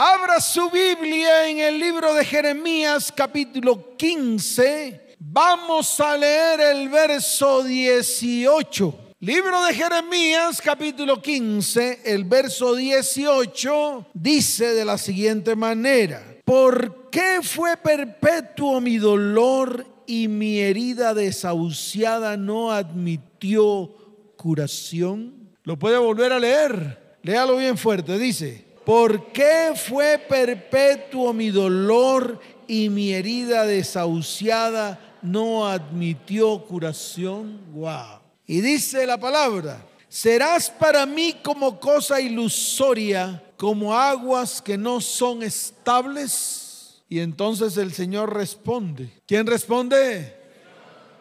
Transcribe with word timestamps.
Abra 0.00 0.40
su 0.40 0.70
Biblia 0.70 1.48
en 1.48 1.58
el 1.58 1.80
libro 1.80 2.14
de 2.14 2.24
Jeremías 2.24 3.10
capítulo 3.10 3.96
15. 3.96 5.16
Vamos 5.18 5.98
a 5.98 6.16
leer 6.16 6.60
el 6.60 6.88
verso 6.88 7.64
18. 7.64 9.14
Libro 9.18 9.64
de 9.64 9.74
Jeremías 9.74 10.62
capítulo 10.62 11.20
15, 11.20 12.02
el 12.04 12.22
verso 12.22 12.76
18 12.76 14.06
dice 14.14 14.72
de 14.72 14.84
la 14.84 14.98
siguiente 14.98 15.56
manera. 15.56 16.22
¿Por 16.44 17.10
qué 17.10 17.40
fue 17.42 17.76
perpetuo 17.76 18.80
mi 18.80 18.98
dolor 18.98 19.84
y 20.06 20.28
mi 20.28 20.60
herida 20.60 21.12
desahuciada 21.12 22.36
no 22.36 22.70
admitió 22.70 23.96
curación? 24.36 25.50
¿Lo 25.64 25.76
puede 25.76 25.98
volver 25.98 26.32
a 26.32 26.38
leer? 26.38 27.18
Léalo 27.24 27.56
bien 27.56 27.76
fuerte. 27.76 28.16
Dice, 28.16 28.67
¿Por 28.88 29.32
qué 29.32 29.74
fue 29.76 30.16
perpetuo 30.16 31.34
mi 31.34 31.50
dolor 31.50 32.40
y 32.66 32.88
mi 32.88 33.12
herida 33.12 33.66
desahuciada 33.66 35.18
no 35.20 35.68
admitió 35.68 36.64
curación? 36.64 37.60
Wow. 37.74 38.20
Y 38.46 38.62
dice 38.62 39.06
la 39.06 39.20
palabra, 39.20 39.86
serás 40.08 40.70
para 40.70 41.04
mí 41.04 41.34
como 41.42 41.78
cosa 41.78 42.18
ilusoria, 42.18 43.44
como 43.58 43.94
aguas 43.94 44.62
que 44.62 44.78
no 44.78 45.02
son 45.02 45.42
estables. 45.42 47.02
Y 47.10 47.18
entonces 47.18 47.76
el 47.76 47.92
Señor 47.92 48.34
responde. 48.34 49.10
¿Quién 49.26 49.46
responde? 49.46 50.16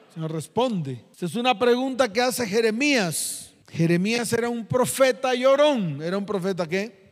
El 0.08 0.14
Señor 0.14 0.32
responde. 0.32 1.04
Esta 1.12 1.26
es 1.26 1.36
una 1.36 1.60
pregunta 1.60 2.14
que 2.14 2.22
hace 2.22 2.48
Jeremías. 2.48 3.52
Jeremías 3.70 4.32
era 4.32 4.48
un 4.48 4.66
profeta 4.66 5.36
llorón. 5.36 6.02
¿Era 6.02 6.18
un 6.18 6.26
profeta 6.26 6.66
qué? 6.66 7.07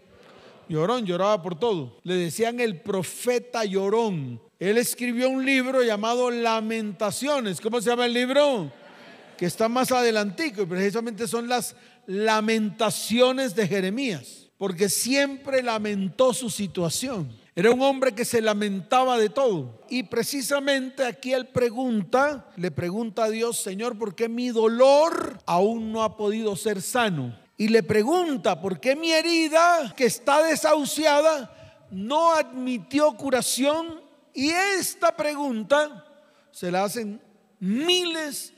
Llorón, 0.67 1.05
lloraba 1.05 1.41
por 1.41 1.57
todo. 1.59 1.99
Le 2.03 2.15
decían 2.15 2.59
el 2.59 2.81
profeta 2.81 3.65
llorón. 3.65 4.41
Él 4.59 4.77
escribió 4.77 5.29
un 5.29 5.45
libro 5.45 5.83
llamado 5.83 6.31
Lamentaciones. 6.31 7.61
¿Cómo 7.61 7.81
se 7.81 7.89
llama 7.89 8.05
el 8.05 8.13
libro? 8.13 8.71
Que 9.37 9.45
está 9.45 9.67
más 9.67 9.91
adelantico 9.91 10.61
y 10.61 10.65
precisamente 10.65 11.27
son 11.27 11.47
las 11.47 11.75
lamentaciones 12.07 13.55
de 13.55 13.67
Jeremías. 13.67 14.49
Porque 14.57 14.87
siempre 14.87 15.61
lamentó 15.61 16.33
su 16.33 16.49
situación. 16.49 17.29
Era 17.57 17.71
un 17.71 17.81
hombre 17.81 18.13
que 18.13 18.25
se 18.25 18.41
lamentaba 18.41 19.17
de 19.17 19.29
todo. 19.29 19.81
Y 19.89 20.03
precisamente 20.03 21.05
aquí 21.05 21.31
él 21.31 21.47
pregunta, 21.47 22.49
le 22.57 22.69
pregunta 22.71 23.25
a 23.25 23.29
Dios, 23.29 23.57
Señor, 23.57 23.97
¿por 23.97 24.13
qué 24.13 24.27
mi 24.27 24.49
dolor 24.49 25.39
aún 25.45 25.91
no 25.91 26.03
ha 26.03 26.17
podido 26.17 26.55
ser 26.55 26.81
sano? 26.81 27.44
Y 27.57 27.69
le 27.69 27.83
pregunta 27.83 28.59
por 28.59 28.79
qué 28.79 28.95
mi 28.95 29.11
herida 29.11 29.93
que 29.95 30.05
está 30.05 30.43
desahuciada 30.43 31.85
no 31.89 32.33
admitió 32.33 33.15
curación. 33.15 34.01
Y 34.33 34.49
esta 34.49 35.15
pregunta 35.15 36.05
se 36.51 36.69
la 36.69 36.83
hacen 36.83 37.21
miles 37.59 38.53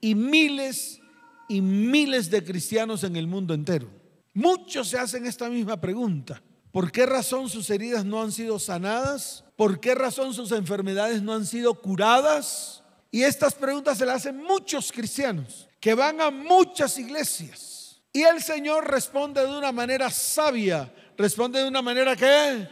y 0.00 0.14
miles 0.14 1.00
y 1.48 1.62
miles 1.62 2.30
de 2.30 2.44
cristianos 2.44 3.04
en 3.04 3.16
el 3.16 3.26
mundo 3.26 3.54
entero. 3.54 3.88
Muchos 4.34 4.88
se 4.88 4.98
hacen 4.98 5.26
esta 5.26 5.48
misma 5.48 5.80
pregunta. 5.80 6.42
¿Por 6.70 6.90
qué 6.90 7.06
razón 7.06 7.48
sus 7.48 7.68
heridas 7.70 8.04
no 8.04 8.22
han 8.22 8.32
sido 8.32 8.58
sanadas? 8.58 9.44
¿Por 9.56 9.80
qué 9.80 9.94
razón 9.94 10.32
sus 10.32 10.52
enfermedades 10.52 11.22
no 11.22 11.34
han 11.34 11.46
sido 11.46 11.74
curadas? 11.74 12.82
Y 13.10 13.22
estas 13.22 13.54
preguntas 13.54 13.98
se 13.98 14.06
las 14.06 14.16
hacen 14.16 14.42
muchos 14.42 14.90
cristianos 14.90 15.68
que 15.80 15.94
van 15.94 16.20
a 16.20 16.30
muchas 16.30 16.98
iglesias 16.98 17.81
y 18.12 18.22
el 18.22 18.42
Señor 18.42 18.90
responde 18.90 19.40
de 19.40 19.56
una 19.56 19.72
manera 19.72 20.10
sabia. 20.10 20.92
Responde 21.16 21.60
de 21.60 21.68
una 21.68 21.80
manera 21.80 22.14
que 22.14 22.68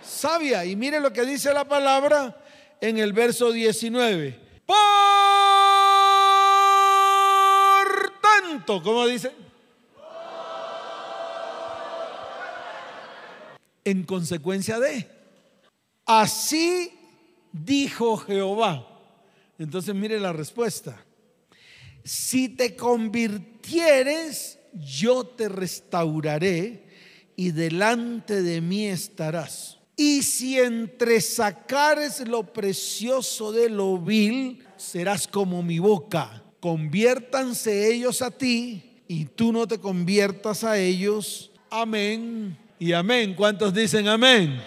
sabia. 0.00 0.64
Y 0.64 0.76
mire 0.76 1.00
lo 1.00 1.12
que 1.12 1.24
dice 1.24 1.52
la 1.52 1.64
palabra 1.64 2.40
en 2.80 2.98
el 2.98 3.12
verso 3.12 3.50
19. 3.50 4.38
Por 4.64 4.76
tanto, 8.20 8.80
¿cómo 8.82 9.04
dice? 9.06 9.32
En 13.84 14.04
consecuencia 14.04 14.78
de. 14.78 15.10
Así 16.06 16.96
dijo 17.50 18.16
Jehová. 18.18 18.86
Entonces 19.58 19.92
mire 19.94 20.20
la 20.20 20.32
respuesta. 20.32 21.04
Si 22.04 22.48
te 22.50 22.76
convirtieres 22.76 24.60
yo 24.74 25.24
te 25.24 25.48
restauraré 25.48 26.84
y 27.36 27.50
delante 27.50 28.42
de 28.42 28.60
mí 28.60 28.86
estarás. 28.86 29.78
Y 29.96 30.22
si 30.22 30.58
entresacares 30.58 32.26
lo 32.26 32.52
precioso 32.52 33.52
de 33.52 33.68
lo 33.68 33.98
vil, 33.98 34.64
serás 34.76 35.28
como 35.28 35.62
mi 35.62 35.78
boca. 35.78 36.42
Conviértanse 36.60 37.92
ellos 37.92 38.22
a 38.22 38.30
ti 38.30 39.02
y 39.06 39.26
tú 39.26 39.52
no 39.52 39.66
te 39.68 39.78
conviertas 39.78 40.64
a 40.64 40.78
ellos. 40.78 41.52
Amén 41.70 42.58
y 42.78 42.92
amén. 42.92 43.34
¿Cuántos 43.34 43.72
dicen 43.72 44.08
amén? 44.08 44.60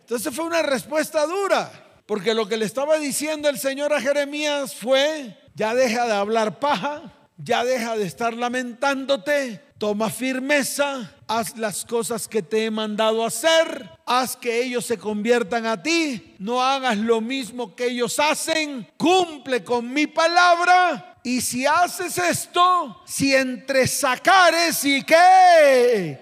Entonces 0.00 0.34
fue 0.34 0.44
una 0.44 0.62
respuesta 0.62 1.26
dura, 1.26 1.70
porque 2.06 2.34
lo 2.34 2.48
que 2.48 2.56
le 2.56 2.64
estaba 2.64 2.98
diciendo 2.98 3.48
el 3.48 3.58
Señor 3.58 3.92
a 3.92 4.00
Jeremías 4.00 4.74
fue, 4.74 5.36
ya 5.54 5.74
deja 5.74 6.06
de 6.06 6.14
hablar 6.14 6.58
paja, 6.58 7.12
ya 7.38 7.64
deja 7.64 7.96
de 7.96 8.04
estar 8.04 8.34
lamentándote, 8.34 9.62
toma 9.78 10.10
firmeza, 10.10 11.14
haz 11.28 11.56
las 11.56 11.84
cosas 11.84 12.26
que 12.26 12.42
te 12.42 12.64
he 12.64 12.70
mandado 12.70 13.24
hacer, 13.24 13.88
haz 14.04 14.36
que 14.36 14.60
ellos 14.60 14.84
se 14.84 14.98
conviertan 14.98 15.64
a 15.64 15.80
ti, 15.80 16.34
no 16.40 16.60
hagas 16.60 16.98
lo 16.98 17.20
mismo 17.20 17.76
que 17.76 17.86
ellos 17.86 18.18
hacen, 18.18 18.88
cumple 18.96 19.62
con 19.62 19.92
mi 19.92 20.08
palabra. 20.08 21.16
Y 21.22 21.40
si 21.40 21.64
haces 21.64 22.18
esto, 22.18 23.02
si 23.06 23.34
entre 23.34 23.86
sacares 23.86 24.84
y 24.84 25.04
qué, 25.04 26.18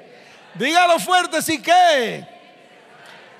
dígalo 0.59 0.98
fuerte, 0.98 1.41
si 1.41 1.62
qué, 1.62 2.27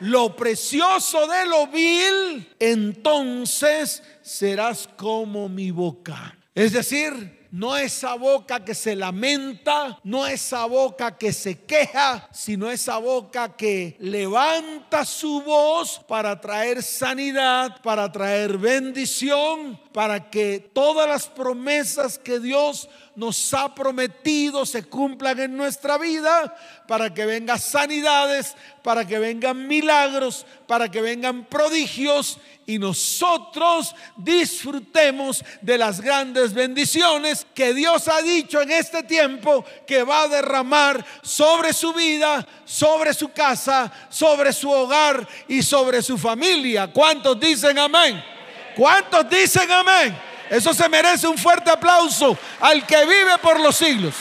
lo 0.01 0.35
precioso 0.35 1.27
de 1.27 1.45
lo 1.45 1.67
vil, 1.67 2.55
entonces 2.59 4.03
serás 4.23 4.89
como 4.97 5.51
mi 5.51 5.71
boca. 5.71 6.37
Es 6.55 6.73
decir, 6.73 7.36
no 7.57 7.75
esa 7.75 8.15
boca 8.17 8.63
que 8.63 8.75
se 8.75 8.95
lamenta, 8.95 9.99
no 10.05 10.27
esa 10.27 10.67
boca 10.67 11.17
que 11.17 11.33
se 11.33 11.65
queja, 11.65 12.29
sino 12.31 12.71
esa 12.71 12.99
boca 12.99 13.57
que 13.57 13.97
levanta 13.99 15.07
su 15.07 15.41
voz 15.41 15.99
para 16.07 16.39
traer 16.39 16.83
sanidad, 16.83 17.81
para 17.83 18.13
traer 18.13 18.59
bendición, 18.59 19.81
para 19.97 20.29
que 20.29 20.61
todas 20.75 21.09
las 21.09 21.27
promesas 21.27 22.19
que 22.19 22.39
Dios 22.39 22.87
nos 23.15 23.55
ha 23.55 23.75
prometido 23.75 24.67
se 24.67 24.85
cumplan 24.85 25.41
en 25.41 25.57
nuestra 25.57 25.97
vida, 25.97 26.55
para 26.87 27.15
que 27.15 27.25
vengan 27.25 27.59
sanidades, 27.59 28.55
para 28.83 29.07
que 29.07 29.19
vengan 29.19 29.67
milagros, 29.67 30.45
para 30.67 30.91
que 30.91 31.01
vengan 31.01 31.47
prodigios 31.47 32.37
y 32.67 32.79
nosotros 32.79 33.95
disfrutemos 34.19 35.43
de 35.63 35.79
las 35.79 36.03
grandes 36.03 36.53
bendiciones 36.53 37.47
que 37.55 37.73
Dios 37.73 38.07
ha 38.09 38.21
dicho 38.21 38.61
en 38.61 38.73
este 38.73 39.03
tiempo 39.03 39.65
que 39.87 40.03
va 40.03 40.25
a 40.25 40.29
derramar 40.29 41.03
sobre 41.23 41.73
su 41.73 41.95
vida, 41.95 42.47
sobre 42.67 43.15
su 43.15 43.31
casa, 43.31 43.91
sobre 44.11 44.53
su 44.53 44.71
hogar 44.71 45.27
y 45.49 45.63
sobre 45.63 46.03
su 46.03 46.19
familia. 46.19 46.93
¿Cuántos 46.93 47.41
dicen 47.41 47.79
amén? 47.79 48.36
¿Cuántos 48.77 49.29
dicen 49.31 49.73
amén? 49.73 50.17
Eso 50.51 50.75
se 50.75 50.89
merece 50.89 51.27
un 51.27 51.39
fuerte 51.39 51.71
aplauso 51.71 52.39
al 52.61 52.87
que 52.87 53.05
vive 53.07 53.39
por 53.41 53.59
los 53.59 53.75
siglos 53.75 54.15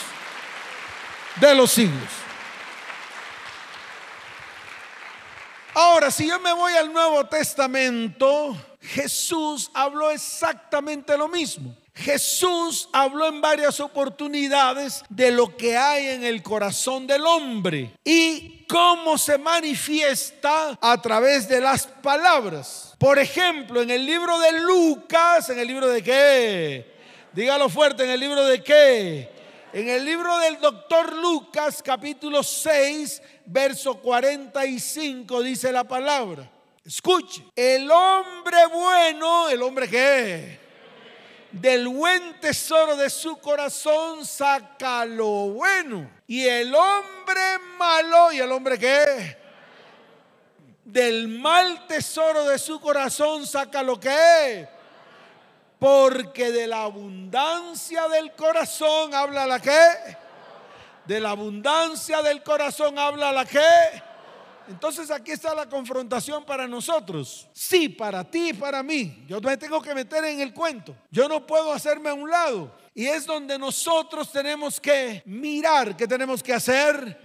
de 1.36 1.54
los 1.54 1.72
siglos. 1.72 2.10
Ahora, 5.74 6.10
si 6.10 6.26
yo 6.26 6.40
me 6.40 6.54
voy 6.54 6.72
al 6.74 6.94
Nuevo 6.94 7.26
Testamento, 7.26 8.56
Jesús 8.82 9.70
habló 9.74 10.10
exactamente 10.10 11.18
lo 11.18 11.28
mismo. 11.28 11.76
Jesús 11.94 12.90
habló 12.94 13.28
en 13.28 13.42
varias 13.42 13.80
oportunidades 13.80 15.04
de 15.10 15.32
lo 15.32 15.56
que 15.56 15.78
hay 15.78 16.08
en 16.08 16.24
el 16.24 16.44
corazón 16.44 17.08
del 17.08 17.26
hombre 17.26 17.94
y 18.04 18.66
cómo 18.68 19.18
se 19.18 19.38
manifiesta 19.38 20.78
a 20.82 21.02
través 21.02 21.48
de 21.48 21.62
las 21.62 21.88
palabras. 21.88 22.95
Por 23.06 23.20
ejemplo, 23.20 23.84
en 23.84 23.92
el 23.92 24.04
libro 24.04 24.40
de 24.40 24.52
Lucas, 24.62 25.48
en 25.52 25.60
el 25.60 25.68
libro 25.68 25.88
de 25.90 26.02
qué? 26.02 26.96
Dígalo 27.34 27.70
fuerte, 27.70 28.04
en 28.04 28.10
el 28.10 28.20
libro 28.20 28.44
de 28.44 28.64
qué? 28.64 29.30
En 29.74 29.88
el 29.90 30.04
libro 30.04 30.40
del 30.40 30.60
doctor 30.60 31.14
Lucas, 31.14 31.84
capítulo 31.84 32.42
6, 32.42 33.22
verso 33.46 34.02
45, 34.02 35.44
dice 35.44 35.72
la 35.72 35.84
palabra. 35.84 36.50
Escuche, 36.84 37.46
el 37.56 37.92
hombre 37.92 38.66
bueno, 38.74 39.50
el 39.50 39.62
hombre 39.62 39.88
que 39.88 40.60
del 41.52 41.88
buen 41.88 42.40
tesoro 42.40 42.96
de 42.96 43.12
su 43.12 43.38
corazón 43.38 44.26
saca 44.26 45.06
lo 45.06 45.50
bueno. 45.50 46.10
Y 46.26 46.44
el 46.48 46.74
hombre 46.74 47.60
malo, 47.78 48.32
¿y 48.34 48.40
el 48.40 48.52
hombre 48.52 48.80
qué? 48.80 49.45
Del 50.86 51.28
mal 51.28 51.88
tesoro 51.88 52.46
de 52.46 52.60
su 52.60 52.80
corazón 52.80 53.46
saca 53.46 53.84
lo 53.84 54.00
que 54.00 54.16
es. 54.62 54.70
Porque 55.80 56.52
de 56.52 56.68
la 56.68 56.84
abundancia 56.84 58.08
del 58.08 58.32
corazón 58.34 59.14
habla 59.14 59.46
la 59.46 59.60
que. 59.60 59.78
De 61.06 61.20
la 61.20 61.32
abundancia 61.32 62.22
del 62.22 62.42
corazón 62.44 62.98
habla 62.98 63.32
la 63.32 63.46
que. 63.46 63.60
Entonces 64.68 65.12
aquí 65.12 65.32
está 65.32 65.54
la 65.54 65.68
confrontación 65.68 66.44
para 66.46 66.68
nosotros. 66.68 67.48
Sí, 67.54 67.90
para 67.90 68.24
ti 68.24 68.50
y 68.50 68.54
para 68.54 68.82
mí. 68.82 69.26
Yo 69.28 69.42
me 69.42 69.58
tengo 69.58 69.82
que 69.82 69.94
meter 69.94 70.24
en 70.26 70.40
el 70.40 70.54
cuento. 70.54 70.96
Yo 71.12 71.28
no 71.28 71.46
puedo 71.46 71.74
hacerme 71.74 72.10
a 72.10 72.14
un 72.14 72.30
lado. 72.30 72.72
Y 72.94 73.06
es 73.06 73.26
donde 73.26 73.60
nosotros 73.60 74.32
tenemos 74.32 74.80
que 74.80 75.22
mirar 75.26 75.98
qué 75.98 76.08
tenemos 76.08 76.42
que 76.42 76.54
hacer, 76.54 77.20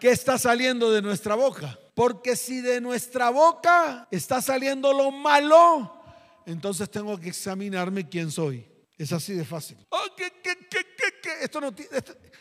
qué 0.00 0.10
está 0.10 0.38
saliendo 0.38 0.90
de 0.90 1.02
nuestra 1.02 1.34
boca. 1.34 1.78
Porque 1.94 2.34
si 2.34 2.60
de 2.60 2.80
nuestra 2.80 3.30
boca 3.30 4.08
está 4.10 4.42
saliendo 4.42 4.92
lo 4.92 5.12
malo, 5.12 6.02
entonces 6.44 6.90
tengo 6.90 7.18
que 7.18 7.28
examinarme 7.28 8.08
quién 8.08 8.30
soy. 8.30 8.66
Es 8.98 9.12
así 9.12 9.32
de 9.32 9.44
fácil. 9.44 9.76
Oh, 9.90 10.04
esto 11.40 11.60
no, 11.60 11.72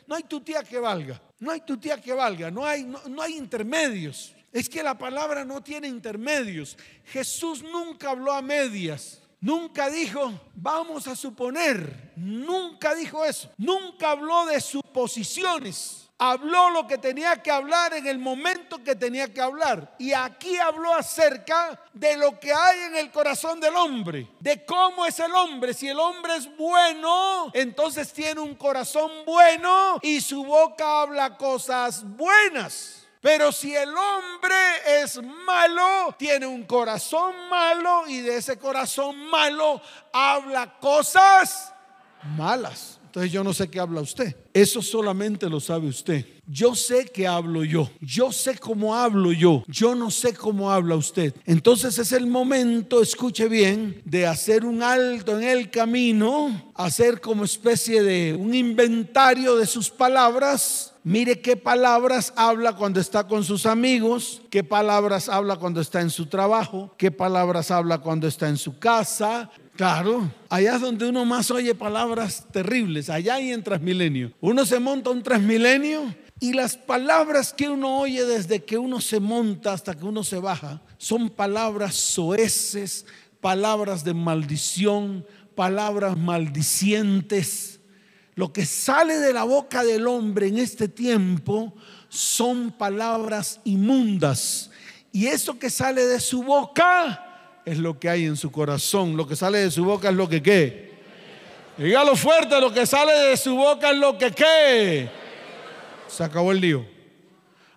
no 0.07 0.15
hay 0.15 0.23
tu 0.23 0.41
tía 0.41 0.63
que 0.63 0.79
valga. 0.79 1.21
No 1.39 1.51
hay 1.51 1.61
tu 1.61 1.77
tía 1.77 2.01
que 2.01 2.13
valga. 2.13 2.49
No 2.49 2.65
hay, 2.65 2.83
no 2.83 3.21
hay 3.21 3.35
intermedios. 3.35 4.35
Es 4.51 4.69
que 4.69 4.83
la 4.83 4.97
palabra 4.97 5.45
no 5.45 5.61
tiene 5.61 5.87
intermedios. 5.87 6.77
Jesús 7.05 7.63
nunca 7.63 8.11
habló 8.11 8.33
a 8.33 8.41
medias. 8.41 9.21
Nunca 9.39 9.89
dijo, 9.89 10.31
vamos 10.55 11.07
a 11.07 11.15
suponer. 11.15 12.13
Nunca 12.15 12.95
dijo 12.95 13.25
eso. 13.25 13.51
Nunca 13.57 14.11
habló 14.11 14.45
de 14.45 14.61
suposiciones 14.61 16.02
habló 16.17 16.69
lo 16.69 16.87
que 16.87 16.97
tenía 16.97 17.41
que 17.41 17.51
hablar 17.51 17.93
en 17.93 18.07
el 18.07 18.19
momento 18.19 18.83
que 18.83 18.95
tenía 18.95 19.33
que 19.33 19.41
hablar. 19.41 19.95
Y 19.97 20.13
aquí 20.13 20.57
habló 20.57 20.93
acerca 20.93 21.79
de 21.93 22.17
lo 22.17 22.39
que 22.39 22.53
hay 22.53 22.79
en 22.83 22.95
el 22.95 23.11
corazón 23.11 23.59
del 23.59 23.75
hombre, 23.75 24.29
de 24.39 24.65
cómo 24.65 25.05
es 25.05 25.19
el 25.19 25.33
hombre. 25.33 25.73
Si 25.73 25.87
el 25.87 25.99
hombre 25.99 26.35
es 26.37 26.55
bueno, 26.57 27.51
entonces 27.53 28.13
tiene 28.13 28.39
un 28.39 28.55
corazón 28.55 29.11
bueno 29.25 29.99
y 30.01 30.21
su 30.21 30.43
boca 30.43 31.01
habla 31.01 31.37
cosas 31.37 32.03
buenas. 32.03 32.99
Pero 33.21 33.53
si 33.53 33.73
el 33.73 33.95
hombre 33.95 35.01
es 35.01 35.21
malo, 35.23 36.13
tiene 36.17 36.45
un 36.45 36.63
corazón 36.63 37.33
malo 37.49 38.03
y 38.05 38.19
de 38.19 38.35
ese 38.35 38.59
corazón 38.59 39.15
malo 39.27 39.81
habla 40.11 40.77
cosas 40.79 41.73
malas. 42.35 42.99
Entonces 43.13 43.31
yo 43.31 43.43
no 43.43 43.53
sé 43.53 43.69
qué 43.69 43.79
habla 43.79 44.01
usted. 44.01 44.35
Eso 44.55 44.81
solamente 44.81 45.47
lo 45.47 45.59
sabe 45.59 45.87
usted. 45.87 46.25
Yo 46.47 46.73
sé 46.73 47.05
que 47.05 47.27
hablo 47.27 47.63
yo. 47.63 47.87
Yo 48.01 48.31
sé 48.31 48.57
cómo 48.57 48.95
hablo 48.95 49.31
yo. 49.31 49.63
Yo 49.67 49.93
no 49.93 50.09
sé 50.09 50.33
cómo 50.33 50.71
habla 50.71 50.95
usted. 50.95 51.35
Entonces 51.45 51.99
es 51.99 52.11
el 52.11 52.25
momento, 52.25 53.03
escuche 53.03 53.47
bien, 53.47 54.01
de 54.03 54.25
hacer 54.25 54.65
un 54.65 54.81
alto 54.81 55.37
en 55.37 55.43
el 55.43 55.69
camino, 55.69 56.73
hacer 56.73 57.21
como 57.21 57.43
especie 57.43 58.01
de 58.01 58.33
un 58.33 58.55
inventario 58.55 59.57
de 59.57 59.67
sus 59.67 59.91
palabras. 59.91 60.95
Mire 61.03 61.39
qué 61.39 61.55
palabras 61.55 62.33
habla 62.35 62.75
cuando 62.75 62.99
está 62.99 63.27
con 63.27 63.43
sus 63.43 63.67
amigos, 63.67 64.41
qué 64.49 64.63
palabras 64.63 65.29
habla 65.29 65.57
cuando 65.57 65.81
está 65.81 66.01
en 66.01 66.09
su 66.09 66.27
trabajo, 66.27 66.95
qué 66.97 67.11
palabras 67.11 67.71
habla 67.71 67.97
cuando 67.99 68.25
está 68.25 68.47
en 68.47 68.57
su 68.57 68.79
casa, 68.79 69.51
Claro, 69.75 70.31
allá 70.49 70.75
es 70.75 70.81
donde 70.81 71.09
uno 71.09 71.25
más 71.25 71.49
oye 71.49 71.73
palabras 71.73 72.45
terribles, 72.51 73.09
allá 73.09 73.39
y 73.39 73.51
en 73.51 73.63
Transmilenio. 73.63 74.31
Uno 74.39 74.65
se 74.67 74.79
monta 74.79 75.09
un 75.09 75.23
Transmilenio 75.23 76.13
y 76.39 76.53
las 76.53 76.77
palabras 76.77 77.53
que 77.53 77.69
uno 77.69 77.97
oye 77.97 78.23
desde 78.23 78.63
que 78.63 78.77
uno 78.77 79.01
se 79.01 79.19
monta 79.19 79.73
hasta 79.73 79.95
que 79.95 80.05
uno 80.05 80.23
se 80.23 80.37
baja 80.37 80.81
son 80.99 81.31
palabras 81.31 81.95
soeces, 81.95 83.07
palabras 83.41 84.03
de 84.03 84.13
maldición, 84.13 85.25
palabras 85.55 86.15
maldicientes. 86.17 87.79
Lo 88.35 88.53
que 88.53 88.67
sale 88.67 89.17
de 89.17 89.33
la 89.33 89.43
boca 89.43 89.83
del 89.83 90.05
hombre 90.05 90.47
en 90.47 90.59
este 90.59 90.87
tiempo 90.87 91.73
son 92.09 92.71
palabras 92.71 93.59
inmundas. 93.63 94.69
Y 95.11 95.27
eso 95.27 95.57
que 95.57 95.71
sale 95.71 96.05
de 96.05 96.19
su 96.19 96.43
boca 96.43 97.32
es 97.65 97.77
lo 97.77 97.99
que 97.99 98.09
hay 98.09 98.25
en 98.25 98.35
su 98.35 98.51
corazón. 98.51 99.15
Lo 99.17 99.27
que 99.27 99.35
sale 99.35 99.59
de 99.59 99.71
su 99.71 99.85
boca 99.85 100.09
es 100.09 100.15
lo 100.15 100.27
que 100.27 100.41
qué. 100.41 100.93
Dígalo 101.77 102.15
fuerte, 102.15 102.59
lo 102.61 102.71
que 102.71 102.85
sale 102.85 103.13
de 103.13 103.37
su 103.37 103.55
boca 103.55 103.91
es 103.91 103.97
lo 103.97 104.17
que 104.17 104.31
qué. 104.31 105.09
Se 106.07 106.23
acabó 106.23 106.51
el 106.51 106.61
lío. 106.61 106.85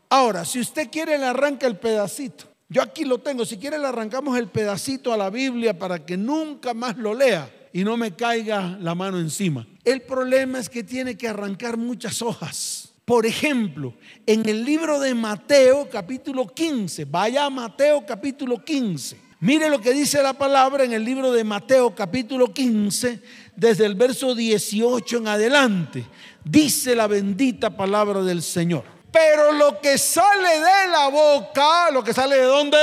Ahora, 0.08 0.44
si 0.44 0.60
usted 0.60 0.90
quiere, 0.90 1.18
le 1.18 1.24
arranca 1.24 1.66
el 1.66 1.76
pedacito. 1.76 2.44
Yo 2.68 2.82
aquí 2.82 3.04
lo 3.04 3.18
tengo. 3.18 3.44
Si 3.44 3.56
quiere, 3.56 3.78
le 3.78 3.86
arrancamos 3.86 4.36
el 4.38 4.48
pedacito 4.48 5.12
a 5.12 5.16
la 5.16 5.30
Biblia 5.30 5.78
para 5.78 6.04
que 6.04 6.16
nunca 6.16 6.74
más 6.74 6.96
lo 6.96 7.14
lea 7.14 7.50
y 7.72 7.84
no 7.84 7.96
me 7.96 8.14
caiga 8.14 8.76
la 8.80 8.94
mano 8.94 9.18
encima. 9.18 9.66
El 9.84 10.02
problema 10.02 10.58
es 10.58 10.68
que 10.68 10.82
tiene 10.82 11.16
que 11.16 11.28
arrancar 11.28 11.76
muchas 11.76 12.22
hojas. 12.22 12.92
Por 13.04 13.24
ejemplo, 13.24 13.94
en 14.26 14.48
el 14.48 14.64
libro 14.64 14.98
de 14.98 15.14
Mateo 15.14 15.88
capítulo 15.88 16.46
15, 16.46 17.04
vaya 17.04 17.44
a 17.44 17.50
Mateo 17.50 18.04
capítulo 18.04 18.62
15. 18.64 19.25
Mire 19.40 19.68
lo 19.68 19.82
que 19.82 19.92
dice 19.92 20.22
la 20.22 20.32
palabra 20.32 20.84
en 20.84 20.94
el 20.94 21.04
libro 21.04 21.30
de 21.30 21.44
Mateo 21.44 21.94
capítulo 21.94 22.54
15, 22.54 23.20
desde 23.54 23.84
el 23.84 23.94
verso 23.94 24.34
18 24.34 25.18
en 25.18 25.28
adelante. 25.28 26.06
Dice 26.42 26.96
la 26.96 27.06
bendita 27.06 27.76
palabra 27.76 28.22
del 28.22 28.42
Señor. 28.42 28.84
Pero 29.12 29.52
lo 29.52 29.78
que 29.82 29.98
sale 29.98 30.48
de 30.48 30.90
la 30.90 31.08
boca, 31.08 31.90
lo 31.90 32.02
que 32.02 32.14
sale 32.14 32.36
de 32.36 32.44
dónde? 32.44 32.78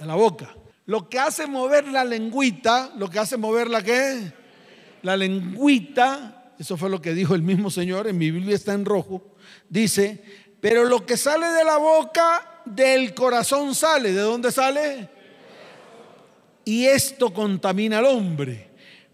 De 0.00 0.06
la 0.06 0.16
boca. 0.16 0.56
Lo 0.86 1.08
que 1.08 1.20
hace 1.20 1.46
mover 1.46 1.86
la 1.86 2.04
lengüita, 2.04 2.90
lo 2.96 3.08
que 3.08 3.20
hace 3.20 3.36
mover 3.36 3.70
la 3.70 3.82
qué? 3.82 4.32
La 5.02 5.16
lengüita, 5.16 6.52
eso 6.58 6.76
fue 6.76 6.90
lo 6.90 7.00
que 7.00 7.14
dijo 7.14 7.36
el 7.36 7.42
mismo 7.42 7.70
Señor, 7.70 8.08
en 8.08 8.18
mi 8.18 8.32
Biblia 8.32 8.56
está 8.56 8.72
en 8.72 8.84
rojo, 8.84 9.22
dice, 9.68 10.24
pero 10.60 10.84
lo 10.84 11.06
que 11.06 11.16
sale 11.16 11.46
de 11.46 11.62
la 11.62 11.76
boca 11.76 12.49
del 12.64 13.14
corazón 13.14 13.74
sale. 13.74 14.12
¿De 14.12 14.20
dónde 14.20 14.52
sale? 14.52 15.08
Y 16.64 16.86
esto 16.86 17.32
contamina 17.32 17.98
al 17.98 18.06
hombre, 18.06 18.70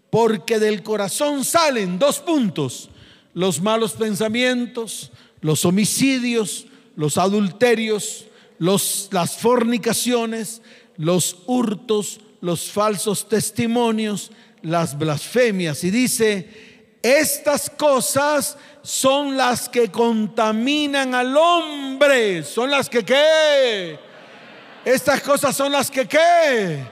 porque 0.09 0.59
del 0.59 0.83
corazón 0.83 1.43
salen 1.43 1.97
dos 1.97 2.19
puntos, 2.19 2.89
los 3.33 3.61
malos 3.61 3.93
pensamientos, 3.93 5.11
los 5.41 5.65
homicidios, 5.65 6.67
los 6.95 7.17
adulterios, 7.17 8.25
los, 8.59 9.09
las 9.11 9.37
fornicaciones, 9.37 10.61
los 10.97 11.37
hurtos, 11.45 12.19
los 12.41 12.69
falsos 12.71 13.29
testimonios, 13.29 14.31
las 14.61 14.97
blasfemias. 14.97 15.83
Y 15.83 15.91
dice, 15.91 16.97
estas 17.01 17.69
cosas 17.69 18.57
son 18.87 19.35
las 19.35 19.67
que 19.67 19.91
contaminan 19.91 21.13
al 21.13 21.35
hombre, 21.35 22.41
son 22.41 22.71
las 22.71 22.89
que 22.89 23.03
qué. 23.03 23.99
Estas 24.85 25.19
cosas 25.19 25.53
son 25.53 25.73
las 25.73 25.91
que 25.91 26.07
qué. 26.07 26.85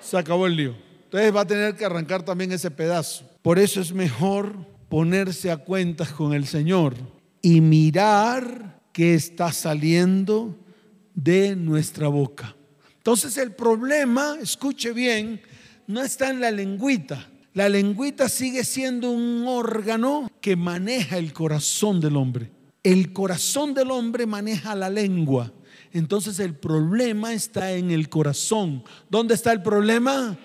Se 0.00 0.16
acabó 0.16 0.46
el 0.46 0.56
lío. 0.56 0.74
Entonces 1.04 1.36
va 1.36 1.42
a 1.42 1.46
tener 1.46 1.76
que 1.76 1.84
arrancar 1.84 2.22
también 2.22 2.50
ese 2.52 2.70
pedazo. 2.70 3.28
Por 3.42 3.58
eso 3.58 3.82
es 3.82 3.92
mejor 3.92 4.56
ponerse 4.88 5.50
a 5.50 5.58
cuentas 5.58 6.12
con 6.12 6.32
el 6.32 6.46
Señor 6.46 6.94
y 7.42 7.60
mirar 7.60 8.80
qué 8.94 9.12
está 9.12 9.52
saliendo 9.52 10.56
de 11.14 11.56
nuestra 11.56 12.08
boca. 12.08 12.56
Entonces 12.96 13.36
el 13.36 13.52
problema, 13.52 14.38
escuche 14.40 14.94
bien, 14.94 15.42
no 15.86 16.00
está 16.00 16.30
en 16.30 16.40
la 16.40 16.50
lengüita, 16.50 17.28
la 17.52 17.68
lengüita 17.68 18.28
sigue 18.28 18.62
siendo 18.64 19.10
un 19.10 19.44
órgano 19.46 20.30
que 20.40 20.54
maneja 20.54 21.18
el 21.18 21.32
corazón 21.32 22.00
del 22.00 22.16
hombre. 22.16 22.50
El 22.82 23.12
corazón 23.12 23.74
del 23.74 23.90
hombre 23.90 24.24
maneja 24.24 24.74
la 24.74 24.88
lengua. 24.88 25.52
Entonces 25.92 26.38
el 26.38 26.54
problema 26.54 27.32
está 27.32 27.72
en 27.72 27.90
el 27.90 28.08
corazón. 28.08 28.84
¿Dónde 29.08 29.34
está 29.34 29.52
el 29.52 29.62
problema? 29.62 30.38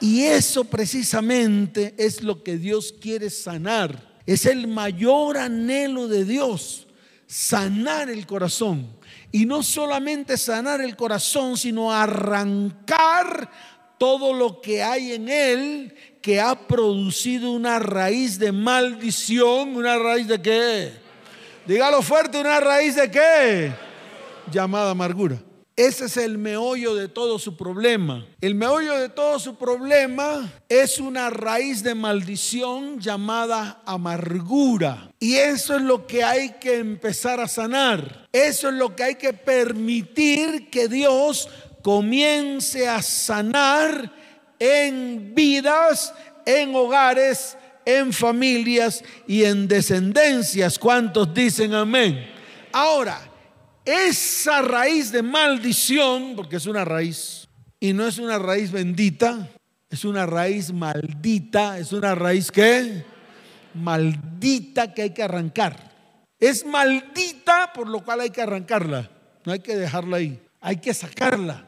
Y 0.00 0.22
eso 0.22 0.64
precisamente 0.64 1.94
es 1.96 2.22
lo 2.22 2.42
que 2.42 2.58
Dios 2.58 2.92
quiere 2.92 3.30
sanar. 3.30 4.12
Es 4.26 4.46
el 4.46 4.66
mayor 4.66 5.36
anhelo 5.38 6.08
de 6.08 6.24
Dios, 6.24 6.88
sanar 7.26 8.10
el 8.10 8.26
corazón. 8.26 8.88
Y 9.30 9.46
no 9.46 9.62
solamente 9.62 10.36
sanar 10.36 10.80
el 10.80 10.96
corazón, 10.96 11.56
sino 11.56 11.92
arrancar 11.92 13.48
todo 13.96 14.32
lo 14.32 14.60
que 14.60 14.82
hay 14.82 15.12
en 15.12 15.28
él 15.28 15.94
que 16.22 16.40
ha 16.40 16.54
producido 16.54 17.50
una 17.50 17.80
raíz 17.80 18.38
de 18.38 18.52
maldición, 18.52 19.76
una 19.76 19.98
raíz 19.98 20.28
de 20.28 20.40
qué? 20.40 20.92
Dígalo 21.66 22.00
fuerte, 22.00 22.40
una 22.40 22.60
raíz 22.60 22.94
de 22.94 23.10
qué? 23.10 23.72
Llamada 24.50 24.92
amargura. 24.92 25.38
Ese 25.74 26.04
es 26.04 26.16
el 26.18 26.38
meollo 26.38 26.94
de 26.94 27.08
todo 27.08 27.38
su 27.38 27.56
problema. 27.56 28.26
El 28.40 28.54
meollo 28.54 28.98
de 28.98 29.08
todo 29.08 29.38
su 29.38 29.56
problema 29.56 30.52
es 30.68 30.98
una 30.98 31.30
raíz 31.30 31.82
de 31.82 31.94
maldición 31.94 33.00
llamada 33.00 33.82
amargura. 33.86 35.10
Y 35.18 35.36
eso 35.36 35.74
es 35.74 35.82
lo 35.82 36.06
que 36.06 36.22
hay 36.22 36.50
que 36.60 36.76
empezar 36.76 37.40
a 37.40 37.48
sanar. 37.48 38.28
Eso 38.32 38.68
es 38.68 38.74
lo 38.74 38.94
que 38.94 39.02
hay 39.02 39.14
que 39.14 39.32
permitir 39.32 40.68
que 40.70 40.88
Dios 40.88 41.48
comience 41.82 42.86
a 42.86 43.00
sanar 43.00 44.21
en 44.62 45.34
vidas, 45.34 46.14
en 46.46 46.72
hogares, 46.72 47.56
en 47.84 48.12
familias 48.12 49.02
y 49.26 49.42
en 49.42 49.66
descendencias. 49.66 50.78
¿Cuántos 50.78 51.34
dicen 51.34 51.74
amén? 51.74 52.24
Ahora, 52.72 53.20
esa 53.84 54.62
raíz 54.62 55.10
de 55.10 55.20
maldición, 55.20 56.34
porque 56.36 56.56
es 56.56 56.66
una 56.66 56.84
raíz, 56.84 57.48
y 57.80 57.92
no 57.92 58.06
es 58.06 58.18
una 58.18 58.38
raíz 58.38 58.70
bendita, 58.70 59.50
es 59.90 60.04
una 60.04 60.26
raíz 60.26 60.72
maldita, 60.72 61.80
es 61.80 61.92
una 61.92 62.14
raíz 62.14 62.52
que 62.52 63.04
maldita 63.74 64.94
que 64.94 65.02
hay 65.02 65.10
que 65.10 65.24
arrancar. 65.24 65.90
Es 66.38 66.64
maldita 66.64 67.72
por 67.74 67.88
lo 67.88 68.04
cual 68.04 68.20
hay 68.20 68.30
que 68.30 68.42
arrancarla, 68.42 69.10
no 69.44 69.52
hay 69.52 69.58
que 69.58 69.74
dejarla 69.74 70.18
ahí, 70.18 70.40
hay 70.60 70.76
que 70.76 70.94
sacarla, 70.94 71.66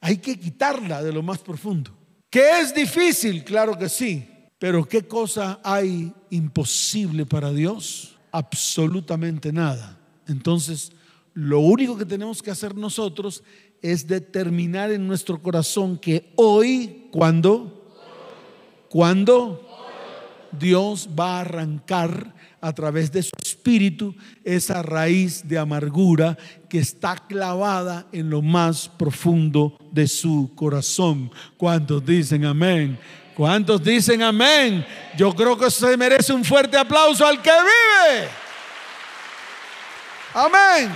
hay 0.00 0.18
que 0.18 0.38
quitarla 0.38 1.02
de 1.02 1.12
lo 1.12 1.24
más 1.24 1.40
profundo. 1.40 1.97
¿Que 2.30 2.60
es 2.60 2.74
difícil? 2.74 3.42
Claro 3.42 3.78
que 3.78 3.88
sí, 3.88 4.28
pero 4.58 4.86
¿qué 4.86 5.06
cosa 5.06 5.60
hay 5.64 6.12
imposible 6.30 7.24
para 7.24 7.52
Dios? 7.52 8.18
Absolutamente 8.32 9.52
nada. 9.52 9.98
Entonces, 10.26 10.92
lo 11.32 11.60
único 11.60 11.96
que 11.96 12.04
tenemos 12.04 12.42
que 12.42 12.50
hacer 12.50 12.74
nosotros 12.74 13.42
es 13.80 14.06
determinar 14.06 14.90
en 14.90 15.06
nuestro 15.06 15.40
corazón 15.40 15.96
que 15.96 16.32
hoy, 16.36 17.08
¿cuándo? 17.12 17.96
¿Cuándo? 18.90 19.64
Dios 20.52 21.08
va 21.18 21.36
a 21.36 21.40
arrancar 21.40 22.34
a 22.60 22.72
través 22.72 23.12
de 23.12 23.22
su 23.22 23.30
espíritu 23.42 24.14
esa 24.44 24.82
raíz 24.82 25.46
de 25.46 25.58
amargura 25.58 26.36
que 26.68 26.78
está 26.78 27.16
clavada 27.16 28.06
en 28.12 28.30
lo 28.30 28.42
más 28.42 28.88
profundo 28.88 29.76
de 29.92 30.08
su 30.08 30.52
corazón. 30.54 31.30
¿Cuántos 31.56 32.04
dicen 32.04 32.44
amén? 32.44 32.98
¿Cuántos 33.34 33.82
dicen 33.82 34.22
amén? 34.22 34.84
Yo 35.16 35.34
creo 35.34 35.56
que 35.56 35.70
se 35.70 35.96
merece 35.96 36.32
un 36.32 36.44
fuerte 36.44 36.76
aplauso 36.76 37.26
al 37.26 37.40
que 37.40 37.50
vive. 37.50 38.28
Amén. 40.34 40.92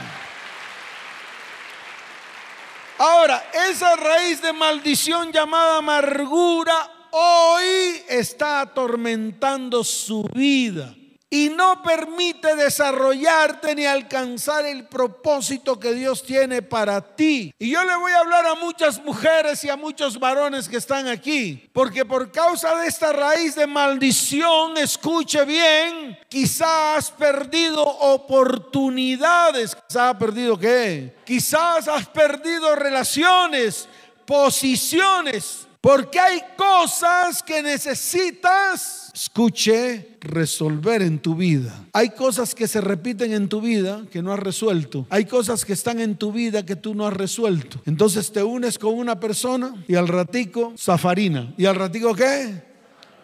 Ahora, 2.99 3.43
esa 3.71 3.97
raíz 3.97 4.41
de 4.43 4.53
maldición 4.53 5.33
llamada 5.33 5.79
amargura 5.79 6.75
hoy 7.11 8.03
está 8.09 8.61
atormentando 8.61 9.83
su 9.83 10.23
vida 10.35 10.95
y 11.33 11.49
no 11.49 11.83
permite 11.83 12.55
desarrollarte 12.57 13.75
ni 13.75 13.87
alcanzar 13.87 14.67
el 14.67 14.87
propósito 14.87 15.81
que 15.81 15.95
Dios 15.95 16.23
tiene 16.23 16.61
para 16.61 17.01
ti. 17.01 17.55
Y 17.59 17.71
yo 17.71 17.83
le 17.85 17.97
voy 17.97 18.13
a 18.13 18.19
hablar 18.19 18.45
a 18.45 18.55
muchas 18.57 19.03
mujeres 19.03 19.65
y 19.65 19.71
a 19.71 19.77
muchos 19.79 20.21
varones 20.21 20.69
que 20.69 20.77
están 20.77 21.09
aquí, 21.09 21.71
porque 21.73 22.05
por 22.05 22.31
causa 22.31 22.75
de 22.75 22.87
esta 22.87 23.15
raíz 23.15 23.55
de 23.55 23.67
maldición, 23.67 24.77
escuche 24.77 25.47
bien, 25.47 26.19
quizás 26.29 26.99
has 26.99 27.11
perdido 27.11 27.83
oportunidades, 27.83 29.75
quizás 29.75 30.11
has 30.11 30.17
perdido 30.17 30.59
qué? 30.59 31.17
Quizás 31.25 31.89
has 31.89 32.07
perdido 32.09 32.77
relaciones, 32.77 33.89
posiciones 34.27 35.67
porque 35.83 36.21
hay 36.21 36.41
cosas 36.57 37.43
que 37.43 37.61
necesitas, 37.61 39.02
escuche, 39.15 40.17
resolver 40.21 41.03
en 41.03 41.19
tu 41.19 41.35
vida. 41.35 41.85
Hay 41.93 42.11
cosas 42.11 42.55
que 42.55 42.67
se 42.67 42.81
repiten 42.81 43.33
en 43.33 43.49
tu 43.49 43.61
vida 43.61 44.05
que 44.11 44.23
no 44.23 44.33
has 44.33 44.39
resuelto. 44.39 45.07
Hay 45.11 45.25
cosas 45.27 45.65
que 45.65 45.73
están 45.73 46.01
en 46.01 46.17
tu 46.17 46.33
vida 46.33 46.65
que 46.65 46.77
tú 46.77 46.95
no 46.95 47.07
has 47.07 47.13
resuelto. 47.13 47.81
Entonces 47.85 48.33
te 48.33 48.43
unes 48.43 48.79
con 48.79 48.95
una 48.95 49.21
persona 49.21 49.75
y 49.89 49.95
al 49.95 50.09
ratico, 50.09 50.75
zafarina. 50.79 51.53
¿Y 51.57 51.67
al 51.67 51.77
ratico 51.77 52.15
qué? 52.15 52.73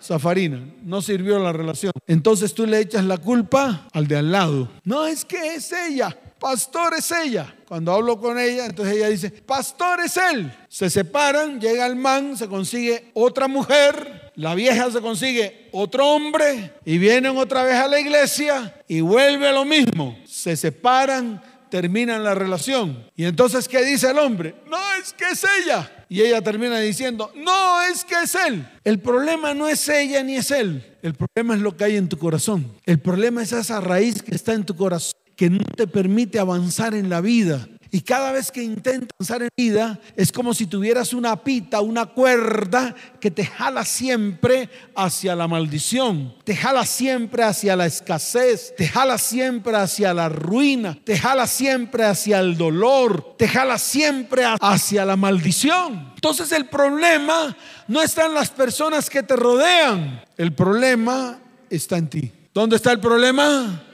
Zafarina, 0.00 0.64
no 0.85 1.02
sirvió 1.02 1.38
la 1.38 1.52
relación. 1.52 1.92
Entonces 2.07 2.54
tú 2.54 2.66
le 2.66 2.80
echas 2.80 3.04
la 3.04 3.18
culpa 3.18 3.88
al 3.92 4.07
de 4.07 4.16
al 4.16 4.30
lado. 4.30 4.68
No 4.85 5.07
es 5.07 5.25
que 5.25 5.54
es 5.54 5.73
ella, 5.73 6.16
pastor 6.38 6.95
es 6.95 7.11
ella. 7.11 7.54
Cuando 7.66 7.92
hablo 7.92 8.18
con 8.18 8.38
ella, 8.38 8.66
entonces 8.66 8.97
ella 8.97 9.09
dice, 9.09 9.30
pastor 9.30 10.00
es 10.00 10.16
él. 10.16 10.52
Se 10.68 10.88
separan, 10.88 11.61
llega 11.61 11.87
el 11.87 11.97
man, 11.97 12.37
se 12.37 12.49
consigue 12.49 13.11
otra 13.14 13.49
mujer, 13.49 14.33
la 14.37 14.54
vieja 14.54 14.90
se 14.90 15.00
consigue 15.00 15.68
otro 15.73 16.07
hombre 16.07 16.73
y 16.85 16.99
vienen 16.99 17.37
otra 17.37 17.62
vez 17.64 17.75
a 17.75 17.88
la 17.88 18.00
iglesia 18.00 18.83
y 18.87 19.00
vuelve 19.00 19.52
lo 19.52 19.64
mismo. 19.64 20.16
Se 20.26 20.57
separan, 20.57 21.42
terminan 21.71 22.25
la 22.25 22.35
relación. 22.35 23.07
Y 23.16 23.25
entonces, 23.25 23.68
¿qué 23.68 23.85
dice 23.85 24.11
el 24.11 24.18
hombre? 24.18 24.54
No, 24.66 24.78
es 25.00 25.12
que 25.12 25.25
es 25.26 25.45
ella. 25.62 26.07
Y 26.09 26.23
ella 26.23 26.40
termina 26.40 26.78
diciendo, 26.80 27.30
no, 27.35 27.83
es 27.83 28.04
que 28.04 28.14
es 28.23 28.35
él. 28.35 28.66
El 28.85 28.99
problema 29.00 29.52
no 29.52 29.68
es 29.68 29.87
ella 29.88 30.23
ni 30.23 30.37
es 30.37 30.50
él. 30.50 30.97
El 31.02 31.14
problema 31.14 31.54
es 31.54 31.61
lo 31.61 31.76
que 31.76 31.85
hay 31.85 31.97
en 31.97 32.09
tu 32.09 32.16
corazón. 32.16 32.73
El 32.87 32.99
problema 32.99 33.42
es 33.42 33.52
esa 33.52 33.80
raíz 33.80 34.23
que 34.23 34.35
está 34.35 34.54
en 34.54 34.64
tu 34.64 34.75
corazón 34.75 35.12
que 35.38 35.49
no 35.49 35.64
te 35.76 35.87
permite 35.87 36.40
avanzar 36.40 36.97
en 36.97 37.09
la 37.09 37.21
vida. 37.21 37.68
Y 37.92 38.00
cada 38.00 38.33
vez 38.33 38.50
que 38.50 38.61
intentas 38.61 39.09
avanzar 39.14 39.42
en 39.42 39.49
vida, 39.57 40.00
es 40.16 40.33
como 40.33 40.52
si 40.52 40.66
tuvieras 40.66 41.12
una 41.12 41.37
pita, 41.45 41.80
una 41.80 42.07
cuerda 42.07 42.92
que 43.21 43.30
te 43.30 43.47
jala 43.47 43.85
siempre 43.85 44.68
hacia 44.97 45.37
la 45.37 45.47
maldición, 45.47 46.35
te 46.42 46.57
jala 46.57 46.85
siempre 46.85 47.45
hacia 47.45 47.76
la 47.76 47.87
escasez, 47.87 48.75
te 48.76 48.88
jala 48.88 49.16
siempre 49.16 49.76
hacia 49.76 50.12
la 50.12 50.28
ruina, 50.28 50.99
te 51.04 51.16
jala 51.16 51.47
siempre 51.47 52.04
hacia 52.04 52.40
el 52.40 52.57
dolor, 52.57 53.37
te 53.38 53.47
jala 53.47 53.78
siempre 53.78 54.42
hacia 54.61 55.04
la 55.04 55.14
maldición. 55.14 56.14
Entonces 56.16 56.50
el 56.50 56.66
problema 56.66 57.57
no 57.87 58.02
está 58.02 58.26
en 58.26 58.35
las 58.35 58.50
personas 58.50 59.09
que 59.09 59.23
te 59.23 59.37
rodean, 59.37 60.21
el 60.37 60.52
problema 60.52 61.38
está 61.71 61.97
en 61.97 62.11
ti. 62.11 62.33
¿Dónde 62.52 62.75
está 62.75 62.90
el 62.90 62.99
problema? 62.99 63.85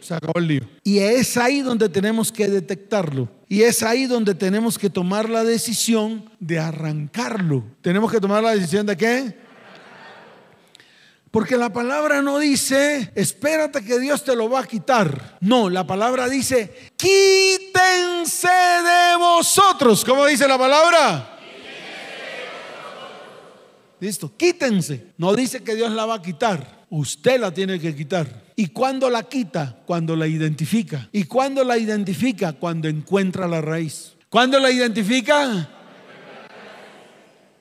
Se 0.00 0.14
acabó 0.14 0.38
el 0.38 0.46
lío. 0.46 0.62
Y 0.82 0.98
es 0.98 1.36
ahí 1.36 1.62
donde 1.62 1.88
tenemos 1.88 2.32
que 2.32 2.48
detectarlo. 2.48 3.28
Y 3.48 3.62
es 3.62 3.82
ahí 3.82 4.06
donde 4.06 4.34
tenemos 4.34 4.78
que 4.78 4.90
tomar 4.90 5.28
la 5.28 5.44
decisión 5.44 6.30
de 6.38 6.58
arrancarlo. 6.58 7.64
Tenemos 7.82 8.10
que 8.10 8.20
tomar 8.20 8.42
la 8.42 8.54
decisión 8.54 8.86
de 8.86 8.96
qué? 8.96 9.34
Porque 11.30 11.56
la 11.56 11.72
palabra 11.72 12.22
no 12.22 12.40
dice, 12.40 13.12
espérate 13.14 13.84
que 13.84 14.00
Dios 14.00 14.24
te 14.24 14.34
lo 14.34 14.50
va 14.50 14.60
a 14.60 14.66
quitar. 14.66 15.38
No, 15.40 15.70
la 15.70 15.86
palabra 15.86 16.28
dice, 16.28 16.90
quítense 16.96 18.48
de 18.48 19.16
vosotros. 19.16 20.04
¿Cómo 20.04 20.26
dice 20.26 20.48
la 20.48 20.58
palabra? 20.58 21.38
Listo, 24.00 24.36
quítense. 24.36 25.12
No 25.18 25.34
dice 25.34 25.62
que 25.62 25.76
Dios 25.76 25.92
la 25.92 26.06
va 26.06 26.16
a 26.16 26.22
quitar. 26.22 26.86
Usted 26.90 27.38
la 27.38 27.52
tiene 27.52 27.78
que 27.78 27.94
quitar. 27.94 28.39
¿Y 28.60 28.66
cuándo 28.66 29.08
la 29.08 29.22
quita? 29.22 29.74
Cuando 29.86 30.14
la 30.14 30.26
identifica. 30.26 31.08
¿Y 31.12 31.24
cuándo 31.24 31.64
la 31.64 31.78
identifica? 31.78 32.52
Cuando 32.52 32.88
encuentra 32.88 33.48
la 33.48 33.62
raíz. 33.62 34.12
¿Cuándo 34.28 34.60
la 34.60 34.70
identifica? 34.70 35.66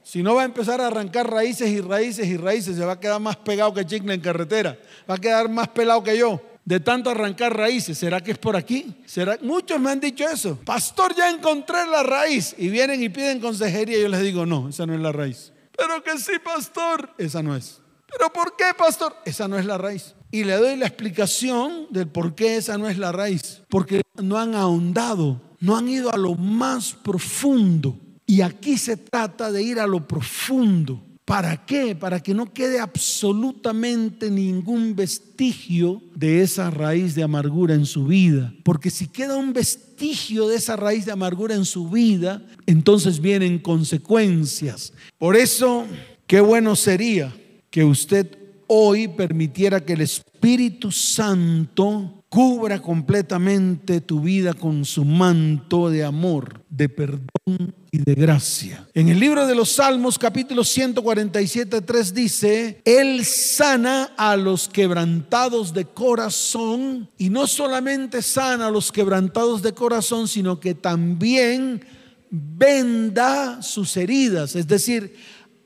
Si 0.03 0.21
no 0.21 0.35
va 0.35 0.41
a 0.41 0.45
empezar 0.45 0.81
a 0.81 0.87
arrancar 0.87 1.31
raíces 1.31 1.69
y 1.69 1.79
raíces 1.79 2.27
y 2.27 2.35
raíces, 2.35 2.75
se 2.75 2.83
va 2.83 2.91
a 2.91 2.99
quedar 2.99 3.21
más 3.21 3.37
pegado 3.37 3.73
que 3.73 3.85
chicle 3.85 4.13
en 4.13 4.19
carretera. 4.19 4.77
Va 5.09 5.15
a 5.15 5.17
quedar 5.17 5.47
más 5.47 5.69
pelado 5.69 6.03
que 6.03 6.17
yo. 6.17 6.41
De 6.65 6.81
tanto 6.81 7.09
arrancar 7.09 7.55
raíces, 7.55 7.97
¿será 7.97 8.19
que 8.19 8.31
es 8.31 8.37
por 8.37 8.57
aquí? 8.57 9.01
¿Será? 9.05 9.37
Muchos 9.41 9.79
me 9.79 9.91
han 9.91 10.01
dicho 10.01 10.27
eso. 10.27 10.59
Pastor, 10.65 11.15
ya 11.15 11.29
encontré 11.29 11.87
la 11.87 12.03
raíz. 12.03 12.55
Y 12.57 12.67
vienen 12.67 13.01
y 13.01 13.07
piden 13.07 13.39
consejería. 13.39 13.99
Y 13.99 14.01
yo 14.01 14.09
les 14.09 14.21
digo, 14.21 14.45
no, 14.45 14.67
esa 14.67 14.85
no 14.85 14.93
es 14.93 14.99
la 14.99 15.13
raíz. 15.13 15.53
Pero 15.77 16.03
que 16.03 16.17
sí, 16.17 16.33
pastor. 16.43 17.11
Esa 17.17 17.41
no 17.41 17.55
es. 17.55 17.79
¿Pero 18.05 18.33
por 18.33 18.57
qué, 18.57 18.73
pastor? 18.77 19.15
Esa 19.23 19.47
no 19.47 19.57
es 19.57 19.65
la 19.65 19.77
raíz. 19.77 20.13
Y 20.31 20.43
le 20.43 20.53
doy 20.53 20.75
la 20.77 20.85
explicación 20.85 21.87
del 21.89 22.07
por 22.07 22.35
qué 22.35 22.57
esa 22.57 22.77
no 22.77 22.87
es 22.87 22.97
la 22.97 23.11
raíz. 23.11 23.61
Porque 23.69 24.01
no 24.21 24.37
han 24.37 24.55
ahondado, 24.55 25.41
no 25.59 25.75
han 25.75 25.89
ido 25.89 26.13
a 26.13 26.17
lo 26.17 26.35
más 26.35 26.93
profundo. 26.93 27.97
Y 28.25 28.41
aquí 28.41 28.77
se 28.77 28.95
trata 28.97 29.51
de 29.51 29.63
ir 29.63 29.79
a 29.79 29.87
lo 29.87 30.07
profundo. 30.07 31.03
¿Para 31.29 31.63
qué? 31.63 31.95
Para 31.95 32.23
que 32.23 32.33
no 32.33 32.51
quede 32.51 32.79
absolutamente 32.79 34.31
ningún 34.31 34.95
vestigio 34.95 36.01
de 36.15 36.41
esa 36.41 36.71
raíz 36.71 37.13
de 37.13 37.21
amargura 37.21 37.75
en 37.75 37.85
su 37.85 38.05
vida. 38.05 38.51
Porque 38.63 38.89
si 38.89 39.07
queda 39.07 39.35
un 39.35 39.53
vestigio 39.53 40.47
de 40.47 40.55
esa 40.55 40.75
raíz 40.75 41.05
de 41.05 41.11
amargura 41.11 41.53
en 41.53 41.65
su 41.65 41.87
vida, 41.87 42.43
entonces 42.65 43.19
vienen 43.19 43.59
consecuencias. 43.59 44.91
Por 45.19 45.35
eso, 45.35 45.85
qué 46.25 46.41
bueno 46.41 46.75
sería 46.75 47.31
que 47.69 47.83
usted 47.83 48.38
hoy 48.71 49.07
permitiera 49.07 49.79
que 49.79 49.93
el 49.93 50.01
Espíritu 50.01 50.91
Santo 50.91 52.23
cubra 52.29 52.79
completamente 52.79 53.99
tu 54.01 54.21
vida 54.21 54.53
con 54.53 54.85
su 54.85 55.03
manto 55.03 55.89
de 55.89 56.03
amor. 56.03 56.63
de 56.69 56.87
perdón 56.87 57.73
y 57.91 57.97
de 57.97 58.13
gracia. 58.13 58.87
En 58.93 59.09
el 59.09 59.19
libro 59.19 59.47
de 59.47 59.55
los 59.55 59.71
Salmos 59.71 60.19
capítulo 60.19 60.63
147, 60.63 61.81
3 61.81 62.13
dice, 62.13 62.81
Él 62.85 63.25
sana 63.25 64.11
a 64.15 64.37
los 64.37 64.69
quebrantados 64.69 65.73
de 65.73 65.85
corazón 65.85 67.09
y 67.17 67.31
no 67.31 67.47
solamente 67.47 68.21
sana 68.21 68.67
a 68.67 68.71
los 68.71 68.91
quebrantados 68.91 69.63
de 69.63 69.73
corazón, 69.73 70.27
sino 70.27 70.59
que 70.59 70.75
también 70.75 71.83
venda 72.29 73.63
sus 73.63 73.97
heridas, 73.97 74.55
es 74.55 74.67
decir, 74.67 75.15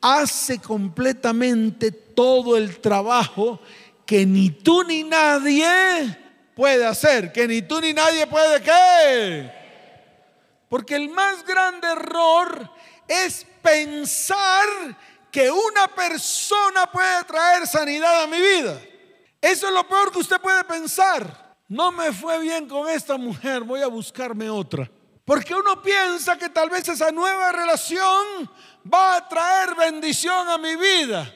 hace 0.01 0.59
completamente 0.59 1.91
todo 2.13 2.57
el 2.57 2.79
trabajo 2.79 3.59
que 4.05 4.25
ni 4.25 4.49
tú 4.49 4.83
ni 4.83 5.03
nadie 5.03 6.17
puede 6.55 6.85
hacer, 6.85 7.31
que 7.31 7.47
ni 7.47 7.61
tú 7.61 7.81
ni 7.81 7.93
nadie 7.93 8.27
puede 8.27 8.61
qué. 8.61 9.51
Porque 10.69 10.95
el 10.95 11.09
más 11.09 11.45
grande 11.45 11.87
error 11.87 12.69
es 13.07 13.45
pensar 13.61 14.67
que 15.31 15.49
una 15.51 15.87
persona 15.87 16.85
puede 16.91 17.23
traer 17.25 17.67
sanidad 17.67 18.23
a 18.23 18.27
mi 18.27 18.39
vida. 18.39 18.79
Eso 19.41 19.67
es 19.67 19.73
lo 19.73 19.87
peor 19.87 20.11
que 20.11 20.19
usted 20.19 20.39
puede 20.39 20.63
pensar. 20.63 21.55
No 21.67 21.91
me 21.91 22.11
fue 22.11 22.39
bien 22.39 22.67
con 22.67 22.87
esta 22.89 23.17
mujer, 23.17 23.63
voy 23.63 23.81
a 23.81 23.87
buscarme 23.87 24.49
otra. 24.49 24.89
Porque 25.25 25.55
uno 25.55 25.81
piensa 25.81 26.37
que 26.37 26.49
tal 26.49 26.69
vez 26.69 26.87
esa 26.89 27.11
nueva 27.11 27.51
relación 27.51 28.49
va 28.91 29.15
a 29.15 29.29
traer 29.29 29.73
bendición 29.75 30.49
a 30.49 30.57
mi 30.57 30.75
vida 30.75 31.33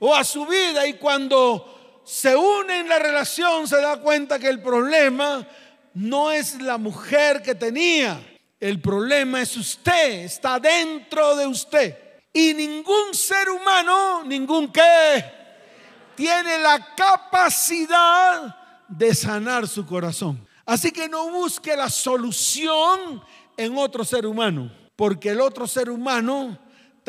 o 0.00 0.14
a 0.14 0.24
su 0.24 0.44
vida. 0.46 0.86
Y 0.86 0.94
cuando 0.94 2.02
se 2.04 2.34
une 2.34 2.80
en 2.80 2.88
la 2.88 2.98
relación 2.98 3.68
se 3.68 3.80
da 3.80 4.00
cuenta 4.00 4.38
que 4.40 4.48
el 4.48 4.60
problema 4.60 5.46
no 5.94 6.32
es 6.32 6.60
la 6.60 6.76
mujer 6.76 7.40
que 7.42 7.54
tenía. 7.54 8.20
El 8.58 8.80
problema 8.80 9.40
es 9.40 9.56
usted, 9.56 10.24
está 10.24 10.58
dentro 10.58 11.36
de 11.36 11.46
usted. 11.46 11.96
Y 12.32 12.52
ningún 12.54 13.14
ser 13.14 13.48
humano, 13.48 14.24
ningún 14.24 14.70
que, 14.70 15.24
tiene 16.14 16.58
la 16.58 16.94
capacidad 16.94 18.56
de 18.88 19.14
sanar 19.14 19.66
su 19.66 19.86
corazón. 19.86 20.46
Así 20.66 20.92
que 20.92 21.08
no 21.08 21.30
busque 21.30 21.74
la 21.74 21.88
solución 21.88 23.22
en 23.56 23.76
otro 23.78 24.04
ser 24.04 24.26
humano, 24.26 24.70
porque 24.94 25.30
el 25.30 25.40
otro 25.40 25.66
ser 25.66 25.90
humano 25.90 26.58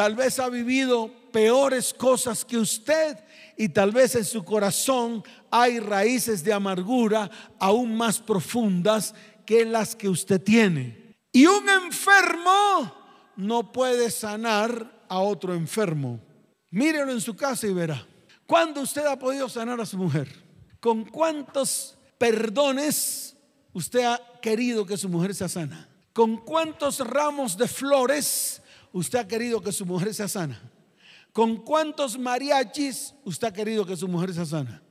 tal 0.02 0.16
vez 0.16 0.40
ha 0.40 0.50
vivido 0.50 1.12
peores 1.32 1.94
cosas 1.94 2.44
que 2.44 2.58
usted 2.58 3.24
y 3.56 3.70
tal 3.70 3.92
vez 3.92 4.16
en 4.16 4.26
su 4.26 4.44
corazón 4.44 5.24
hay 5.52 5.80
raíces 5.80 6.44
de 6.44 6.52
amargura 6.52 7.30
aún 7.60 7.96
más 7.96 8.18
profundas 8.18 9.14
que 9.46 9.64
las 9.64 9.96
que 9.96 10.10
usted 10.10 10.42
tiene. 10.42 11.20
Y 11.32 11.46
un 11.46 11.70
enfermo 11.70 12.92
no 13.36 13.72
puede 13.72 14.10
sanar 14.10 15.06
a 15.08 15.20
otro 15.20 15.54
enfermo. 15.54 16.20
Mírelo 16.72 17.12
en 17.12 17.22
su 17.22 17.36
casa 17.36 17.68
y 17.68 17.74
verá. 17.74 18.04
¿Cuándo 18.48 18.82
usted 18.82 19.06
ha 19.06 19.20
podido 19.20 19.48
sanar 19.50 19.80
a 19.80 19.86
su 19.86 20.00
mujer? 20.00 20.28
¿Con 20.80 21.06
cuántos 21.06 21.96
perdones 22.18 23.36
usted 23.72 24.04
ha 24.06 24.20
querido 24.42 24.84
que 24.84 24.98
su 24.98 25.10
mujer 25.10 25.36
sea 25.36 25.48
sana? 25.48 25.88
¿Con 26.12 26.38
cuántos 26.38 27.08
ramos 27.08 27.56
de 27.56 27.68
flores 27.68 28.61
usted 28.94 29.20
ha 29.20 29.28
querido 29.28 29.62
que 29.62 29.72
su 29.72 29.86
mujer 29.86 30.14
sea 30.14 30.28
sana? 30.28 30.62
¿Con 31.34 31.58
cuántos 31.58 32.18
mariachis 32.18 33.14
usted 33.24 33.48
ha 33.48 33.54
querido 33.54 33.86
que 33.86 33.96
su 33.96 34.08
mujer 34.08 34.34
sea 34.34 34.46
sana? 34.46 34.82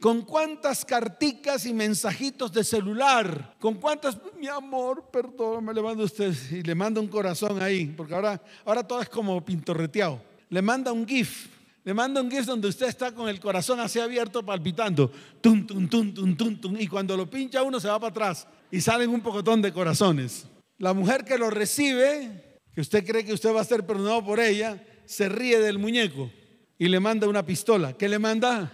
¿Con 0.00 0.22
cuántas 0.22 0.84
carticas 0.84 1.64
y 1.64 1.72
mensajitos 1.72 2.52
de 2.52 2.62
celular? 2.62 3.56
¿Con 3.58 3.74
cuántas, 3.74 4.18
mi 4.38 4.46
amor, 4.46 5.08
perdón, 5.10 5.64
me 5.64 5.72
le 5.72 5.80
manda 5.80 6.04
usted 6.04 6.34
y 6.50 6.62
le 6.62 6.74
manda 6.74 7.00
un 7.00 7.08
corazón 7.08 7.62
ahí? 7.62 7.86
Porque 7.86 8.14
ahora, 8.14 8.42
ahora 8.64 8.86
todo 8.86 9.00
es 9.00 9.08
como 9.08 9.42
pintorreteado. 9.42 10.20
Le 10.50 10.60
manda 10.60 10.92
un 10.92 11.06
GIF 11.06 11.48
le 11.86 11.94
manda 11.94 12.20
un 12.20 12.28
GIF 12.28 12.46
donde 12.46 12.66
usted 12.66 12.88
está 12.88 13.12
con 13.12 13.28
el 13.28 13.38
corazón 13.38 13.78
así 13.78 14.00
abierto 14.00 14.44
palpitando. 14.44 15.08
Tum, 15.40 15.64
tum, 15.64 15.88
tum, 15.88 16.12
tum, 16.12 16.36
tum, 16.36 16.60
tum. 16.60 16.76
Y 16.80 16.88
cuando 16.88 17.16
lo 17.16 17.30
pincha 17.30 17.62
uno 17.62 17.78
se 17.78 17.86
va 17.86 18.00
para 18.00 18.10
atrás 18.10 18.48
y 18.72 18.80
salen 18.80 19.08
un 19.08 19.20
pocotón 19.20 19.62
de 19.62 19.72
corazones. 19.72 20.48
La 20.78 20.92
mujer 20.92 21.24
que 21.24 21.38
lo 21.38 21.48
recibe, 21.48 22.45
que 22.76 22.82
usted 22.82 23.06
cree 23.06 23.24
que 23.24 23.32
usted 23.32 23.54
va 23.54 23.62
a 23.62 23.64
ser 23.64 23.86
perdonado 23.86 24.22
por 24.22 24.38
ella, 24.38 24.78
se 25.06 25.30
ríe 25.30 25.58
del 25.58 25.78
muñeco 25.78 26.30
y 26.78 26.88
le 26.88 27.00
manda 27.00 27.26
una 27.26 27.42
pistola. 27.42 27.94
¿Qué 27.94 28.06
le 28.06 28.18
manda? 28.18 28.70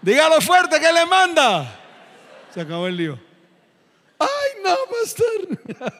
Dígalo 0.00 0.40
fuerte, 0.40 0.78
¿qué 0.78 0.92
le 0.92 1.04
manda? 1.06 1.76
Se 2.54 2.60
acabó 2.60 2.86
el 2.86 2.96
lío. 2.96 3.18
Ay, 4.16 4.62
no, 4.62 4.76
pastor. 4.92 5.90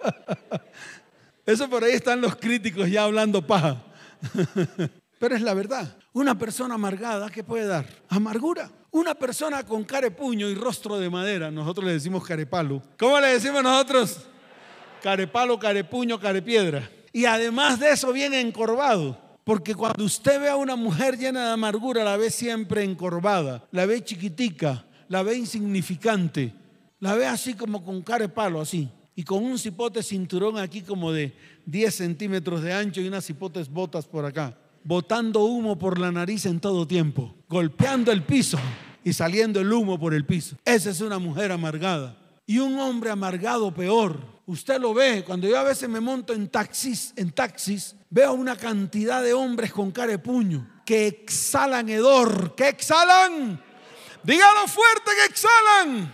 Eso 1.45 1.69
por 1.69 1.83
ahí 1.83 1.95
están 1.95 2.21
los 2.21 2.37
críticos 2.37 2.89
ya 2.89 3.03
hablando 3.03 3.45
paja. 3.45 3.83
Pero 5.19 5.35
es 5.35 5.43
la 5.43 5.55
verdad. 5.55 5.97
Una 6.13 6.39
persona 6.39 6.77
amargada, 6.77 7.29
¿qué 7.29 7.43
puede 7.43 7.67
dar? 7.67 7.87
Amargura. 8.09 8.71
Una 8.93 9.17
persona 9.17 9.67
con 9.67 9.83
carepuño 9.83 10.49
y 10.49 10.55
rostro 10.55 10.97
de 10.97 11.11
madera, 11.11 11.51
nosotros 11.51 11.87
le 11.87 11.95
decimos 11.95 12.25
carepalo. 12.25 12.81
¿Cómo 12.97 13.19
le 13.19 13.33
decimos 13.33 13.65
nosotros? 13.65 14.21
Carepalo, 15.03 15.59
carepuño, 15.59 16.21
carepiedra. 16.21 16.89
Y 17.13 17.25
además 17.25 17.81
de 17.81 17.91
eso 17.91 18.13
viene 18.13 18.41
encorvado. 18.41 19.19
Porque 19.45 19.75
cuando 19.75 20.05
usted 20.05 20.41
ve 20.41 20.49
a 20.49 20.57
una 20.57 20.77
mujer 20.77 21.19
llena 21.19 21.47
de 21.47 21.53
amargura, 21.53 22.05
la 22.05 22.17
ve 22.17 22.31
siempre 22.31 22.85
encorvada, 22.85 23.67
la 23.73 23.87
ve 23.87 24.05
chiquitica, 24.05 24.85
la 25.09 25.23
ve 25.23 25.37
insignificante, 25.37 26.53
la 27.01 27.15
ve 27.15 27.27
así 27.27 27.55
como 27.55 27.83
con 27.83 28.03
carepalo, 28.03 28.61
así. 28.61 28.89
Y 29.17 29.25
con 29.25 29.43
un 29.43 29.59
cipote 29.59 30.03
cinturón 30.03 30.59
aquí 30.59 30.83
como 30.83 31.11
de 31.11 31.35
10 31.67 31.95
centímetros 31.95 32.63
de 32.63 32.73
ancho 32.73 33.01
y 33.01 33.09
unas 33.09 33.25
cipotes 33.25 33.69
botas 33.69 34.07
por 34.07 34.25
acá 34.25 34.57
botando 34.85 35.45
humo 35.45 35.79
por 35.79 35.99
la 35.99 36.11
nariz 36.11 36.47
en 36.47 36.61
todo 36.61 36.87
tiempo, 36.87 37.35
golpeando 37.49 38.13
el 38.13 38.23
piso 38.23 38.59
y 39.05 39.13
saliendo 39.13 39.61
el 39.61 39.73
humo 39.73 39.99
por 39.99 40.15
el 40.15 40.25
piso. 40.25 40.57
Esa 40.65 40.91
es 40.91 41.01
una 41.01 41.19
mujer 41.19 41.53
amargada. 41.53 42.17
Y 42.51 42.59
un 42.59 42.81
hombre 42.81 43.11
amargado 43.11 43.73
peor. 43.73 44.19
Usted 44.45 44.81
lo 44.81 44.93
ve, 44.93 45.23
cuando 45.25 45.47
yo 45.47 45.57
a 45.57 45.63
veces 45.63 45.89
me 45.89 46.01
monto 46.01 46.33
en 46.33 46.49
taxis, 46.49 47.13
en 47.15 47.31
taxis, 47.31 47.95
veo 48.11 48.33
una 48.33 48.57
cantidad 48.57 49.23
de 49.23 49.33
hombres 49.33 49.73
con 49.73 49.93
cara 49.93 50.11
de 50.11 50.19
puño 50.19 50.69
que 50.85 51.07
exhalan 51.07 51.89
hedor. 51.89 52.57
¿Qué 52.57 52.67
exhalan? 52.71 53.63
Dígalo 54.25 54.67
fuerte 54.67 55.13
que 55.17 55.25
exhalan. 55.27 56.13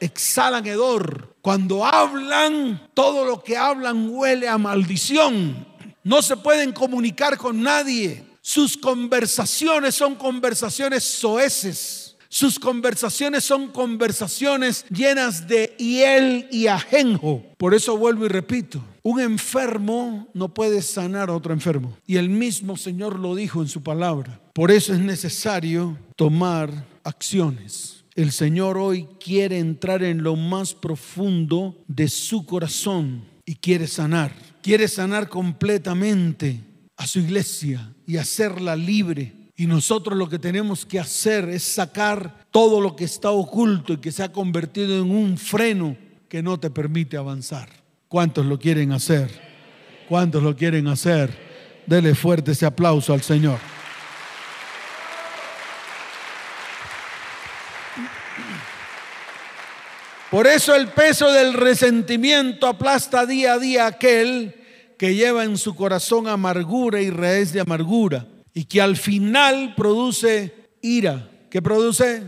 Exhalan 0.00 0.66
hedor. 0.66 1.36
Cuando 1.40 1.84
hablan, 1.84 2.90
todo 2.92 3.24
lo 3.24 3.40
que 3.40 3.56
hablan 3.56 4.08
huele 4.10 4.48
a 4.48 4.58
maldición 4.58 5.64
no 6.02 6.22
se 6.22 6.36
pueden 6.38 6.72
comunicar 6.72 7.38
con 7.38 7.62
nadie. 7.62 8.26
Sus 8.40 8.76
conversaciones 8.76 9.94
son 9.94 10.16
conversaciones 10.16 11.04
soeces. 11.04 12.03
Sus 12.34 12.58
conversaciones 12.58 13.44
son 13.44 13.68
conversaciones 13.68 14.86
llenas 14.90 15.46
de 15.46 15.76
hiel 15.78 16.48
y 16.50 16.66
ajenjo. 16.66 17.44
Por 17.56 17.74
eso 17.74 17.96
vuelvo 17.96 18.26
y 18.26 18.28
repito, 18.28 18.82
un 19.04 19.20
enfermo 19.20 20.26
no 20.34 20.52
puede 20.52 20.82
sanar 20.82 21.28
a 21.28 21.34
otro 21.34 21.52
enfermo. 21.52 21.96
Y 22.08 22.16
el 22.16 22.28
mismo 22.28 22.76
Señor 22.76 23.20
lo 23.20 23.36
dijo 23.36 23.62
en 23.62 23.68
su 23.68 23.84
palabra. 23.84 24.40
Por 24.52 24.72
eso 24.72 24.92
es 24.92 24.98
necesario 24.98 25.96
tomar 26.16 26.88
acciones. 27.04 28.04
El 28.16 28.32
Señor 28.32 28.78
hoy 28.78 29.06
quiere 29.22 29.60
entrar 29.60 30.02
en 30.02 30.24
lo 30.24 30.34
más 30.34 30.74
profundo 30.74 31.84
de 31.86 32.08
su 32.08 32.46
corazón 32.46 33.22
y 33.46 33.54
quiere 33.54 33.86
sanar 33.86 34.32
quiere 34.64 34.88
sanar 34.88 35.28
completamente 35.28 36.58
a 36.96 37.06
su 37.06 37.18
iglesia 37.18 37.92
y 38.06 38.16
hacerla 38.16 38.74
libre. 38.74 39.43
Y 39.56 39.66
nosotros 39.66 40.18
lo 40.18 40.28
que 40.28 40.40
tenemos 40.40 40.84
que 40.84 40.98
hacer 40.98 41.48
es 41.48 41.62
sacar 41.62 42.46
todo 42.50 42.80
lo 42.80 42.96
que 42.96 43.04
está 43.04 43.30
oculto 43.30 43.92
y 43.92 43.98
que 43.98 44.10
se 44.10 44.24
ha 44.24 44.32
convertido 44.32 45.00
en 45.00 45.10
un 45.10 45.38
freno 45.38 45.96
que 46.28 46.42
no 46.42 46.58
te 46.58 46.70
permite 46.70 47.16
avanzar. 47.16 47.68
¿Cuántos 48.08 48.46
lo 48.46 48.58
quieren 48.58 48.90
hacer? 48.90 49.30
¿Cuántos 50.08 50.42
lo 50.42 50.56
quieren 50.56 50.88
hacer? 50.88 51.30
Dele 51.86 52.16
fuerte 52.16 52.50
ese 52.52 52.66
aplauso 52.66 53.12
al 53.12 53.22
Señor. 53.22 53.58
Por 60.32 60.48
eso 60.48 60.74
el 60.74 60.88
peso 60.88 61.30
del 61.30 61.52
resentimiento 61.52 62.66
aplasta 62.66 63.24
día 63.24 63.52
a 63.52 63.58
día 63.60 63.86
aquel 63.86 64.52
que 64.98 65.14
lleva 65.14 65.44
en 65.44 65.56
su 65.58 65.76
corazón 65.76 66.26
amargura 66.26 67.00
y 67.00 67.10
raíz 67.10 67.52
de 67.52 67.60
amargura 67.60 68.26
y 68.54 68.64
que 68.64 68.80
al 68.80 68.96
final 68.96 69.74
produce 69.76 70.54
ira. 70.80 71.28
¿Qué 71.50 71.60
produce? 71.60 72.22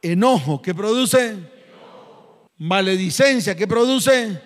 Enojo. 0.00 0.62
¿Qué 0.62 0.72
produce? 0.74 1.36
Maledicencia. 2.56 3.56
¿Qué 3.56 3.66
produce? 3.66 4.40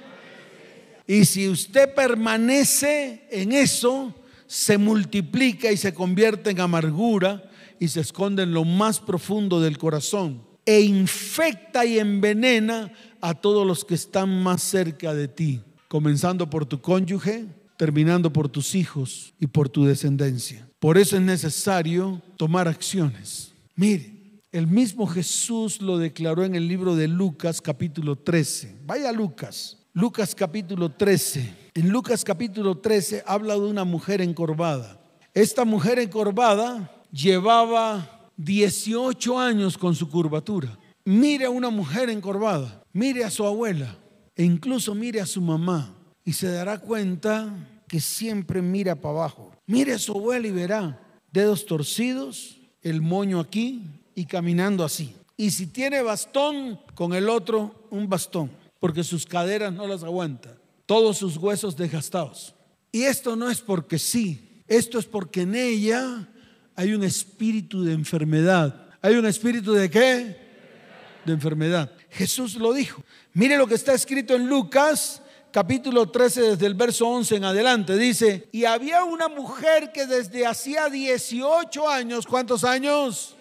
Y 1.07 1.27
si 1.27 1.49
usted 1.49 1.95
permanece 1.95 3.27
en 3.31 3.53
eso, 3.53 4.15
se 4.47 4.79
multiplica 4.79 5.71
y 5.71 5.77
se 5.77 5.93
convierte 5.93 6.51
en 6.51 6.61
amargura 6.61 7.51
y 7.79 7.89
se 7.89 8.01
esconde 8.01 8.45
en 8.45 8.55
lo 8.55 8.65
más 8.65 9.01
profundo 9.01 9.61
del 9.61 9.77
corazón 9.77 10.43
e 10.65 10.81
infecta 10.81 11.85
y 11.85 11.99
envenena 11.99 12.91
a 13.21 13.35
todos 13.35 13.67
los 13.67 13.85
que 13.85 13.95
están 13.95 14.43
más 14.43 14.63
cerca 14.63 15.13
de 15.13 15.29
ti. 15.29 15.61
comenzando 15.89 16.51
por 16.51 16.67
tu 16.67 16.81
cónyuge, 16.81 17.47
terminando 17.85 18.33
por 18.33 18.49
tus 18.49 18.75
hijos 18.75 19.35
y 19.39 19.47
por 19.47 19.69
tu 19.69 19.85
descendencia. 19.85 20.67
Por 20.79 20.97
eso 20.97 21.17
es 21.17 21.23
necesario 21.23 22.23
tomar 22.39 22.67
acciones. 22.67 23.53
Mire, 23.77 24.41
el 24.53 24.67
mismo 24.67 25.07
Jesús 25.07 25.83
lo 25.83 25.99
declaró 25.99 26.45
en 26.45 26.55
el 26.55 26.67
libro 26.67 26.97
de 26.97 27.09
Lucas 27.09 27.61
capítulo 27.61 28.17
13. 28.17 28.77
Vaya 28.87 29.13
Lucas, 29.13 29.77
Lucas 29.93 30.35
capítulo 30.35 30.93
13. 30.93 31.55
En 31.75 31.91
Lucas 31.91 32.25
capítulo 32.25 32.79
13 32.79 33.23
habla 33.27 33.53
de 33.53 33.67
una 33.67 33.85
mujer 33.85 34.23
encorvada. 34.23 34.99
Esta 35.35 35.67
mujer 35.67 35.99
encorvada 35.99 36.91
llevaba 37.13 38.31
18 38.39 39.39
años 39.39 39.77
con 39.77 39.95
su 39.95 40.09
curvatura. 40.09 40.79
Mire 41.05 41.45
a 41.45 41.51
una 41.51 41.69
mujer 41.69 42.09
encorvada, 42.09 42.83
mire 42.95 43.25
a 43.25 43.31
su 43.31 43.45
abuela 43.45 43.95
e 44.35 44.43
incluso 44.43 44.95
mire 44.95 45.21
a 45.21 45.27
su 45.27 45.43
mamá 45.43 45.95
y 46.25 46.33
se 46.33 46.51
dará 46.51 46.79
cuenta 46.79 47.53
que 47.95 48.01
siempre 48.01 48.61
mira 48.61 48.97
para 48.97 49.15
abajo. 49.15 49.53
Mire 49.69 50.01
su 50.01 50.11
abuela 50.11 50.49
y 50.49 50.51
verá 50.51 51.01
dedos 51.31 51.65
torcidos, 51.65 52.59
el 52.83 53.01
moño 53.01 53.39
aquí 53.39 53.83
y 54.17 54.25
caminando 54.25 54.83
así. 54.83 55.15
Y 55.37 55.53
si 55.53 55.69
tiene 55.69 56.03
bastón, 56.03 56.81
con 56.97 57.15
el 57.15 57.29
otro 57.29 57.87
un 57.91 58.09
bastón, 58.09 58.51
porque 58.81 59.05
sus 59.05 59.27
caderas 59.27 59.73
no 59.73 59.87
las 59.87 60.03
aguanta, 60.03 60.59
todos 60.87 61.19
sus 61.19 61.37
huesos 61.37 61.77
desgastados. 61.77 62.57
Y 62.91 63.05
esto 63.05 63.37
no 63.37 63.49
es 63.49 63.61
porque 63.61 64.01
sí, 64.01 64.65
esto 64.67 64.99
es 64.99 65.07
porque 65.07 65.43
en 65.43 65.55
ella 65.55 66.29
hay 66.75 66.95
un 66.95 67.05
espíritu 67.05 67.85
de 67.85 67.93
enfermedad. 67.93 68.89
¿Hay 69.03 69.15
un 69.15 69.27
espíritu 69.27 69.73
de 69.73 69.89
qué? 69.89 70.45
de 71.25 71.33
enfermedad. 71.33 71.93
Jesús 72.11 72.57
lo 72.57 72.73
dijo. 72.73 73.05
Mire 73.35 73.57
lo 73.57 73.67
que 73.67 73.77
está 73.77 73.95
escrito 73.95 74.35
en 74.35 74.49
Lucas 74.49 75.23
capítulo 75.55 76.11
13 76.11 76.43
desde 76.43 76.67
el 76.67 76.75
verso 76.75 77.07
11 77.07 77.37
en 77.37 77.45
adelante. 77.45 77.97
Dice, 77.97 78.49
y 78.51 78.65
había 78.65 79.05
una 79.05 79.29
mujer 79.29 79.93
que 79.93 80.05
desde 80.05 80.45
hacía 80.45 80.89
18 80.89 81.89
años, 81.89 82.27
¿cuántos 82.27 82.65
años? 82.65 83.37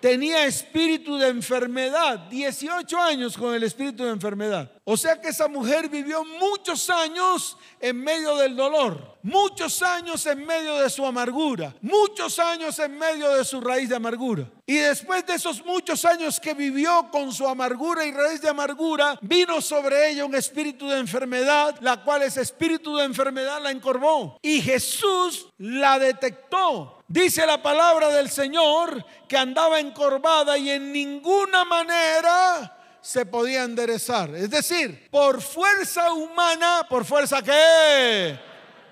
Tenía 0.00 0.44
espíritu 0.44 1.16
de 1.16 1.28
enfermedad, 1.28 2.18
18 2.30 2.98
años 2.98 3.36
con 3.36 3.54
el 3.54 3.62
espíritu 3.62 4.04
de 4.04 4.10
enfermedad. 4.10 4.70
O 4.84 4.96
sea 4.96 5.20
que 5.20 5.28
esa 5.28 5.46
mujer 5.46 5.88
vivió 5.88 6.24
muchos 6.24 6.90
años 6.90 7.56
en 7.78 8.02
medio 8.02 8.34
del 8.36 8.56
dolor, 8.56 9.18
muchos 9.22 9.82
años 9.82 10.26
en 10.26 10.44
medio 10.44 10.76
de 10.76 10.90
su 10.90 11.06
amargura, 11.06 11.74
muchos 11.80 12.38
años 12.38 12.78
en 12.78 12.98
medio 12.98 13.30
de 13.30 13.44
su 13.44 13.60
raíz 13.60 13.88
de 13.88 13.96
amargura. 13.96 14.50
Y 14.66 14.76
después 14.76 15.24
de 15.26 15.34
esos 15.34 15.64
muchos 15.64 16.04
años 16.04 16.40
que 16.40 16.54
vivió 16.54 17.08
con 17.12 17.32
su 17.32 17.46
amargura 17.46 18.04
y 18.04 18.12
raíz 18.12 18.40
de 18.40 18.48
amargura, 18.48 19.18
vino 19.22 19.60
sobre 19.60 20.10
ella 20.10 20.24
un 20.24 20.34
espíritu 20.34 20.88
de 20.88 20.98
enfermedad, 20.98 21.76
la 21.80 22.02
cual 22.02 22.22
ese 22.22 22.40
espíritu 22.40 22.96
de 22.96 23.04
enfermedad 23.04 23.62
la 23.62 23.70
encorvó. 23.70 24.38
Y 24.42 24.60
Jesús 24.60 25.48
la 25.58 25.98
detectó 25.98 26.99
Dice 27.10 27.44
la 27.44 27.60
palabra 27.60 28.08
del 28.10 28.30
Señor 28.30 29.04
que 29.26 29.36
andaba 29.36 29.80
encorvada 29.80 30.56
y 30.56 30.70
en 30.70 30.92
ninguna 30.92 31.64
manera 31.64 32.72
se 33.00 33.26
podía 33.26 33.64
enderezar. 33.64 34.30
Es 34.36 34.48
decir, 34.48 35.08
por 35.10 35.42
fuerza 35.42 36.12
humana, 36.12 36.86
por 36.88 37.04
fuerza 37.04 37.42
que 37.42 38.38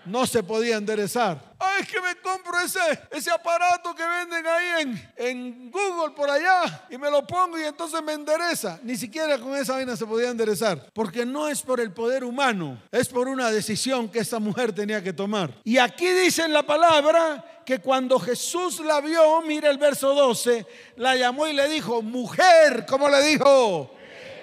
no 0.08 0.26
se 0.26 0.42
podía 0.42 0.76
enderezar. 0.76 1.38
Ay, 1.58 1.82
es 1.82 1.88
que 1.88 2.00
me 2.00 2.14
compro 2.16 2.58
ese, 2.60 2.78
ese 3.10 3.30
aparato 3.30 3.94
que 3.94 4.06
venden 4.06 4.46
ahí 4.46 4.82
en, 4.82 5.12
en 5.16 5.70
Google 5.70 6.14
por 6.14 6.30
allá 6.30 6.86
y 6.88 6.96
me 6.96 7.10
lo 7.10 7.26
pongo 7.26 7.58
y 7.58 7.64
entonces 7.64 8.02
me 8.02 8.12
endereza. 8.12 8.78
Ni 8.82 8.96
siquiera 8.96 9.38
con 9.38 9.54
esa 9.56 9.74
vaina 9.74 9.96
se 9.96 10.06
podía 10.06 10.30
enderezar. 10.30 10.90
Porque 10.92 11.26
no 11.26 11.48
es 11.48 11.62
por 11.62 11.80
el 11.80 11.92
poder 11.92 12.24
humano, 12.24 12.80
es 12.90 13.08
por 13.08 13.28
una 13.28 13.50
decisión 13.50 14.08
que 14.08 14.20
esta 14.20 14.38
mujer 14.38 14.72
tenía 14.72 15.02
que 15.02 15.12
tomar. 15.12 15.52
Y 15.64 15.78
aquí 15.78 16.08
dice 16.08 16.44
en 16.44 16.52
la 16.52 16.62
palabra 16.62 17.62
que 17.64 17.80
cuando 17.80 18.18
Jesús 18.18 18.80
la 18.80 19.00
vio, 19.00 19.42
mira 19.42 19.68
el 19.68 19.78
verso 19.78 20.14
12, 20.14 20.66
la 20.96 21.16
llamó 21.16 21.46
y 21.46 21.52
le 21.52 21.68
dijo, 21.68 22.00
mujer, 22.02 22.86
¿cómo 22.88 23.08
le 23.08 23.22
dijo? 23.22 23.94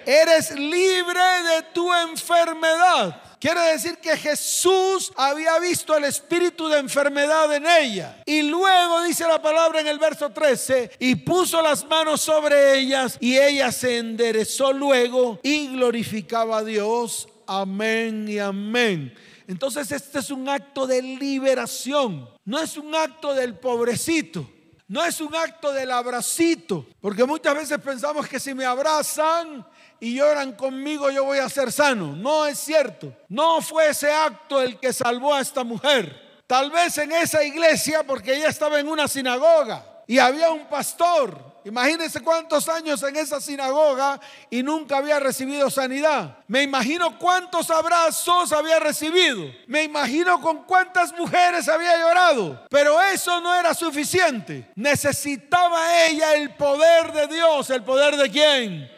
Eres 0.06 0.52
libre 0.52 1.20
de 1.20 1.64
tu 1.74 1.92
enfermedad. 1.92 3.22
Quiere 3.40 3.62
decir 3.72 3.98
que 3.98 4.18
Jesús 4.18 5.12
había 5.16 5.60
visto 5.60 5.96
el 5.96 6.06
espíritu 6.06 6.68
de 6.68 6.80
enfermedad 6.80 7.54
en 7.54 7.66
ella. 7.66 8.24
Y 8.26 8.44
luego 8.44 9.04
dice 9.04 9.28
la 9.28 9.42
palabra 9.42 9.82
en 9.82 9.88
el 9.88 10.00
verso 10.00 10.32
13, 10.32 10.92
y 11.00 11.16
puso 11.16 11.62
las 11.62 11.86
manos 11.86 12.22
sobre 12.22 12.80
ellas 12.80 13.18
y 13.20 13.38
ella 13.38 13.72
se 13.72 13.98
enderezó 13.98 14.72
luego 14.72 15.40
y 15.44 15.68
glorificaba 15.68 16.60
a 16.60 16.64
Dios. 16.64 17.28
Amén 17.48 18.28
y 18.28 18.40
amén. 18.40 19.14
Entonces 19.48 19.92
este 19.92 20.20
es 20.20 20.32
un 20.32 20.50
acto 20.50 20.88
de 20.88 21.02
liberación, 21.02 22.28
no 22.46 22.60
es 22.60 22.78
un 22.78 22.96
acto 22.96 23.34
del 23.34 23.56
pobrecito. 23.56 24.50
No 24.88 25.04
es 25.04 25.20
un 25.20 25.34
acto 25.36 25.72
del 25.72 25.92
abracito, 25.92 26.86
porque 27.02 27.24
muchas 27.26 27.56
veces 27.56 27.80
pensamos 27.80 28.28
que 28.28 28.40
si 28.40 28.54
me 28.54 28.66
abrazan, 28.66 29.66
y 30.00 30.16
lloran 30.16 30.54
conmigo, 30.54 31.10
yo 31.10 31.24
voy 31.24 31.40
a 31.40 31.50
ser 31.50 31.72
sano. 31.72 32.16
No 32.16 32.46
es 32.46 32.60
cierto. 32.60 33.14
No 33.30 33.62
fue 33.62 33.90
ese 33.90 34.12
acto 34.12 34.62
el 34.62 34.80
que 34.80 34.94
salvó 34.94 35.34
a 35.34 35.42
esta 35.42 35.64
mujer. 35.64 36.44
Tal 36.48 36.70
vez 36.70 36.98
en 36.98 37.12
esa 37.12 37.44
iglesia, 37.44 38.04
porque 38.04 38.36
ella 38.36 38.50
estaba 38.50 38.80
en 38.80 38.88
una 38.88 39.08
sinagoga 39.08 39.84
y 40.06 40.20
había 40.20 40.52
un 40.52 40.68
pastor. 40.68 41.45
Imagínense 41.66 42.22
cuántos 42.22 42.70
años 42.70 43.02
en 43.02 43.16
esa 43.16 43.42
sinagoga 43.42 44.20
y 44.52 44.62
nunca 44.62 44.98
había 44.98 45.20
recibido 45.20 45.72
sanidad. 45.72 46.38
Me 46.48 46.62
imagino 46.62 47.18
cuántos 47.18 47.72
abrazos 47.72 48.54
había 48.54 48.80
recibido. 48.80 49.52
Me 49.66 49.82
imagino 49.84 50.40
con 50.40 50.64
cuántas 50.64 51.12
mujeres 51.14 51.68
había 51.68 51.98
llorado. 51.98 52.68
Pero 52.70 53.02
eso 53.02 53.42
no 53.42 53.54
era 53.56 53.74
suficiente. 53.74 54.70
Necesitaba 54.76 56.06
ella 56.06 56.36
el 56.36 56.54
poder 56.54 57.12
de 57.12 57.36
Dios. 57.36 57.68
¿El 57.72 57.84
poder 57.84 58.16
de 58.16 58.30
quién? 58.30 58.95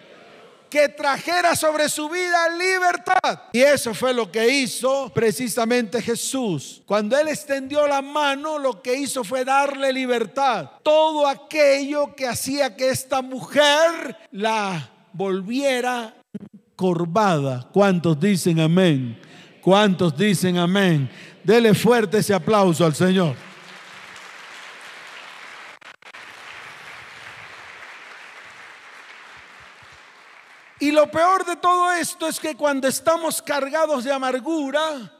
Que 0.70 0.90
trajera 0.90 1.56
sobre 1.56 1.90
su 1.90 2.10
vida 2.10 2.50
libertad. 2.50 3.42
Y 3.54 3.60
eso 3.60 3.94
fue 3.94 4.14
lo 4.14 4.32
que 4.32 4.48
hizo 4.48 5.12
precisamente 5.14 6.02
Jesús. 6.02 6.82
Cuando 6.86 7.18
Él 7.18 7.28
extendió 7.28 7.88
la 7.88 8.02
mano, 8.02 8.58
lo 8.58 8.82
que 8.82 8.96
hizo 8.96 9.24
fue 9.24 9.46
darle 9.46 9.94
libertad. 9.94 10.72
Todo 10.84 11.28
aquello 11.28 12.16
que 12.16 12.28
hacía 12.28 12.76
que 12.76 12.90
esta 12.90 13.22
mujer 13.22 14.18
la 14.32 14.90
volviera 15.14 16.16
corvada. 16.76 17.68
¿Cuántos 17.74 18.20
dicen 18.20 18.60
amén? 18.60 19.20
¿Cuántos 19.62 20.16
dicen 20.18 20.58
amén? 20.58 21.10
Dele 21.44 21.74
fuerte 21.74 22.20
ese 22.20 22.34
aplauso 22.34 22.86
al 22.86 22.96
Señor. 22.96 23.47
Y 30.80 30.92
lo 30.92 31.10
peor 31.10 31.46
de 31.46 31.56
todo 31.56 31.92
esto 31.92 32.28
es 32.28 32.40
que 32.40 32.56
cuando 32.56 32.88
estamos 32.88 33.42
cargados 33.42 34.04
de 34.04 34.12
amargura, 34.12 35.12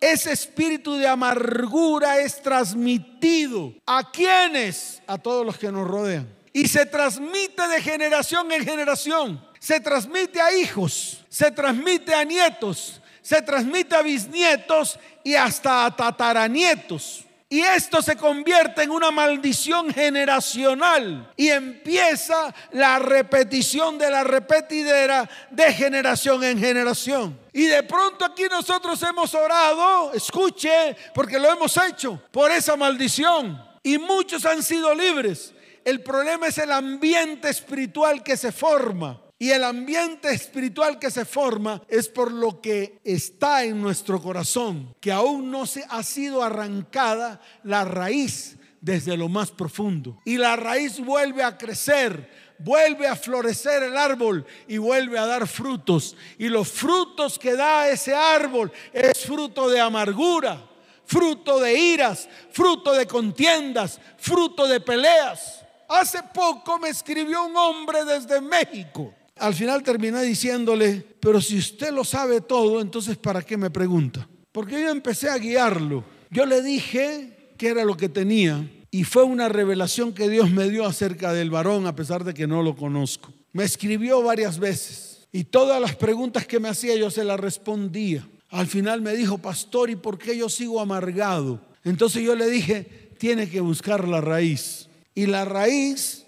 ese 0.00 0.32
espíritu 0.32 0.96
de 0.96 1.06
amargura 1.06 2.18
es 2.18 2.42
transmitido. 2.42 3.74
¿A 3.86 4.10
quiénes? 4.10 5.02
A 5.06 5.18
todos 5.18 5.44
los 5.44 5.58
que 5.58 5.70
nos 5.70 5.86
rodean. 5.86 6.28
Y 6.52 6.66
se 6.66 6.86
transmite 6.86 7.68
de 7.68 7.80
generación 7.80 8.50
en 8.52 8.64
generación. 8.64 9.46
Se 9.60 9.78
transmite 9.80 10.40
a 10.40 10.52
hijos, 10.52 11.24
se 11.28 11.52
transmite 11.52 12.12
a 12.14 12.24
nietos, 12.24 13.00
se 13.20 13.40
transmite 13.42 13.94
a 13.94 14.02
bisnietos 14.02 14.98
y 15.22 15.36
hasta 15.36 15.84
a 15.84 15.94
tataranietos. 15.94 17.24
Y 17.52 17.60
esto 17.60 18.00
se 18.00 18.16
convierte 18.16 18.82
en 18.82 18.90
una 18.90 19.10
maldición 19.10 19.92
generacional 19.92 21.30
y 21.36 21.50
empieza 21.50 22.54
la 22.70 22.98
repetición 22.98 23.98
de 23.98 24.10
la 24.10 24.24
repetidera 24.24 25.28
de 25.50 25.70
generación 25.74 26.42
en 26.44 26.58
generación. 26.58 27.38
Y 27.52 27.66
de 27.66 27.82
pronto 27.82 28.24
aquí 28.24 28.44
nosotros 28.50 29.02
hemos 29.02 29.34
orado, 29.34 30.14
escuche, 30.14 30.96
porque 31.14 31.38
lo 31.38 31.52
hemos 31.52 31.76
hecho, 31.76 32.22
por 32.30 32.50
esa 32.50 32.74
maldición. 32.74 33.62
Y 33.82 33.98
muchos 33.98 34.46
han 34.46 34.62
sido 34.62 34.94
libres. 34.94 35.52
El 35.84 36.02
problema 36.02 36.46
es 36.46 36.56
el 36.56 36.72
ambiente 36.72 37.50
espiritual 37.50 38.22
que 38.22 38.38
se 38.38 38.50
forma. 38.50 39.20
Y 39.42 39.50
el 39.50 39.64
ambiente 39.64 40.30
espiritual 40.30 41.00
que 41.00 41.10
se 41.10 41.24
forma 41.24 41.82
es 41.88 42.06
por 42.06 42.30
lo 42.30 42.60
que 42.60 43.00
está 43.02 43.64
en 43.64 43.82
nuestro 43.82 44.22
corazón, 44.22 44.94
que 45.00 45.10
aún 45.10 45.50
no 45.50 45.66
se 45.66 45.84
ha 45.88 46.04
sido 46.04 46.44
arrancada 46.44 47.40
la 47.64 47.84
raíz 47.84 48.56
desde 48.80 49.16
lo 49.16 49.28
más 49.28 49.50
profundo. 49.50 50.20
Y 50.24 50.36
la 50.36 50.54
raíz 50.54 51.00
vuelve 51.00 51.42
a 51.42 51.58
crecer, 51.58 52.30
vuelve 52.60 53.08
a 53.08 53.16
florecer 53.16 53.82
el 53.82 53.96
árbol 53.96 54.46
y 54.68 54.78
vuelve 54.78 55.18
a 55.18 55.26
dar 55.26 55.48
frutos. 55.48 56.16
Y 56.38 56.48
los 56.48 56.68
frutos 56.68 57.36
que 57.36 57.56
da 57.56 57.88
ese 57.88 58.14
árbol 58.14 58.70
es 58.92 59.24
fruto 59.24 59.68
de 59.68 59.80
amargura, 59.80 60.70
fruto 61.04 61.58
de 61.58 61.76
iras, 61.76 62.28
fruto 62.52 62.92
de 62.92 63.08
contiendas, 63.08 63.98
fruto 64.18 64.68
de 64.68 64.78
peleas. 64.78 65.64
Hace 65.88 66.22
poco 66.32 66.78
me 66.78 66.90
escribió 66.90 67.42
un 67.42 67.56
hombre 67.56 68.04
desde 68.04 68.40
México 68.40 69.12
Al 69.36 69.54
final 69.54 69.82
terminé 69.82 70.22
diciéndole, 70.22 71.04
pero 71.20 71.40
si 71.40 71.58
usted 71.58 71.92
lo 71.92 72.04
sabe 72.04 72.40
todo, 72.40 72.80
entonces 72.80 73.16
¿para 73.16 73.42
qué 73.42 73.56
me 73.56 73.70
pregunta? 73.70 74.28
Porque 74.52 74.80
yo 74.80 74.90
empecé 74.90 75.30
a 75.30 75.38
guiarlo. 75.38 76.04
Yo 76.30 76.46
le 76.46 76.62
dije 76.62 77.54
qué 77.56 77.68
era 77.68 77.84
lo 77.84 77.96
que 77.96 78.08
tenía 78.08 78.68
y 78.90 79.04
fue 79.04 79.24
una 79.24 79.48
revelación 79.48 80.12
que 80.12 80.28
Dios 80.28 80.50
me 80.50 80.68
dio 80.68 80.84
acerca 80.84 81.32
del 81.32 81.50
varón 81.50 81.86
a 81.86 81.96
pesar 81.96 82.24
de 82.24 82.34
que 82.34 82.46
no 82.46 82.62
lo 82.62 82.76
conozco. 82.76 83.32
Me 83.52 83.64
escribió 83.64 84.22
varias 84.22 84.58
veces 84.58 85.26
y 85.32 85.44
todas 85.44 85.80
las 85.80 85.96
preguntas 85.96 86.46
que 86.46 86.60
me 86.60 86.68
hacía 86.68 86.94
yo 86.96 87.10
se 87.10 87.24
las 87.24 87.40
respondía. 87.40 88.28
Al 88.50 88.66
final 88.66 89.00
me 89.00 89.16
dijo, 89.16 89.38
pastor, 89.38 89.88
¿y 89.88 89.96
por 89.96 90.18
qué 90.18 90.36
yo 90.36 90.50
sigo 90.50 90.80
amargado? 90.80 91.58
Entonces 91.84 92.22
yo 92.22 92.34
le 92.34 92.50
dije, 92.50 93.10
tiene 93.18 93.48
que 93.48 93.60
buscar 93.60 94.06
la 94.06 94.20
raíz. 94.20 94.88
Y 95.14 95.26
la 95.26 95.46
raíz 95.46 96.21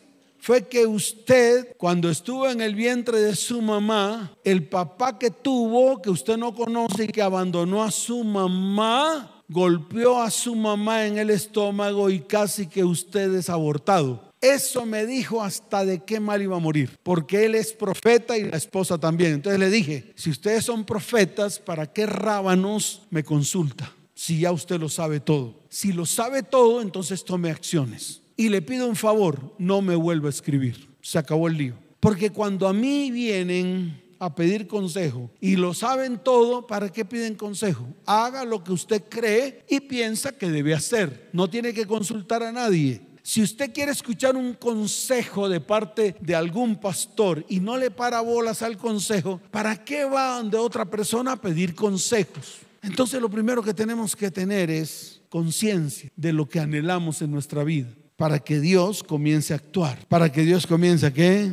fue 0.44 0.68
que 0.68 0.86
usted, 0.86 1.74
cuando 1.78 2.10
estuvo 2.10 2.46
en 2.46 2.60
el 2.60 2.74
vientre 2.74 3.18
de 3.18 3.34
su 3.34 3.62
mamá, 3.62 4.36
el 4.44 4.68
papá 4.68 5.18
que 5.18 5.30
tuvo, 5.30 6.02
que 6.02 6.10
usted 6.10 6.36
no 6.36 6.54
conoce 6.54 7.04
y 7.04 7.06
que 7.06 7.22
abandonó 7.22 7.82
a 7.82 7.90
su 7.90 8.22
mamá, 8.22 9.42
golpeó 9.48 10.20
a 10.20 10.30
su 10.30 10.54
mamá 10.54 11.06
en 11.06 11.16
el 11.16 11.30
estómago 11.30 12.10
y 12.10 12.20
casi 12.20 12.66
que 12.66 12.84
usted 12.84 13.32
es 13.32 13.48
abortado. 13.48 14.34
Eso 14.38 14.84
me 14.84 15.06
dijo 15.06 15.42
hasta 15.42 15.86
de 15.86 16.04
qué 16.04 16.20
mal 16.20 16.42
iba 16.42 16.56
a 16.56 16.60
morir, 16.60 16.98
porque 17.02 17.46
él 17.46 17.54
es 17.54 17.72
profeta 17.72 18.36
y 18.36 18.44
la 18.44 18.58
esposa 18.58 18.98
también. 18.98 19.32
Entonces 19.32 19.58
le 19.58 19.70
dije, 19.70 20.12
si 20.14 20.28
ustedes 20.28 20.66
son 20.66 20.84
profetas, 20.84 21.58
¿para 21.58 21.90
qué 21.90 22.04
rábanos 22.04 23.00
me 23.08 23.24
consulta? 23.24 23.90
Si 24.12 24.40
ya 24.40 24.52
usted 24.52 24.78
lo 24.78 24.90
sabe 24.90 25.20
todo. 25.20 25.62
Si 25.70 25.94
lo 25.94 26.04
sabe 26.04 26.42
todo, 26.42 26.82
entonces 26.82 27.24
tome 27.24 27.50
acciones. 27.50 28.20
Y 28.36 28.48
le 28.48 28.62
pido 28.62 28.88
un 28.88 28.96
favor, 28.96 29.54
no 29.58 29.80
me 29.80 29.94
vuelva 29.94 30.28
a 30.28 30.30
escribir. 30.30 30.88
Se 31.00 31.18
acabó 31.18 31.48
el 31.48 31.56
lío. 31.56 31.74
Porque 32.00 32.30
cuando 32.30 32.68
a 32.68 32.72
mí 32.72 33.10
vienen 33.10 34.02
a 34.18 34.34
pedir 34.34 34.66
consejo 34.66 35.30
y 35.40 35.56
lo 35.56 35.74
saben 35.74 36.18
todo, 36.22 36.66
¿para 36.66 36.90
qué 36.90 37.04
piden 37.04 37.34
consejo? 37.34 37.86
Haga 38.06 38.44
lo 38.44 38.64
que 38.64 38.72
usted 38.72 39.02
cree 39.08 39.64
y 39.68 39.80
piensa 39.80 40.32
que 40.32 40.50
debe 40.50 40.74
hacer. 40.74 41.30
No 41.32 41.48
tiene 41.48 41.72
que 41.72 41.86
consultar 41.86 42.42
a 42.42 42.52
nadie. 42.52 43.00
Si 43.22 43.42
usted 43.42 43.72
quiere 43.72 43.92
escuchar 43.92 44.36
un 44.36 44.52
consejo 44.52 45.48
de 45.48 45.60
parte 45.60 46.14
de 46.20 46.34
algún 46.34 46.76
pastor 46.76 47.44
y 47.48 47.60
no 47.60 47.78
le 47.78 47.90
para 47.90 48.20
bolas 48.20 48.60
al 48.60 48.76
consejo, 48.76 49.40
¿para 49.50 49.82
qué 49.82 50.04
va 50.04 50.42
de 50.42 50.58
otra 50.58 50.84
persona 50.84 51.32
a 51.32 51.40
pedir 51.40 51.74
consejos? 51.74 52.58
Entonces 52.82 53.22
lo 53.22 53.30
primero 53.30 53.62
que 53.62 53.72
tenemos 53.72 54.14
que 54.14 54.30
tener 54.30 54.70
es 54.70 55.22
conciencia 55.30 56.10
de 56.16 56.34
lo 56.34 56.46
que 56.46 56.60
anhelamos 56.60 57.22
en 57.22 57.30
nuestra 57.30 57.64
vida 57.64 57.88
para 58.16 58.38
que 58.38 58.60
Dios 58.60 59.02
comience 59.02 59.52
a 59.52 59.56
actuar. 59.56 60.06
Para 60.08 60.30
que 60.30 60.42
Dios 60.42 60.66
comience 60.66 61.06
a 61.06 61.12
qué? 61.12 61.52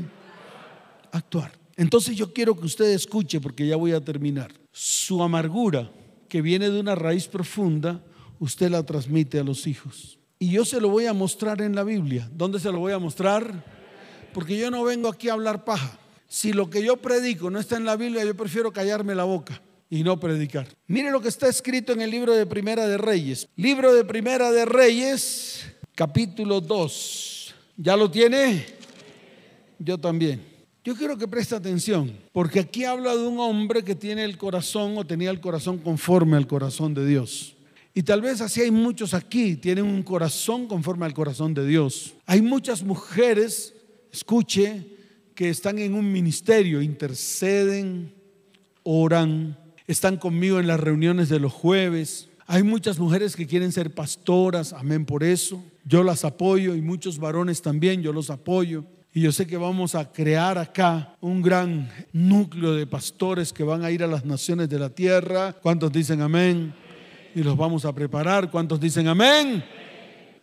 Actuar. 1.11 1.51
Entonces 1.75 2.15
yo 2.15 2.33
quiero 2.33 2.59
que 2.59 2.65
usted 2.65 2.85
escuche, 2.91 3.39
porque 3.39 3.65
ya 3.65 3.75
voy 3.75 3.93
a 3.93 4.03
terminar. 4.03 4.51
Su 4.71 5.23
amargura, 5.23 5.91
que 6.29 6.41
viene 6.41 6.69
de 6.69 6.79
una 6.79 6.95
raíz 6.95 7.27
profunda, 7.27 8.03
usted 8.39 8.69
la 8.69 8.83
transmite 8.83 9.39
a 9.39 9.43
los 9.43 9.67
hijos. 9.67 10.19
Y 10.39 10.51
yo 10.51 10.65
se 10.65 10.81
lo 10.81 10.89
voy 10.89 11.05
a 11.05 11.13
mostrar 11.13 11.61
en 11.61 11.75
la 11.75 11.83
Biblia. 11.83 12.29
¿Dónde 12.33 12.59
se 12.59 12.71
lo 12.71 12.79
voy 12.79 12.93
a 12.93 12.99
mostrar? 12.99 13.63
Porque 14.33 14.57
yo 14.57 14.71
no 14.71 14.83
vengo 14.83 15.09
aquí 15.09 15.29
a 15.29 15.33
hablar 15.33 15.65
paja. 15.65 15.99
Si 16.27 16.53
lo 16.53 16.69
que 16.69 16.83
yo 16.83 16.97
predico 16.97 17.49
no 17.49 17.59
está 17.59 17.77
en 17.77 17.85
la 17.85 17.95
Biblia, 17.95 18.23
yo 18.23 18.35
prefiero 18.35 18.71
callarme 18.71 19.13
la 19.13 19.25
boca 19.25 19.61
y 19.89 20.03
no 20.03 20.19
predicar. 20.19 20.67
Mire 20.87 21.11
lo 21.11 21.21
que 21.21 21.27
está 21.27 21.49
escrito 21.49 21.91
en 21.91 22.01
el 22.01 22.09
libro 22.09 22.33
de 22.33 22.45
Primera 22.45 22.87
de 22.87 22.97
Reyes. 22.97 23.49
Libro 23.57 23.93
de 23.93 24.05
Primera 24.05 24.49
de 24.51 24.65
Reyes, 24.65 25.65
capítulo 25.95 26.61
2. 26.61 27.55
¿Ya 27.77 27.95
lo 27.95 28.09
tiene? 28.09 28.65
Yo 29.79 29.97
también. 29.97 30.41
Yo 30.83 30.95
quiero 30.95 31.15
que 31.15 31.27
preste 31.27 31.55
atención, 31.55 32.11
porque 32.31 32.59
aquí 32.59 32.85
habla 32.85 33.15
de 33.15 33.27
un 33.27 33.39
hombre 33.39 33.83
que 33.83 33.93
tiene 33.93 34.23
el 34.23 34.37
corazón 34.37 34.97
o 34.97 35.05
tenía 35.05 35.29
el 35.29 35.39
corazón 35.39 35.77
conforme 35.77 36.37
al 36.37 36.47
corazón 36.47 36.95
de 36.95 37.05
Dios. 37.05 37.55
Y 37.93 38.03
tal 38.03 38.21
vez 38.21 38.41
así 38.41 38.61
hay 38.61 38.71
muchos 38.71 39.13
aquí, 39.13 39.55
tienen 39.55 39.85
un 39.85 40.01
corazón 40.01 40.67
conforme 40.67 41.05
al 41.05 41.13
corazón 41.13 41.53
de 41.53 41.67
Dios. 41.67 42.13
Hay 42.25 42.41
muchas 42.41 42.83
mujeres, 42.83 43.75
escuche, 44.11 44.87
que 45.35 45.49
están 45.49 45.77
en 45.77 45.93
un 45.93 46.11
ministerio, 46.11 46.81
interceden, 46.81 48.13
oran, 48.83 49.57
están 49.87 50.17
conmigo 50.17 50.59
en 50.59 50.67
las 50.67 50.79
reuniones 50.79 51.29
de 51.29 51.39
los 51.39 51.51
jueves, 51.51 52.29
hay 52.47 52.63
muchas 52.63 52.99
mujeres 52.99 53.35
que 53.35 53.47
quieren 53.47 53.71
ser 53.71 53.93
pastoras, 53.93 54.73
amén 54.73 55.05
por 55.05 55.23
eso. 55.23 55.63
Yo 55.85 56.03
las 56.03 56.23
apoyo 56.25 56.75
y 56.75 56.81
muchos 56.81 57.17
varones 57.17 57.61
también, 57.61 58.01
yo 58.01 58.13
los 58.13 58.29
apoyo. 58.29 58.85
Y 59.13 59.21
yo 59.21 59.31
sé 59.31 59.45
que 59.45 59.57
vamos 59.57 59.93
a 59.93 60.09
crear 60.09 60.57
acá 60.57 61.17
un 61.19 61.41
gran 61.41 61.89
núcleo 62.13 62.73
de 62.73 62.87
pastores 62.87 63.51
que 63.51 63.63
van 63.63 63.83
a 63.83 63.91
ir 63.91 64.03
a 64.03 64.07
las 64.07 64.23
naciones 64.23 64.69
de 64.69 64.79
la 64.79 64.89
tierra. 64.89 65.53
¿Cuántos 65.53 65.91
dicen 65.91 66.21
amén? 66.21 66.73
Y 67.35 67.43
los 67.43 67.57
vamos 67.57 67.83
a 67.83 67.93
preparar. 67.93 68.49
¿Cuántos 68.49 68.79
dicen 68.79 69.09
amén? 69.09 69.63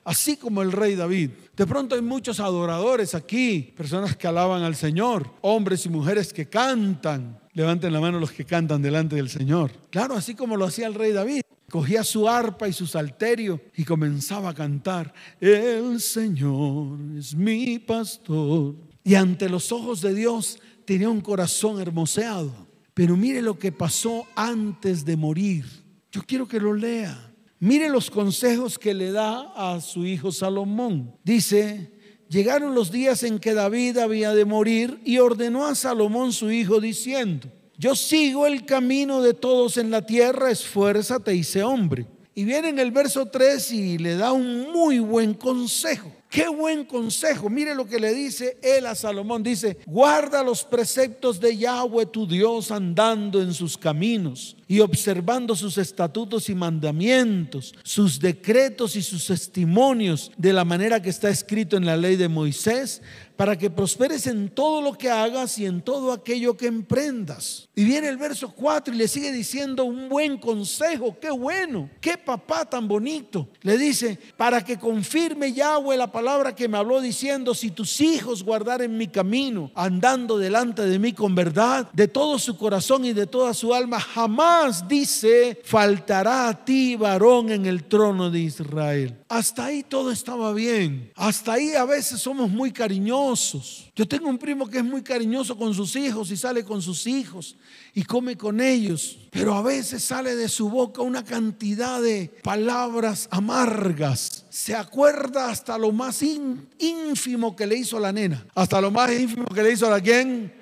Así 0.05 0.37
como 0.37 0.61
el 0.62 0.72
rey 0.72 0.96
David. 0.96 1.31
De 1.57 1.66
pronto 1.66 1.94
hay 1.94 2.03
muchos 2.03 2.40
adoradores 2.40 3.14
aquí, 3.14 3.72
personas 3.77 4.16
que 4.16 4.27
alaban 4.27 4.62
al 4.62 4.74
Señor, 4.74 5.31
hombres 5.40 5.85
y 5.87 5.88
mujeres 5.88 6.33
que 6.33 6.46
cantan. 6.46 7.38
Levanten 7.53 7.92
la 7.92 8.01
mano 8.01 8.20
los 8.20 8.33
que 8.33 8.44
cantan 8.44 8.81
delante 8.81 9.16
del 9.16 9.29
Señor. 9.29 9.72
Claro, 9.90 10.14
así 10.14 10.35
como 10.35 10.57
lo 10.57 10.66
hacía 10.66 10.87
el 10.87 10.94
rey 10.94 11.12
David. 11.12 11.42
Cogía 11.70 12.02
su 12.02 12.26
arpa 12.26 12.66
y 12.66 12.72
su 12.72 12.87
salterio 12.87 13.61
y 13.76 13.85
comenzaba 13.85 14.50
a 14.50 14.54
cantar, 14.54 15.12
el 15.38 16.00
Señor 16.00 16.98
es 17.18 17.35
mi 17.35 17.78
pastor. 17.78 18.74
Y 19.04 19.14
ante 19.14 19.48
los 19.50 19.70
ojos 19.70 20.00
de 20.00 20.14
Dios 20.14 20.59
tenía 20.87 21.11
un 21.11 21.20
corazón 21.20 21.81
hermoseado. 21.81 22.68
Pero 22.94 23.16
mire 23.16 23.42
lo 23.42 23.59
que 23.59 23.70
pasó 23.70 24.26
antes 24.35 25.04
de 25.04 25.16
morir. 25.16 25.66
Yo 26.11 26.22
quiero 26.26 26.48
que 26.48 26.59
lo 26.59 26.72
lea. 26.72 27.33
Mire 27.61 27.90
los 27.90 28.11
consejos 28.11 28.78
que 28.78 28.94
le 28.94 29.12
da 29.12 29.52
a 29.54 29.81
su 29.81 30.07
hijo 30.07 30.33
Salomón. 30.33 31.14
Dice, 31.22 31.92
llegaron 32.28 32.74
los 32.74 32.90
días 32.90 33.22
en 33.24 33.38
que 33.38 33.52
David 33.52 33.98
había 33.98 34.33
de 34.33 34.44
morir 34.44 35.00
y 35.04 35.18
ordenó 35.18 35.66
a 35.66 35.74
Salomón 35.74 36.33
su 36.33 36.50
hijo 36.50 36.81
diciendo, 36.81 37.52
yo 37.79 37.95
sigo 37.95 38.47
el 38.47 38.67
camino 38.67 39.23
de 39.23 39.35
todos 39.35 39.77
en 39.77 39.93
la 39.93 40.05
tierra, 40.05 40.51
esfuérzate 40.51 41.33
y 41.35 41.45
sé 41.45 41.62
hombre. 41.62 42.07
Y 42.35 42.45
viene 42.45 42.71
en 42.71 42.81
el 42.81 42.91
verso 42.91 43.27
3 43.27 43.73
y 43.73 43.99
le 43.99 44.17
da 44.17 44.33
un 44.33 44.73
muy 44.73 44.99
buen 44.99 45.33
consejo. 45.35 46.12
Qué 46.29 46.47
buen 46.47 46.85
consejo. 46.85 47.49
Mire 47.49 47.75
lo 47.75 47.87
que 47.87 47.99
le 47.99 48.12
dice 48.12 48.59
él 48.62 48.85
a 48.87 48.95
Salomón. 48.95 49.43
Dice, 49.43 49.79
guarda 49.87 50.43
los 50.43 50.62
preceptos 50.62 51.41
de 51.41 51.57
Yahweh 51.57 52.05
tu 52.07 52.27
Dios 52.27 52.71
andando 52.71 53.41
en 53.41 53.55
sus 53.55 53.79
caminos 53.79 54.55
y 54.67 54.81
observando 54.81 55.57
sus 55.57 55.79
estatutos 55.79 56.51
y 56.51 56.55
mandamientos, 56.55 57.75
sus 57.83 58.21
decretos 58.21 58.95
y 58.97 59.03
sus 59.03 59.27
testimonios 59.27 60.31
de 60.37 60.53
la 60.53 60.67
manera 60.67 61.01
que 61.01 61.09
está 61.09 61.31
escrito 61.31 61.79
en 61.79 61.87
la 61.87 61.97
ley 61.97 62.17
de 62.17 62.29
Moisés, 62.29 63.01
para 63.35 63.57
que 63.57 63.71
prosperes 63.71 64.27
en 64.27 64.49
todo 64.49 64.83
lo 64.83 64.93
que 64.93 65.09
hagas 65.09 65.59
y 65.59 65.64
en 65.64 65.81
todo 65.81 66.12
aquello 66.12 66.57
que 66.57 66.67
emprendas. 66.67 67.69
Y 67.75 67.85
viene 67.85 68.09
el 68.09 68.17
verso 68.17 68.53
4 68.53 68.93
y 68.93 68.99
le 68.99 69.07
sigue 69.07 69.31
diciendo 69.33 69.85
un 69.85 70.09
buen 70.09 70.38
consejo, 70.38 71.17
qué 71.21 71.31
bueno, 71.31 71.88
qué 72.01 72.19
papá 72.19 72.69
tan 72.69 72.88
bonito. 72.88 73.49
Le 73.62 73.79
dice, 73.79 74.19
para 74.37 74.62
que 74.64 74.77
confirme 74.77 75.53
Yahweh 75.53 75.97
la 75.97 76.09
palabra 76.09 76.17
que 76.57 76.68
me 76.68 76.78
habló 76.78 77.00
diciendo, 77.00 77.54
si 77.54 77.70
tus 77.70 78.00
hijos 78.00 78.42
guardaren 78.42 78.96
mi 78.96 79.07
camino, 79.07 79.70
andando 79.74 80.37
delante 80.38 80.83
de 80.83 80.98
mí 80.98 81.12
con 81.12 81.35
verdad, 81.35 81.88
de 81.92 82.09
todo 82.09 82.38
su 82.38 82.57
corazón 82.57 83.04
y 83.04 83.12
de 83.12 83.26
toda 83.26 83.54
su 83.54 83.72
alma, 83.72 84.00
jamás 84.00 84.87
dice, 84.88 85.61
faltará 85.64 86.48
a 86.48 86.64
ti 86.64 86.96
varón 86.96 87.50
en 87.50 87.66
el 87.66 87.85
trono 87.85 88.31
de 88.31 88.40
Israel. 88.40 89.16
Hasta 89.28 89.66
ahí 89.66 89.83
todo 89.83 90.11
estaba 90.11 90.52
bien. 90.52 91.12
Hasta 91.14 91.54
ahí 91.54 91.74
a 91.74 91.85
veces 91.85 92.20
somos 92.20 92.50
muy 92.50 92.72
cariñosos. 92.72 93.90
Yo 93.94 94.07
tengo 94.07 94.28
un 94.28 94.38
primo 94.38 94.68
que 94.68 94.78
es 94.78 94.85
muy 94.85 95.02
cariñoso 95.02 95.57
con 95.57 95.74
sus 95.74 95.94
hijos 95.96 96.31
y 96.31 96.37
sale 96.37 96.64
con 96.64 96.81
sus 96.83 97.07
hijos 97.07 97.57
y 97.94 98.05
come 98.05 98.37
con 98.37 98.61
ellos. 98.61 99.18
Pero 99.31 99.55
a 99.55 99.62
veces 99.62 100.05
sale 100.05 100.37
de 100.37 100.48
su 100.48 100.70
boca 100.70 101.03
una 101.03 101.24
cantidad 101.24 102.01
de 102.01 102.31
palabras 102.42 103.29
amargas. 103.31 104.44
Se 104.51 104.74
acuerda 104.74 105.51
hasta 105.51 105.79
lo 105.79 105.92
más 105.92 106.22
ínfimo 106.22 107.55
que 107.55 107.66
le 107.66 107.77
hizo 107.77 107.98
la 107.98 108.12
nena. 108.12 108.46
Hasta 108.55 108.81
lo 108.81 108.90
más 108.90 109.12
ínfimo 109.12 109.46
que 109.46 109.62
le 109.62 109.72
hizo 109.72 109.87
a 109.87 109.90
la 109.90 110.01
quien? 110.01 110.53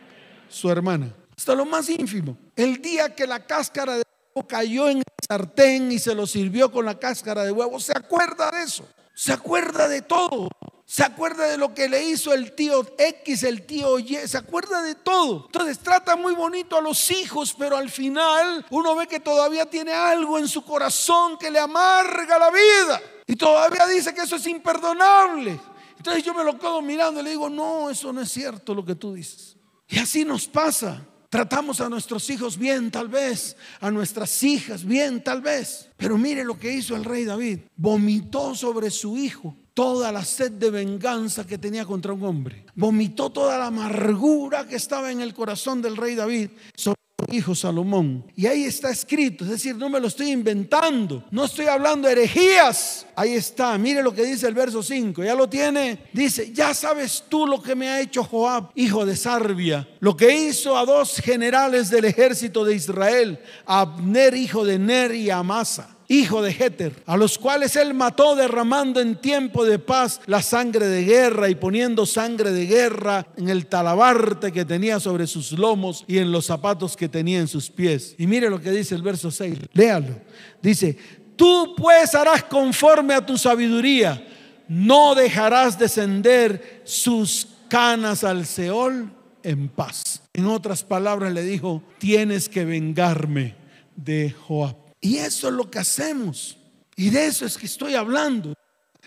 Su 0.49 0.71
hermana. 0.71 1.15
Hasta 1.37 1.55
lo 1.55 1.67
más 1.67 1.89
ínfimo. 1.89 2.37
El 2.55 2.81
día 2.81 3.15
que 3.15 3.27
la 3.27 3.45
cáscara 3.45 3.97
de 3.97 4.07
cayó 4.45 4.89
en 4.89 4.99
el 4.99 5.05
sartén 5.27 5.93
y 5.93 5.99
se 5.99 6.15
lo 6.15 6.27
sirvió 6.27 6.71
con 6.71 6.85
la 6.85 6.99
cáscara 6.99 7.45
de 7.45 7.53
huevo. 7.53 7.81
¿Se 7.81 7.93
acuerda 7.97 8.51
de 8.51 8.63
eso? 8.63 8.87
Se 9.15 9.33
acuerda 9.33 9.89
de 9.89 10.03
todo. 10.03 10.49
Se 10.89 11.03
acuerda 11.03 11.49
de 11.49 11.59
lo 11.59 11.75
que 11.75 11.89
le 11.89 12.05
hizo 12.05 12.33
el 12.33 12.53
tío 12.53 12.87
X, 12.97 13.43
el 13.43 13.67
tío 13.67 13.99
Y, 13.99 14.17
se 14.25 14.39
acuerda 14.39 14.83
de 14.83 14.95
todo. 14.95 15.47
Entonces 15.47 15.81
trata 15.81 16.15
muy 16.15 16.33
bonito 16.33 16.77
a 16.77 16.81
los 16.81 17.11
hijos, 17.11 17.57
pero 17.59 17.77
al 17.77 17.91
final 17.91 18.65
uno 18.71 18.95
ve 18.95 19.09
que 19.09 19.19
todavía 19.19 19.69
tiene 19.69 19.93
algo 19.93 20.39
en 20.39 20.47
su 20.47 20.65
corazón 20.65 21.39
que 21.39 21.51
le 21.51 21.59
amarga 21.59 22.39
la 22.39 22.51
vida. 22.51 23.03
Y 23.27 23.35
todavía 23.35 23.85
dice 23.89 24.15
que 24.15 24.21
eso 24.21 24.37
es 24.37 24.47
imperdonable. 24.47 25.59
Entonces 25.97 26.23
yo 26.23 26.33
me 26.33 26.45
lo 26.45 26.57
quedo 26.57 26.81
mirando 26.81 27.21
y 27.21 27.25
le 27.25 27.31
digo, 27.31 27.51
no, 27.51 27.91
eso 27.91 28.13
no 28.13 28.21
es 28.21 28.31
cierto 28.31 28.73
lo 28.73 28.85
que 28.85 28.95
tú 28.95 29.13
dices. 29.13 29.57
Y 29.89 29.99
así 29.99 30.25
nos 30.25 30.47
pasa. 30.47 31.05
Tratamos 31.29 31.81
a 31.81 31.89
nuestros 31.89 32.31
hijos 32.31 32.57
bien 32.57 32.93
tal 32.93 33.09
vez, 33.09 33.57
a 33.81 33.91
nuestras 33.91 34.41
hijas 34.45 34.85
bien 34.85 35.25
tal 35.25 35.43
vez. 35.43 35.89
Pero 35.97 36.17
mire 36.17 36.45
lo 36.45 36.57
que 36.57 36.73
hizo 36.73 36.95
el 36.95 37.05
rey 37.05 37.25
David. 37.25 37.63
Vomitó 37.75 38.55
sobre 38.55 38.93
su 38.93 39.17
hijo 39.17 39.57
toda 39.77 40.11
la 40.11 40.25
sed 40.25 40.53
de 40.53 40.71
venganza 40.71 41.47
que 41.47 41.59
tenía 41.59 41.85
contra 41.85 42.15
un 42.15 42.25
hombre. 42.25 42.65
Vomitó 42.75 43.29
toda 43.29 43.59
la 43.59 43.67
amargura 43.67 44.67
que 44.67 44.77
estaba 44.77 45.13
en 45.13 45.21
el 45.21 45.35
corazón 45.35 45.83
del 45.83 45.99
rey 45.99 46.15
David 46.15 46.49
sobre 46.75 46.97
hijo 47.31 47.55
Salomón. 47.55 48.25
Y 48.35 48.47
ahí 48.47 48.65
está 48.65 48.89
escrito, 48.89 49.45
es 49.45 49.51
decir, 49.51 49.77
no 49.77 49.91
me 49.91 50.01
lo 50.01 50.07
estoy 50.09 50.31
inventando, 50.31 51.25
no 51.31 51.45
estoy 51.45 51.67
hablando 51.67 52.09
de 52.09 52.15
herejías. 52.15 53.07
Ahí 53.15 53.35
está, 53.35 53.77
mire 53.77 54.03
lo 54.03 54.15
que 54.15 54.25
dice 54.25 54.49
el 54.49 54.55
verso 54.55 54.83
5, 54.83 55.23
ya 55.23 55.35
lo 55.35 55.47
tiene. 55.47 56.07
Dice, 56.11 56.55
ya 56.55 56.73
sabes 56.73 57.25
tú 57.29 57.47
lo 57.47 57.61
que 57.61 57.75
me 57.75 57.91
ha 57.91 58.01
hecho 58.01 58.25
Joab, 58.25 58.71
hijo 58.77 59.05
de 59.05 59.15
Sarbia, 59.15 59.87
lo 60.01 60.17
que 60.17 60.49
hizo 60.49 60.79
a 60.79 60.87
dos 60.87 61.17
generales 61.19 61.91
del 61.91 62.07
ejército 62.07 62.65
de 62.65 62.77
Israel, 62.77 63.39
Abner, 63.67 64.35
hijo 64.35 64.65
de 64.65 64.79
Ner 64.79 65.15
y 65.15 65.29
Amasa 65.29 65.96
hijo 66.09 66.43
de 66.43 66.53
Jeter, 66.53 67.03
a 67.07 67.17
los 67.17 67.39
cuales 67.39 67.77
él 67.77 67.95
mató 67.95 68.37
derramando 68.37 69.01
en 69.01 69.17
tiempo 69.17 69.65
de 69.65 69.79
paz 69.79 70.21
la 70.27 70.43
sangre 70.43 70.87
de 70.87 71.05
guerra 71.05 71.49
y 71.49 71.55
poniendo 71.55 72.07
sangre 72.07 72.53
de 72.53 72.67
guerra 72.67 73.27
en 73.37 73.49
el 73.49 73.67
talabarte 73.67 74.53
que 74.53 74.65
tenía 74.65 75.01
sobre 75.01 75.27
sus 75.27 75.53
lomos 75.53 76.05
y 76.07 76.19
en 76.19 76.33
los 76.33 76.47
zapatos 76.47 76.97
que 76.97 77.09
tenía 77.09 77.41
en 77.41 77.49
sus 77.49 77.71
pies. 77.71 78.15
Y 78.19 78.27
mire 78.27 78.51
lo 78.51 78.61
que 78.61 78.71
dice 78.71 78.95
el 78.95 79.03
verso 79.03 79.31
6, 79.31 79.59
léalo. 79.73 80.21
Dice, 80.63 80.97
tú 81.37 81.75
pues 81.77 82.15
harás 82.15 82.45
conforme 82.45 83.15
a 83.15 83.25
tu 83.25 83.37
sabiduría, 83.37 84.27
no 84.69 85.15
dejarás 85.15 85.79
descender 85.79 86.83
sus 86.85 87.49
canas 87.69 88.25
al 88.25 88.47
Seol 88.47 89.11
en 89.43 89.69
paz. 89.69 90.23
En 90.33 90.47
otras 90.47 90.83
palabras 90.83 91.33
le 91.33 91.43
dijo, 91.43 91.83
tienes 91.99 92.49
que 92.49 92.65
vengarme 92.65 93.55
de 93.95 94.31
Joab. 94.33 94.86
Y 95.07 95.19
eso 95.19 95.47
es 95.47 95.55
lo 95.55 95.71
que 95.71 95.79
hacemos. 95.79 96.57
Y 96.97 97.11
de 97.11 97.27
eso 97.27 97.47
es 97.47 97.57
que 97.57 97.67
estoy 97.67 97.95
hablando. 97.95 98.55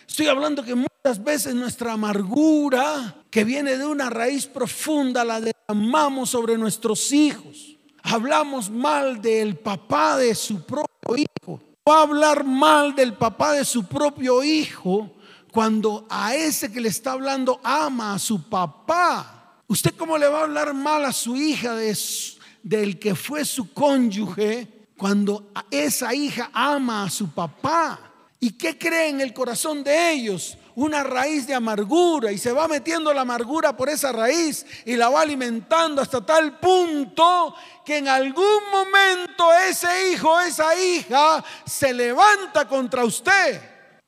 Estoy 0.08 0.28
hablando 0.28 0.64
que 0.64 0.74
muchas 0.74 1.22
veces 1.22 1.54
nuestra 1.54 1.92
amargura, 1.92 3.18
que 3.30 3.44
viene 3.44 3.76
de 3.76 3.86
una 3.86 4.10
raíz 4.10 4.46
profunda, 4.46 5.26
la 5.26 5.42
derramamos 5.42 6.30
sobre 6.30 6.58
nuestros 6.58 7.12
hijos. 7.12 7.76
Hablamos 8.02 8.70
mal 8.70 9.22
del 9.22 9.58
papá 9.58 10.16
de 10.16 10.34
su 10.36 10.64
propio 10.64 11.18
hijo. 11.18 11.60
Va 11.88 11.98
a 11.98 12.04
hablar 12.04 12.46
mal 12.46 12.96
del 12.96 13.16
papá 13.16 13.52
de 13.52 13.66
su 13.66 13.84
propio 13.84 14.42
hijo 14.42 15.12
cuando 15.52 16.08
a 16.10 16.34
ese 16.34 16.72
que 16.72 16.80
le 16.80 16.88
está 16.88 17.12
hablando 17.12 17.60
ama 17.62 18.14
a 18.14 18.20
su 18.20 18.48
papá. 18.48 19.64
¿Usted 19.68 19.94
cómo 19.98 20.18
le 20.18 20.30
va 20.30 20.40
a 20.40 20.44
hablar 20.44 20.74
mal 20.74 21.04
a 21.04 21.12
su 21.12 21.36
hija 21.36 21.76
de, 21.76 21.98
del 22.64 23.00
que 23.00 23.16
fue 23.16 23.44
su 23.44 23.74
cónyuge? 23.74 24.79
Cuando 25.00 25.54
esa 25.72 26.14
hija 26.14 26.52
ama 26.54 27.06
a 27.06 27.10
su 27.10 27.32
papá. 27.32 28.00
¿Y 28.42 28.52
qué 28.58 28.78
cree 28.78 29.08
en 29.08 29.22
el 29.22 29.34
corazón 29.34 29.82
de 29.82 30.12
ellos? 30.12 30.58
Una 30.76 31.04
raíz 31.04 31.48
de 31.48 31.54
amargura 31.54 32.32
y 32.34 32.38
se 32.38 32.52
va 32.52 32.68
metiendo 32.68 33.14
la 33.14 33.22
amargura 33.22 33.76
por 33.76 33.88
esa 33.88 34.12
raíz 34.12 34.66
y 34.86 34.98
la 34.98 35.10
va 35.10 35.22
alimentando 35.22 36.02
hasta 36.02 36.26
tal 36.26 36.60
punto 36.60 37.56
que 37.86 37.98
en 37.98 38.10
algún 38.10 38.60
momento 38.72 39.46
ese 39.70 40.12
hijo, 40.12 40.40
esa 40.42 40.76
hija 40.76 41.44
se 41.66 41.94
levanta 41.94 42.68
contra 42.68 43.06
usted 43.06 43.62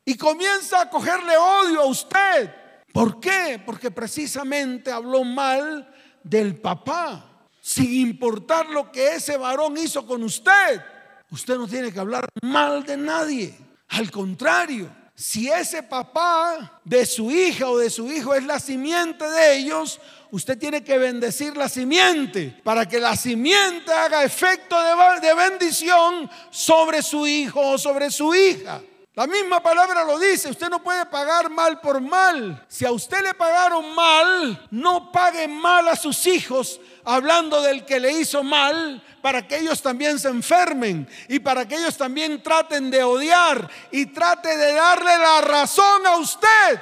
y 0.04 0.16
comienza 0.16 0.82
a 0.82 0.90
cogerle 0.90 1.38
odio 1.38 1.82
a 1.82 1.86
usted. 1.86 2.54
¿Por 2.94 3.20
qué? 3.22 3.62
Porque 3.66 3.92
precisamente 3.92 4.92
habló 4.92 5.24
mal 5.24 5.90
del 6.24 6.60
papá 6.60 7.31
sin 7.62 7.94
importar 7.94 8.68
lo 8.70 8.92
que 8.92 9.16
ese 9.16 9.38
varón 9.38 9.78
hizo 9.78 10.06
con 10.06 10.24
usted. 10.24 10.82
Usted 11.30 11.56
no 11.56 11.68
tiene 11.68 11.94
que 11.94 12.00
hablar 12.00 12.28
mal 12.42 12.84
de 12.84 12.98
nadie. 12.98 13.56
Al 13.90 14.10
contrario, 14.10 14.90
si 15.16 15.50
ese 15.50 15.84
papá 15.84 16.82
de 16.84 17.06
su 17.06 17.30
hija 17.30 17.70
o 17.70 17.78
de 17.78 17.92
su 17.92 18.12
hijo 18.12 18.34
es 18.34 18.44
la 18.44 18.60
simiente 18.60 19.24
de 19.30 19.58
ellos, 19.58 20.00
usted 20.32 20.58
tiene 20.58 20.84
que 20.84 20.98
bendecir 20.98 21.56
la 21.56 21.70
simiente 21.70 22.60
para 22.64 22.88
que 22.90 23.00
la 23.00 23.16
simiente 23.16 23.94
haga 23.94 24.24
efecto 24.24 24.76
de, 25.22 25.34
bendición 25.36 26.30
sobre 26.50 27.04
su 27.04 27.28
hijo 27.28 27.62
o 27.62 27.78
sobre 27.78 28.10
su 28.10 28.34
hija. 28.34 28.82
La 29.14 29.28
misma 29.28 29.62
palabra 29.62 30.06
lo 30.06 30.18
dice, 30.18 30.50
usted 30.50 30.70
no 30.70 30.82
puede 30.82 31.06
pagar 31.06 31.50
mal 31.50 31.82
por 31.82 32.00
mal. 32.00 32.66
Si 32.70 32.86
a 32.86 32.94
usted 32.94 33.22
le 33.22 33.34
pagaron 33.34 33.94
mal, 33.94 34.68
no 34.72 35.12
pague 35.12 35.50
mal 35.50 35.90
a 35.90 35.98
sus 35.98 36.26
hijos 36.28 36.80
hablando 37.04 37.62
del 37.62 37.86
que 37.86 38.00
le 38.00 38.14
hizo 38.14 38.42
mal 38.42 39.04
para 39.22 39.46
que 39.46 39.58
ellos 39.58 39.82
también 39.82 40.18
se 40.18 40.30
enfermen 40.30 41.10
y 41.28 41.40
para 41.40 41.68
que 41.68 41.76
ellos 41.76 41.98
también 41.98 42.42
traten 42.42 42.90
de 42.90 43.04
odiar 43.04 43.70
y 43.92 44.06
trate 44.06 44.56
de 44.56 44.74
darle 44.76 45.18
la 45.18 45.42
razón 45.42 46.08
a 46.08 46.16
usted. 46.16 46.82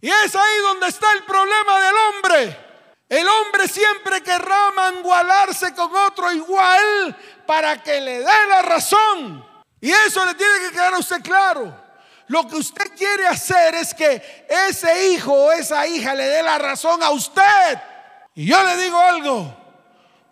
Y 0.00 0.08
es 0.08 0.36
ahí 0.36 0.58
donde 0.62 0.86
está 0.86 1.10
el 1.12 1.24
problema 1.24 1.80
del 1.80 1.94
hombre. 1.96 2.58
El 3.08 3.26
hombre 3.26 3.66
siempre 3.66 4.22
querrá 4.22 4.70
mangualarse 4.70 5.74
con 5.74 5.92
otro 5.92 6.32
igual 6.32 7.16
para 7.44 7.82
que 7.82 8.00
le 8.00 8.20
dé 8.20 8.46
la 8.48 8.62
razón. 8.62 9.53
Y 9.84 9.90
eso 9.90 10.24
le 10.24 10.34
tiene 10.34 10.60
que 10.60 10.70
quedar 10.72 10.94
a 10.94 10.98
usted 10.98 11.20
claro. 11.20 11.76
Lo 12.28 12.48
que 12.48 12.56
usted 12.56 12.86
quiere 12.96 13.26
hacer 13.26 13.74
es 13.74 13.92
que 13.92 14.22
ese 14.70 15.12
hijo 15.12 15.30
o 15.30 15.52
esa 15.52 15.86
hija 15.86 16.14
le 16.14 16.22
dé 16.22 16.42
la 16.42 16.56
razón 16.56 17.02
a 17.02 17.10
usted. 17.10 17.42
Y 18.34 18.46
yo 18.46 18.56
le 18.64 18.82
digo 18.82 18.96
algo, 18.96 19.54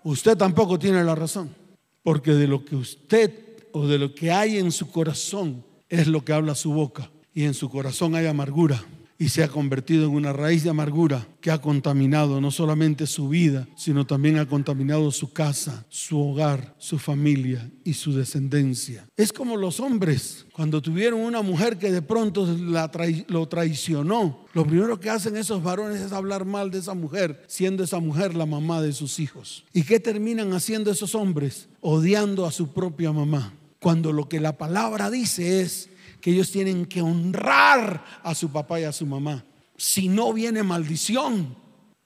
usted 0.04 0.38
tampoco 0.38 0.78
tiene 0.78 1.04
la 1.04 1.14
razón. 1.14 1.54
Porque 2.02 2.30
de 2.30 2.46
lo 2.46 2.64
que 2.64 2.76
usted 2.76 3.30
o 3.72 3.86
de 3.86 3.98
lo 3.98 4.14
que 4.14 4.32
hay 4.32 4.56
en 4.56 4.72
su 4.72 4.90
corazón 4.90 5.62
es 5.90 6.06
lo 6.06 6.24
que 6.24 6.32
habla 6.32 6.54
su 6.54 6.72
boca. 6.72 7.10
Y 7.34 7.44
en 7.44 7.52
su 7.52 7.68
corazón 7.68 8.14
hay 8.14 8.28
amargura 8.28 8.82
y 9.18 9.28
se 9.28 9.44
ha 9.44 9.48
convertido 9.48 10.06
en 10.06 10.14
una 10.14 10.32
raíz 10.32 10.64
de 10.64 10.70
amargura 10.70 11.26
que 11.42 11.50
ha 11.50 11.61
contaminado 11.61 12.40
no 12.40 12.50
solamente 12.50 13.07
su 13.07 13.28
vida, 13.28 13.68
sino 13.76 14.07
también 14.07 14.38
ha 14.38 14.48
contaminado 14.48 15.11
su 15.11 15.33
casa, 15.33 15.85
su 15.90 16.18
hogar, 16.18 16.74
su 16.78 16.98
familia 16.98 17.70
y 17.85 17.94
su 17.94 18.14
descendencia. 18.14 19.07
Es 19.16 19.33
como 19.33 19.57
los 19.57 19.81
hombres 19.81 20.46
cuando 20.52 20.81
tuvieron 20.81 21.20
una 21.20 21.42
mujer 21.42 21.76
que 21.78 21.90
de 21.90 22.00
pronto 22.00 22.46
lo 22.46 23.48
traicionó. 23.48 24.46
Lo 24.55 24.64
primero 24.64 25.00
que 25.00 25.11
hacen 25.11 25.37
esos 25.37 25.62
varones 25.62 26.00
es 26.00 26.12
hablar 26.12 26.44
mal 26.44 26.70
de 26.70 26.78
esa 26.78 26.94
mujer, 26.94 27.44
siendo 27.48 27.83
esa 27.83 27.98
mujer 27.98 28.35
la 28.35 28.46
mamá 28.46 28.81
de 28.81 28.92
sus 28.92 29.18
hijos. 29.18 29.64
¿Y 29.74 29.83
qué 29.83 29.98
terminan 30.00 30.52
haciendo 30.52 30.90
esos 30.90 31.14
hombres? 31.14 31.68
Odiando 31.81 32.46
a 32.46 32.52
su 32.52 32.72
propia 32.72 33.12
mamá. 33.12 33.52
Cuando 33.81 34.12
lo 34.12 34.28
que 34.28 34.38
la 34.38 34.57
palabra 34.57 35.11
dice 35.11 35.61
es, 35.61 35.90
que 36.22 36.31
ellos 36.31 36.52
tienen 36.52 36.87
que 36.87 37.02
honrar 37.02 38.05
a 38.22 38.35
su 38.35 38.48
papá 38.50 38.81
y 38.81 38.85
a 38.85 38.92
su 38.92 39.05
mamá. 39.05 39.44
Si 39.83 40.07
no 40.07 40.33
viene 40.33 40.62
maldición. 40.62 41.57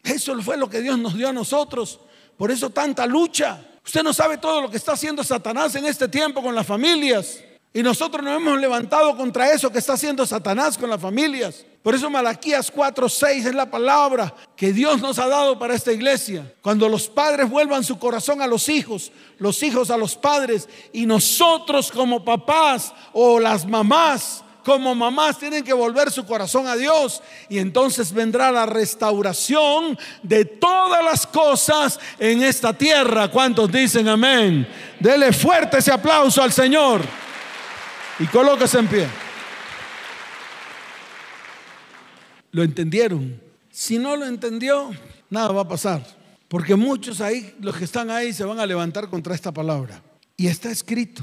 Eso 0.02 0.40
fue 0.40 0.56
lo 0.56 0.70
que 0.70 0.80
Dios 0.80 0.98
nos 0.98 1.14
dio 1.14 1.28
a 1.28 1.32
nosotros. 1.34 2.00
Por 2.38 2.50
eso 2.50 2.70
tanta 2.70 3.04
lucha. 3.04 3.62
Usted 3.84 4.02
no 4.02 4.14
sabe 4.14 4.38
todo 4.38 4.62
lo 4.62 4.70
que 4.70 4.78
está 4.78 4.92
haciendo 4.92 5.22
Satanás 5.22 5.74
en 5.74 5.84
este 5.84 6.08
tiempo 6.08 6.40
con 6.40 6.54
las 6.54 6.66
familias. 6.66 7.38
Y 7.74 7.82
nosotros 7.82 8.24
nos 8.24 8.38
hemos 8.40 8.58
levantado 8.58 9.14
contra 9.14 9.52
eso 9.52 9.70
que 9.70 9.80
está 9.80 9.92
haciendo 9.92 10.24
Satanás 10.24 10.78
con 10.78 10.88
las 10.88 10.98
familias. 10.98 11.66
Por 11.82 11.94
eso 11.94 12.08
Malaquías 12.08 12.72
4:6 12.72 13.44
es 13.44 13.54
la 13.54 13.70
palabra 13.70 14.34
que 14.56 14.72
Dios 14.72 15.02
nos 15.02 15.18
ha 15.18 15.28
dado 15.28 15.58
para 15.58 15.74
esta 15.74 15.92
iglesia. 15.92 16.50
Cuando 16.62 16.88
los 16.88 17.10
padres 17.10 17.50
vuelvan 17.50 17.84
su 17.84 17.98
corazón 17.98 18.40
a 18.40 18.46
los 18.46 18.70
hijos, 18.70 19.12
los 19.38 19.62
hijos 19.62 19.90
a 19.90 19.98
los 19.98 20.16
padres, 20.16 20.66
y 20.94 21.04
nosotros 21.04 21.92
como 21.92 22.24
papás 22.24 22.94
o 23.12 23.38
las 23.38 23.66
mamás 23.66 24.45
como 24.66 24.96
mamás 24.96 25.38
tienen 25.38 25.62
que 25.62 25.72
volver 25.72 26.10
su 26.10 26.26
corazón 26.26 26.66
a 26.66 26.74
Dios 26.74 27.22
y 27.48 27.58
entonces 27.58 28.12
vendrá 28.12 28.50
la 28.50 28.66
restauración 28.66 29.96
de 30.24 30.44
todas 30.44 31.04
las 31.04 31.24
cosas 31.24 32.00
en 32.18 32.42
esta 32.42 32.72
tierra. 32.72 33.30
¿Cuántos 33.30 33.70
dicen 33.70 34.08
amén? 34.08 34.66
Dele 34.98 35.32
fuerte 35.32 35.78
ese 35.78 35.92
aplauso 35.92 36.42
al 36.42 36.52
Señor 36.52 37.00
y 38.18 38.26
colóquese 38.26 38.80
en 38.80 38.88
pie. 38.88 39.06
¿Lo 42.50 42.64
entendieron? 42.64 43.40
Si 43.70 43.98
no 43.98 44.16
lo 44.16 44.26
entendió, 44.26 44.90
nada 45.30 45.52
va 45.52 45.62
a 45.62 45.68
pasar. 45.68 46.04
Porque 46.48 46.74
muchos 46.74 47.20
ahí, 47.20 47.54
los 47.60 47.76
que 47.76 47.84
están 47.84 48.10
ahí, 48.10 48.32
se 48.32 48.42
van 48.42 48.58
a 48.58 48.66
levantar 48.66 49.08
contra 49.08 49.32
esta 49.32 49.52
palabra. 49.52 50.02
Y 50.36 50.48
está 50.48 50.72
escrito. 50.72 51.22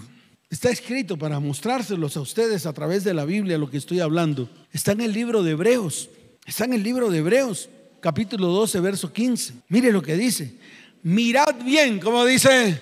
Está 0.53 0.69
escrito 0.69 1.17
para 1.17 1.39
mostrárselos 1.39 2.15
a 2.15 2.21
ustedes 2.21 2.67
a 2.67 2.73
través 2.73 3.03
de 3.03 3.15
la 3.15 3.25
Biblia 3.25 3.57
lo 3.57 3.71
que 3.71 3.77
estoy 3.77 4.01
hablando. 4.01 4.47
Está 4.71 4.91
en 4.91 5.01
el 5.01 5.11
libro 5.11 5.41
de 5.41 5.53
Hebreos. 5.53 6.11
Está 6.45 6.65
en 6.65 6.73
el 6.73 6.83
libro 6.83 7.09
de 7.09 7.17
Hebreos, 7.17 7.69
capítulo 7.99 8.49
12, 8.49 8.79
verso 8.79 9.11
15. 9.11 9.55
Mire 9.69 9.91
lo 9.91 10.03
que 10.03 10.15
dice. 10.15 10.53
Mirad 11.01 11.55
bien, 11.65 11.99
como 11.99 12.23
dice. 12.23 12.79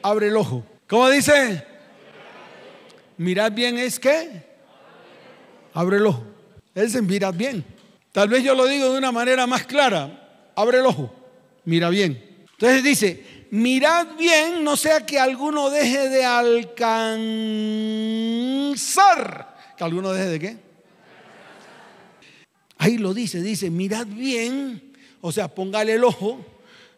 Abre 0.00 0.28
el 0.28 0.36
ojo. 0.38 0.64
¿Cómo 0.88 1.10
dice? 1.10 1.62
Mirad 3.18 3.52
bien 3.52 3.76
es 3.76 4.00
que 4.00 4.42
abre 5.74 5.98
el 5.98 6.06
ojo. 6.06 6.24
Él 6.74 6.90
se 6.90 7.02
mirad 7.02 7.34
bien. 7.34 7.66
Tal 8.12 8.30
vez 8.30 8.42
yo 8.42 8.54
lo 8.54 8.64
digo 8.64 8.90
de 8.90 8.96
una 8.96 9.12
manera 9.12 9.46
más 9.46 9.66
clara. 9.66 10.50
Abre 10.56 10.78
el 10.78 10.86
ojo. 10.86 11.14
Mira 11.66 11.90
bien. 11.90 12.46
Entonces 12.52 12.82
dice, 12.82 13.35
mirad 13.50 14.06
bien, 14.18 14.64
no 14.64 14.76
sea 14.76 15.04
que 15.04 15.18
alguno 15.18 15.68
deje 15.70 16.08
de 16.08 16.24
alcanzar. 16.24 16.86
¿Que 19.76 19.84
alguno 19.84 20.12
deje 20.12 20.28
de 20.28 20.38
qué? 20.38 20.66
Ahí 22.78 22.98
lo 22.98 23.14
dice, 23.14 23.40
dice, 23.40 23.70
mirad 23.70 24.06
bien, 24.06 24.92
o 25.20 25.32
sea, 25.32 25.48
póngale 25.48 25.94
el 25.94 26.04
ojo, 26.04 26.44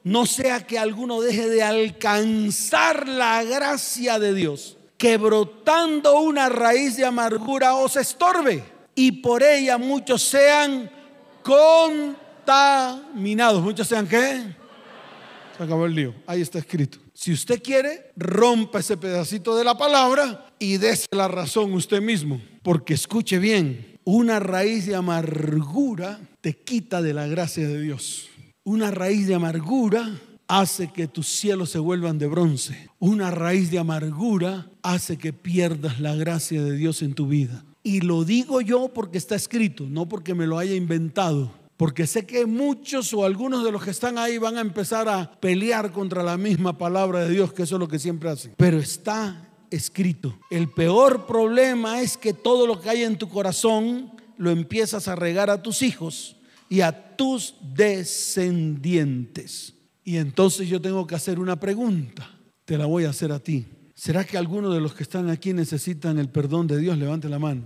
no 0.04 0.26
sea 0.26 0.66
que 0.66 0.78
alguno 0.78 1.20
deje 1.20 1.48
de 1.48 1.62
alcanzar 1.62 3.08
la 3.08 3.42
gracia 3.44 4.18
de 4.18 4.34
Dios, 4.34 4.76
que 4.96 5.16
brotando 5.16 6.18
una 6.20 6.48
raíz 6.48 6.96
de 6.96 7.04
amargura 7.04 7.76
os 7.76 7.94
estorbe 7.96 8.64
y 8.94 9.12
por 9.12 9.44
ella 9.44 9.78
muchos 9.78 10.22
sean 10.22 10.90
contaminados. 11.44 13.62
¿Muchos 13.62 13.86
sean 13.86 14.08
qué? 14.08 14.56
Acabó 15.58 15.86
el 15.86 15.94
lío. 15.94 16.14
Ahí 16.26 16.40
está 16.40 16.58
escrito. 16.58 16.98
Si 17.12 17.32
usted 17.32 17.62
quiere, 17.62 18.12
rompa 18.16 18.78
ese 18.78 18.96
pedacito 18.96 19.56
de 19.56 19.64
la 19.64 19.76
palabra 19.76 20.46
y 20.58 20.76
dése 20.76 21.06
la 21.10 21.26
razón 21.28 21.72
usted 21.72 22.00
mismo. 22.00 22.40
Porque 22.62 22.94
escuche 22.94 23.38
bien, 23.38 23.98
una 24.04 24.38
raíz 24.38 24.86
de 24.86 24.94
amargura 24.94 26.20
te 26.40 26.54
quita 26.54 27.02
de 27.02 27.12
la 27.12 27.26
gracia 27.26 27.66
de 27.66 27.80
Dios. 27.80 28.28
Una 28.62 28.90
raíz 28.90 29.26
de 29.26 29.34
amargura 29.34 30.20
hace 30.46 30.92
que 30.92 31.08
tus 31.08 31.26
cielos 31.26 31.70
se 31.70 31.78
vuelvan 31.78 32.18
de 32.18 32.26
bronce. 32.26 32.90
Una 32.98 33.30
raíz 33.30 33.70
de 33.70 33.78
amargura 33.78 34.70
hace 34.82 35.18
que 35.18 35.32
pierdas 35.32 36.00
la 36.00 36.14
gracia 36.14 36.62
de 36.62 36.76
Dios 36.76 37.02
en 37.02 37.14
tu 37.14 37.26
vida. 37.26 37.64
Y 37.82 38.00
lo 38.00 38.24
digo 38.24 38.60
yo 38.60 38.88
porque 38.88 39.18
está 39.18 39.34
escrito, 39.34 39.84
no 39.88 40.08
porque 40.08 40.34
me 40.34 40.46
lo 40.46 40.58
haya 40.58 40.74
inventado. 40.74 41.52
Porque 41.78 42.06
sé 42.08 42.26
que 42.26 42.44
muchos 42.44 43.14
o 43.14 43.24
algunos 43.24 43.64
de 43.64 43.70
los 43.70 43.84
que 43.84 43.92
están 43.92 44.18
ahí 44.18 44.36
van 44.36 44.58
a 44.58 44.60
empezar 44.60 45.08
a 45.08 45.30
pelear 45.40 45.92
contra 45.92 46.24
la 46.24 46.36
misma 46.36 46.76
palabra 46.76 47.20
de 47.20 47.30
Dios, 47.30 47.52
que 47.52 47.62
eso 47.62 47.76
es 47.76 47.78
lo 47.78 47.86
que 47.86 48.00
siempre 48.00 48.28
hacen. 48.28 48.52
Pero 48.56 48.78
está 48.78 49.48
escrito. 49.70 50.36
El 50.50 50.70
peor 50.70 51.24
problema 51.24 52.00
es 52.00 52.16
que 52.16 52.32
todo 52.32 52.66
lo 52.66 52.80
que 52.80 52.90
hay 52.90 53.04
en 53.04 53.16
tu 53.16 53.28
corazón 53.28 54.10
lo 54.36 54.50
empiezas 54.50 55.06
a 55.06 55.14
regar 55.14 55.50
a 55.50 55.62
tus 55.62 55.82
hijos 55.82 56.34
y 56.68 56.80
a 56.80 57.16
tus 57.16 57.54
descendientes. 57.62 59.74
Y 60.02 60.16
entonces 60.16 60.68
yo 60.68 60.80
tengo 60.80 61.06
que 61.06 61.14
hacer 61.14 61.38
una 61.38 61.60
pregunta. 61.60 62.28
Te 62.64 62.76
la 62.76 62.86
voy 62.86 63.04
a 63.04 63.10
hacer 63.10 63.30
a 63.30 63.38
ti. 63.38 63.66
¿Será 63.94 64.24
que 64.24 64.36
algunos 64.36 64.74
de 64.74 64.80
los 64.80 64.94
que 64.94 65.04
están 65.04 65.30
aquí 65.30 65.52
necesitan 65.52 66.18
el 66.18 66.28
perdón 66.28 66.66
de 66.66 66.78
Dios? 66.78 66.98
Levante 66.98 67.28
la 67.28 67.38
mano. 67.38 67.62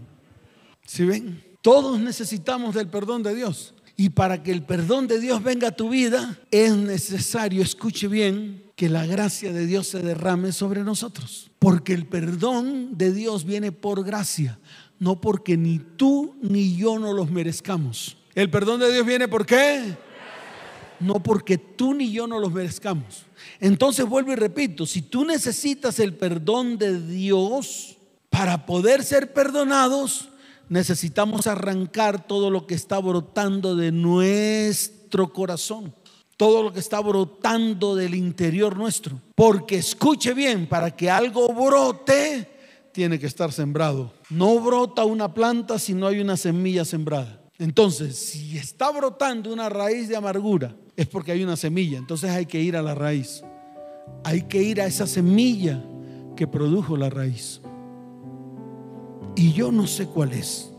¿Sí 0.86 1.06
ven? 1.06 1.42
Todos 1.62 1.98
necesitamos 1.98 2.74
del 2.74 2.88
perdón 2.88 3.22
de 3.22 3.34
Dios. 3.34 3.72
Y 3.96 4.10
para 4.10 4.42
que 4.42 4.52
el 4.52 4.62
perdón 4.62 5.06
de 5.06 5.20
Dios 5.20 5.42
venga 5.42 5.68
a 5.68 5.76
tu 5.76 5.90
vida, 5.90 6.38
es 6.50 6.74
necesario, 6.74 7.62
escuche 7.62 8.08
bien, 8.08 8.62
que 8.74 8.88
la 8.88 9.06
gracia 9.06 9.52
de 9.52 9.66
Dios 9.66 9.88
se 9.88 10.00
derrame 10.00 10.52
sobre 10.52 10.82
nosotros. 10.82 11.50
Porque 11.58 11.92
el 11.92 12.06
perdón 12.06 12.96
de 12.96 13.12
Dios 13.12 13.44
viene 13.44 13.70
por 13.70 14.04
gracia, 14.04 14.58
no 14.98 15.20
porque 15.20 15.56
ni 15.56 15.78
tú 15.78 16.36
ni 16.42 16.76
yo 16.76 16.98
no 16.98 17.12
los 17.12 17.30
merezcamos. 17.30 18.16
El 18.34 18.50
perdón 18.50 18.80
de 18.80 18.90
Dios 18.92 19.06
viene 19.06 19.28
por 19.28 19.44
qué? 19.44 19.96
No 21.00 21.22
porque 21.22 21.58
tú 21.58 21.94
ni 21.94 22.10
yo 22.10 22.26
no 22.26 22.38
los 22.38 22.52
merezcamos. 22.52 23.26
Entonces 23.60 24.06
vuelvo 24.06 24.32
y 24.32 24.36
repito, 24.36 24.86
si 24.86 25.02
tú 25.02 25.24
necesitas 25.24 25.98
el 25.98 26.14
perdón 26.14 26.78
de 26.78 27.00
Dios 27.00 27.98
para 28.30 28.64
poder 28.64 29.04
ser 29.04 29.32
perdonados, 29.32 30.30
necesitamos 30.72 31.46
arrancar 31.46 32.26
todo 32.26 32.50
lo 32.50 32.66
que 32.66 32.74
está 32.74 32.98
brotando 32.98 33.76
de 33.76 33.92
nuestro 33.92 35.30
corazón, 35.30 35.94
todo 36.38 36.62
lo 36.62 36.72
que 36.72 36.80
está 36.80 36.98
brotando 37.00 37.94
del 37.94 38.14
interior 38.14 38.74
nuestro. 38.74 39.20
Porque 39.34 39.76
escuche 39.76 40.32
bien, 40.32 40.66
para 40.66 40.90
que 40.90 41.10
algo 41.10 41.52
brote, 41.52 42.48
tiene 42.90 43.18
que 43.18 43.26
estar 43.26 43.52
sembrado. 43.52 44.14
No 44.30 44.58
brota 44.60 45.04
una 45.04 45.34
planta 45.34 45.78
si 45.78 45.92
no 45.92 46.06
hay 46.06 46.20
una 46.20 46.38
semilla 46.38 46.86
sembrada. 46.86 47.38
Entonces, 47.58 48.16
si 48.16 48.56
está 48.56 48.90
brotando 48.90 49.52
una 49.52 49.68
raíz 49.68 50.08
de 50.08 50.16
amargura, 50.16 50.74
es 50.96 51.06
porque 51.06 51.32
hay 51.32 51.44
una 51.44 51.56
semilla. 51.56 51.98
Entonces 51.98 52.30
hay 52.30 52.46
que 52.46 52.60
ir 52.60 52.76
a 52.76 52.82
la 52.82 52.94
raíz. 52.94 53.42
Hay 54.24 54.42
que 54.42 54.62
ir 54.62 54.80
a 54.80 54.86
esa 54.86 55.06
semilla 55.06 55.84
que 56.34 56.46
produjo 56.46 56.96
la 56.96 57.10
raíz. 57.10 57.60
Y 59.34 59.52
yo 59.52 59.72
no 59.72 59.86
sé 59.86 60.06
cuál 60.06 60.32
es. 60.32 60.72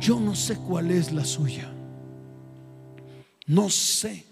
Yo 0.00 0.18
no 0.18 0.34
sé 0.34 0.56
cuál 0.56 0.90
es 0.90 1.12
la 1.12 1.24
suya. 1.24 1.72
No 3.46 3.68
sé. 3.68 4.24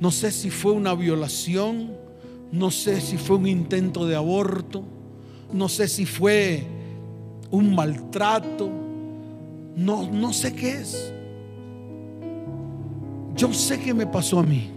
No 0.00 0.10
sé 0.10 0.30
si 0.30 0.50
fue 0.50 0.72
una 0.72 0.94
violación. 0.94 1.92
No 2.52 2.70
sé 2.70 3.00
si 3.00 3.16
fue 3.16 3.36
un 3.36 3.46
intento 3.46 4.06
de 4.06 4.16
aborto. 4.16 4.82
No 5.52 5.68
sé 5.68 5.88
si 5.88 6.04
fue 6.04 6.64
un 7.50 7.74
maltrato. 7.74 8.70
No, 9.76 10.10
no 10.10 10.32
sé 10.32 10.54
qué 10.54 10.72
es. 10.72 11.12
Yo 13.36 13.52
sé 13.52 13.80
que 13.80 13.94
me 13.94 14.06
pasó 14.06 14.40
a 14.40 14.42
mí. 14.42 14.70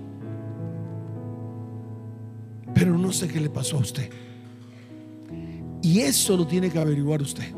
Pero 2.74 2.98
no 2.98 3.12
sé 3.12 3.28
qué 3.28 3.40
le 3.40 3.50
pasó 3.50 3.78
a 3.78 3.82
usted. 3.82 4.10
Y 5.84 6.00
eso 6.00 6.38
lo 6.38 6.48
tiene 6.48 6.72
que 6.72 6.80
averiguar 6.80 7.22
usted. 7.22 7.54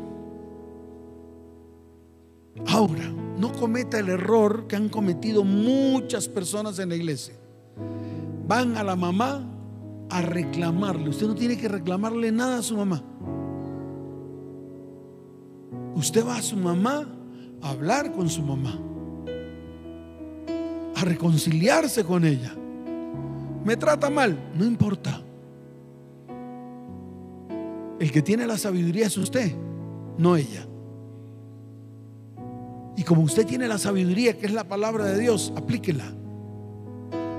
Ahora, 2.66 3.08
no 3.38 3.52
cometa 3.52 4.00
el 4.00 4.08
error 4.08 4.66
que 4.66 4.74
han 4.74 4.88
cometido 4.88 5.44
muchas 5.44 6.28
personas 6.28 6.80
en 6.80 6.88
la 6.88 6.96
iglesia. 6.96 7.34
Van 8.48 8.76
a 8.76 8.82
la 8.82 8.96
mamá 8.96 9.48
a 10.10 10.22
reclamarle. 10.22 11.10
Usted 11.10 11.28
no 11.28 11.36
tiene 11.36 11.56
que 11.56 11.68
reclamarle 11.68 12.32
nada 12.32 12.58
a 12.58 12.62
su 12.62 12.76
mamá. 12.76 13.00
Usted 15.94 16.26
va 16.26 16.36
a 16.36 16.42
su 16.42 16.56
mamá 16.56 17.08
a 17.62 17.70
hablar 17.70 18.12
con 18.12 18.28
su 18.28 18.42
mamá, 18.42 18.76
a 20.96 21.04
reconciliarse 21.04 22.04
con 22.04 22.24
ella. 22.24 22.54
Me 23.64 23.76
trata 23.76 24.10
mal, 24.10 24.36
no 24.54 24.64
importa. 24.64 25.22
El 27.98 28.12
que 28.12 28.22
tiene 28.22 28.46
la 28.46 28.58
sabiduría 28.58 29.06
es 29.06 29.16
usted, 29.16 29.52
no 30.18 30.36
ella. 30.36 30.66
Y 32.96 33.02
como 33.02 33.22
usted 33.22 33.46
tiene 33.46 33.68
la 33.68 33.78
sabiduría, 33.78 34.38
que 34.38 34.46
es 34.46 34.52
la 34.52 34.64
palabra 34.64 35.04
de 35.04 35.18
Dios, 35.18 35.52
aplíquela. 35.56 36.12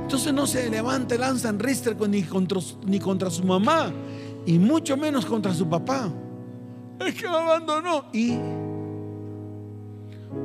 Entonces 0.04 0.34
no 0.34 0.48
se 0.48 0.70
levante, 0.70 1.18
lanza 1.18 1.50
en 1.50 1.60
ristre 1.60 1.96
ni 2.08 2.24
contra, 2.24 2.60
ni 2.86 3.00
contra 3.00 3.30
su 3.30 3.44
mamá, 3.44 3.92
y 4.46 4.58
mucho 4.58 4.96
menos 4.96 5.26
contra 5.26 5.54
su 5.54 5.68
papá. 5.68 6.12
Es 7.06 7.14
que 7.16 7.28
me 7.28 7.36
abandonó. 7.36 8.06
Y 8.14 8.38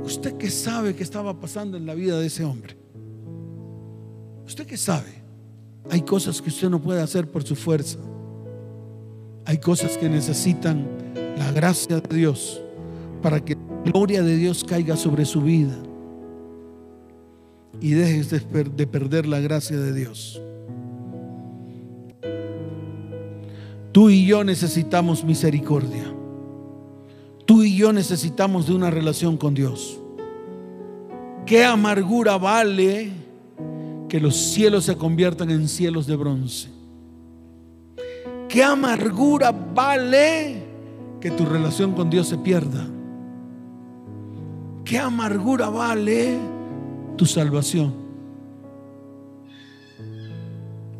usted 0.04 0.36
que 0.36 0.50
sabe 0.50 0.94
que 0.94 1.02
estaba 1.02 1.38
pasando 1.38 1.76
en 1.76 1.86
la 1.86 1.94
vida 1.94 2.18
de 2.18 2.26
ese 2.26 2.44
hombre. 2.44 2.76
Usted 4.46 4.66
que 4.66 4.76
sabe. 4.76 5.22
Hay 5.90 6.02
cosas 6.02 6.40
que 6.40 6.48
usted 6.48 6.68
no 6.68 6.80
puede 6.80 7.00
hacer 7.00 7.30
por 7.30 7.42
su 7.42 7.54
fuerza. 7.54 7.98
Hay 9.44 9.58
cosas 9.58 9.98
que 9.98 10.08
necesitan 10.08 10.86
la 11.36 11.50
gracia 11.52 12.00
de 12.00 12.16
Dios 12.16 12.60
para 13.22 13.44
que 13.44 13.54
la 13.54 13.90
gloria 13.90 14.22
de 14.22 14.36
Dios 14.36 14.64
caiga 14.64 14.96
sobre 14.96 15.24
su 15.24 15.42
vida 15.42 15.76
y 17.80 17.90
dejes 17.90 18.30
de 18.30 18.86
perder 18.86 19.26
la 19.26 19.40
gracia 19.40 19.78
de 19.78 19.92
Dios. 19.92 20.40
Tú 23.92 24.08
y 24.08 24.24
yo 24.24 24.42
necesitamos 24.42 25.22
misericordia. 25.22 26.04
Tú 27.44 27.62
y 27.62 27.76
yo 27.76 27.92
necesitamos 27.92 28.66
de 28.66 28.74
una 28.74 28.90
relación 28.90 29.36
con 29.36 29.52
Dios. 29.52 29.98
¿Qué 31.44 31.64
amargura 31.64 32.38
vale 32.38 33.10
que 34.08 34.20
los 34.20 34.36
cielos 34.36 34.84
se 34.84 34.96
conviertan 34.96 35.50
en 35.50 35.68
cielos 35.68 36.06
de 36.06 36.16
bronce? 36.16 36.71
¿Qué 38.52 38.62
amargura 38.62 39.50
vale 39.50 40.62
que 41.22 41.30
tu 41.30 41.46
relación 41.46 41.94
con 41.94 42.10
Dios 42.10 42.28
se 42.28 42.36
pierda? 42.36 42.86
¿Qué 44.84 44.98
amargura 44.98 45.70
vale 45.70 46.38
tu 47.16 47.24
salvación? 47.24 47.94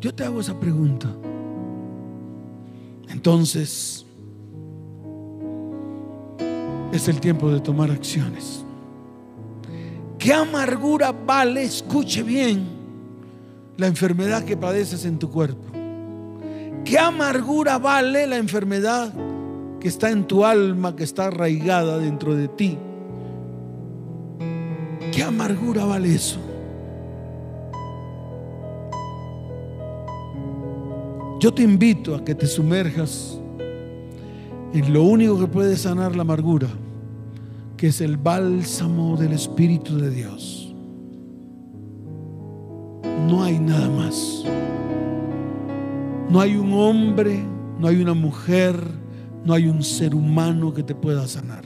Yo 0.01 0.15
te 0.15 0.23
hago 0.23 0.39
esa 0.39 0.59
pregunta. 0.59 1.15
Entonces, 3.09 4.03
es 6.91 7.07
el 7.07 7.19
tiempo 7.19 7.51
de 7.51 7.59
tomar 7.59 7.91
acciones. 7.91 8.65
¿Qué 10.17 10.33
amargura 10.33 11.11
vale, 11.11 11.65
escuche 11.65 12.23
bien, 12.23 12.65
la 13.77 13.85
enfermedad 13.85 14.43
que 14.43 14.57
padeces 14.57 15.05
en 15.05 15.19
tu 15.19 15.29
cuerpo? 15.29 15.72
¿Qué 16.85 16.99
amargura 16.99 17.77
vale 17.77 18.27
la 18.27 18.37
enfermedad 18.37 19.13
que 19.79 19.87
está 19.87 20.09
en 20.11 20.25
tu 20.25 20.45
alma, 20.45 20.95
que 20.95 21.03
está 21.03 21.27
arraigada 21.27 21.97
dentro 21.97 22.35
de 22.35 22.47
ti? 22.47 22.77
¿Qué 25.11 25.23
amargura 25.23 25.85
vale 25.85 26.15
eso? 26.15 26.39
Yo 31.39 31.53
te 31.53 31.61
invito 31.61 32.15
a 32.15 32.23
que 32.23 32.35
te 32.35 32.47
sumerjas 32.47 33.37
en 34.73 34.93
lo 34.93 35.03
único 35.03 35.39
que 35.39 35.47
puede 35.47 35.77
sanar 35.77 36.15
la 36.15 36.21
amargura, 36.21 36.67
que 37.77 37.87
es 37.87 38.01
el 38.01 38.17
bálsamo 38.17 39.17
del 39.17 39.33
Espíritu 39.33 39.97
de 39.97 40.09
Dios. 40.09 40.73
No 43.27 43.43
hay 43.43 43.59
nada 43.59 43.89
más. 43.89 44.45
No 46.29 46.39
hay 46.39 46.55
un 46.55 46.73
hombre, 46.73 47.43
no 47.79 47.87
hay 47.87 48.01
una 48.01 48.13
mujer, 48.13 48.75
no 49.43 49.53
hay 49.53 49.67
un 49.67 49.83
ser 49.83 50.15
humano 50.15 50.73
que 50.73 50.83
te 50.83 50.95
pueda 50.95 51.27
sanar. 51.27 51.65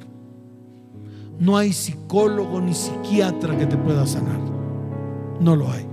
No 1.40 1.56
hay 1.56 1.72
psicólogo 1.72 2.60
ni 2.60 2.74
psiquiatra 2.74 3.58
que 3.58 3.68
te 3.68 3.78
pueda 3.78 4.06
sanar. 4.06 4.40
No 5.40 5.56
lo 5.56 5.72
hay. 5.72 5.86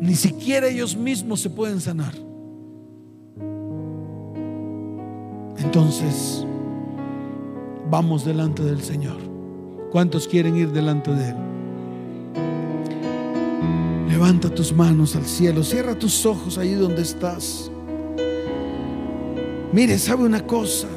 Ni 0.00 0.14
siquiera 0.14 0.68
ellos 0.68 0.96
mismos 0.96 1.40
se 1.40 1.50
pueden 1.50 1.80
sanar. 1.80 2.14
Entonces, 5.58 6.46
vamos 7.90 8.24
delante 8.24 8.62
del 8.62 8.80
Señor. 8.80 9.18
¿Cuántos 9.90 10.26
quieren 10.26 10.56
ir 10.56 10.72
delante 10.72 11.12
de 11.12 11.30
Él? 11.30 11.49
Levanta 14.20 14.50
tus 14.50 14.70
manos 14.70 15.16
al 15.16 15.24
cielo, 15.24 15.64
cierra 15.64 15.98
tus 15.98 16.26
ojos 16.26 16.58
ahí 16.58 16.74
donde 16.74 17.00
estás. 17.00 17.70
Mire, 19.72 19.98
sabe 19.98 20.24
una 20.24 20.46
cosa. 20.46 20.88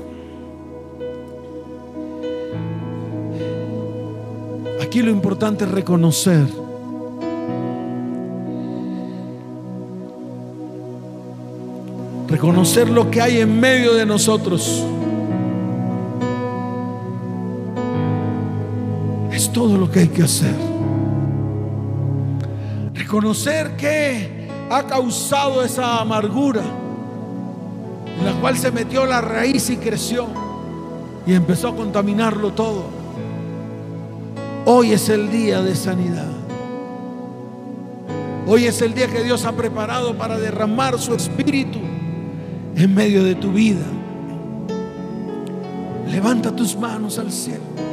Aquí 4.82 5.02
lo 5.02 5.10
importante 5.10 5.64
es 5.64 5.72
reconocer 5.72 6.46
reconocer 12.28 12.90
lo 12.90 13.10
que 13.10 13.22
hay 13.22 13.40
en 13.40 13.58
medio 13.58 13.94
de 13.94 14.06
nosotros. 14.06 14.86
Es 19.32 19.50
todo 19.54 19.78
lo 19.78 19.90
que 19.90 20.02
hay 20.02 20.08
que 20.10 20.24
hacer. 20.24 20.73
Reconocer 23.14 23.76
que 23.76 24.48
ha 24.72 24.88
causado 24.88 25.64
esa 25.64 26.02
amargura 26.02 26.64
en 28.18 28.26
la 28.26 28.32
cual 28.42 28.58
se 28.58 28.72
metió 28.72 29.06
la 29.06 29.22
raíz 29.22 29.70
y 29.70 29.78
creció 29.78 30.26
y 31.28 31.36
empezó 31.36 31.68
a 31.68 31.76
contaminarlo 31.76 32.54
todo. 32.54 32.86
Hoy 34.66 34.94
es 34.94 35.10
el 35.10 35.30
día 35.30 35.62
de 35.62 35.76
sanidad. 35.76 36.32
Hoy 38.48 38.66
es 38.66 38.82
el 38.82 38.96
día 38.96 39.06
que 39.06 39.24
Dios 39.24 39.46
ha 39.46 39.52
preparado 39.52 40.18
para 40.18 40.40
derramar 40.40 40.98
su 40.98 41.14
espíritu 41.14 41.78
en 42.76 42.96
medio 42.96 43.24
de 43.24 43.36
tu 43.36 43.52
vida. 43.52 43.86
Levanta 46.08 46.52
tus 46.56 46.76
manos 46.76 47.20
al 47.20 47.32
cielo. 47.32 47.93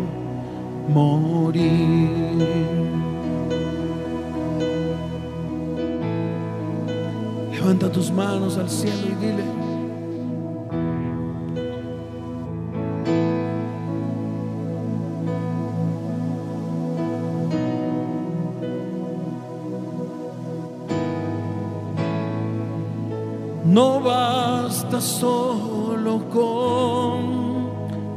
morir. 0.93 2.09
Levanta 7.51 7.91
tus 7.91 8.11
manos 8.11 8.57
al 8.57 8.69
cielo 8.69 9.07
y 9.07 9.25
dile. 9.25 9.43
No 23.63 24.01
basta 24.01 24.99
solo 24.99 26.27
con 26.29 27.69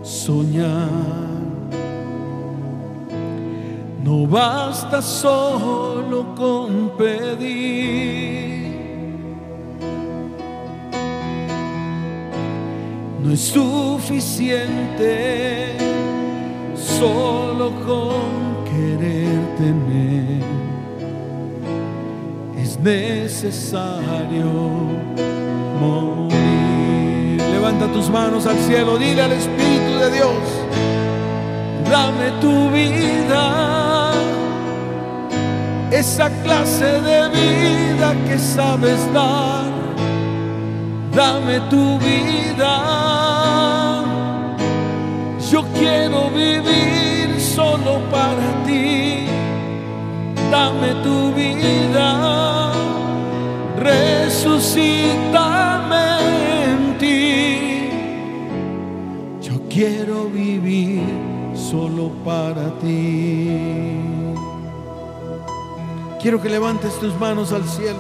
soñar. 0.03 1.24
Basta 4.29 5.01
solo 5.03 6.35
con 6.35 6.91
pedir. 6.97 8.75
No 13.23 13.33
es 13.33 13.41
suficiente 13.41 14.57
solo 16.75 17.71
con 17.87 18.65
querer 18.65 19.41
tener. 19.57 20.43
Es 22.57 22.79
necesario 22.79 24.45
Levanta 27.53 27.87
tus 27.93 28.09
manos 28.11 28.47
al 28.47 28.59
cielo, 28.59 28.97
dile 28.97 29.23
al 29.23 29.33
Espíritu 29.33 29.99
de 29.99 30.11
Dios, 30.13 30.37
dame 31.91 32.31
tu 32.41 32.71
vida, 32.71 33.84
esa 35.91 36.31
clase 36.43 36.85
de 36.85 37.29
vida 37.29 38.15
que 38.27 38.39
sabes 38.39 39.01
dar, 39.13 39.65
dame 41.15 41.61
tu 41.71 41.99
vida. 41.99 44.05
Yo 45.51 45.65
quiero 45.79 46.31
vivir 46.31 47.41
solo 47.41 48.01
para 48.11 48.65
ti, 48.67 49.27
dame 50.51 50.95
tu 51.03 51.33
vida 51.33 52.65
resucítame 53.85 56.07
en 56.65 56.99
ti. 56.99 57.89
Yo 59.43 59.61
quiero 59.69 60.29
vivir 60.29 61.03
solo 61.55 62.11
para 62.25 62.71
ti. 62.81 64.04
Quiero 66.25 66.41
que 66.41 66.49
levantes 66.49 66.99
tus 66.99 67.15
manos 67.21 67.53
al 67.53 67.69
cielo 67.69 67.99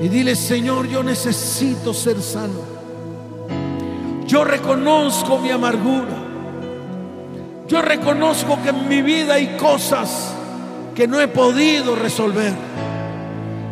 y 0.00 0.08
dile, 0.08 0.34
Señor, 0.34 0.88
yo 0.88 1.04
necesito 1.04 1.94
ser 1.94 2.20
sano. 2.20 2.58
Yo 4.26 4.42
reconozco 4.42 5.38
mi 5.38 5.52
amargura. 5.52 6.16
Yo 7.68 7.80
reconozco 7.80 8.60
que 8.60 8.70
en 8.70 8.88
mi 8.88 9.02
vida 9.02 9.34
hay 9.34 9.56
cosas 9.56 10.34
que 10.96 11.06
no 11.06 11.20
he 11.20 11.28
podido 11.28 11.94
resolver. 11.94 12.54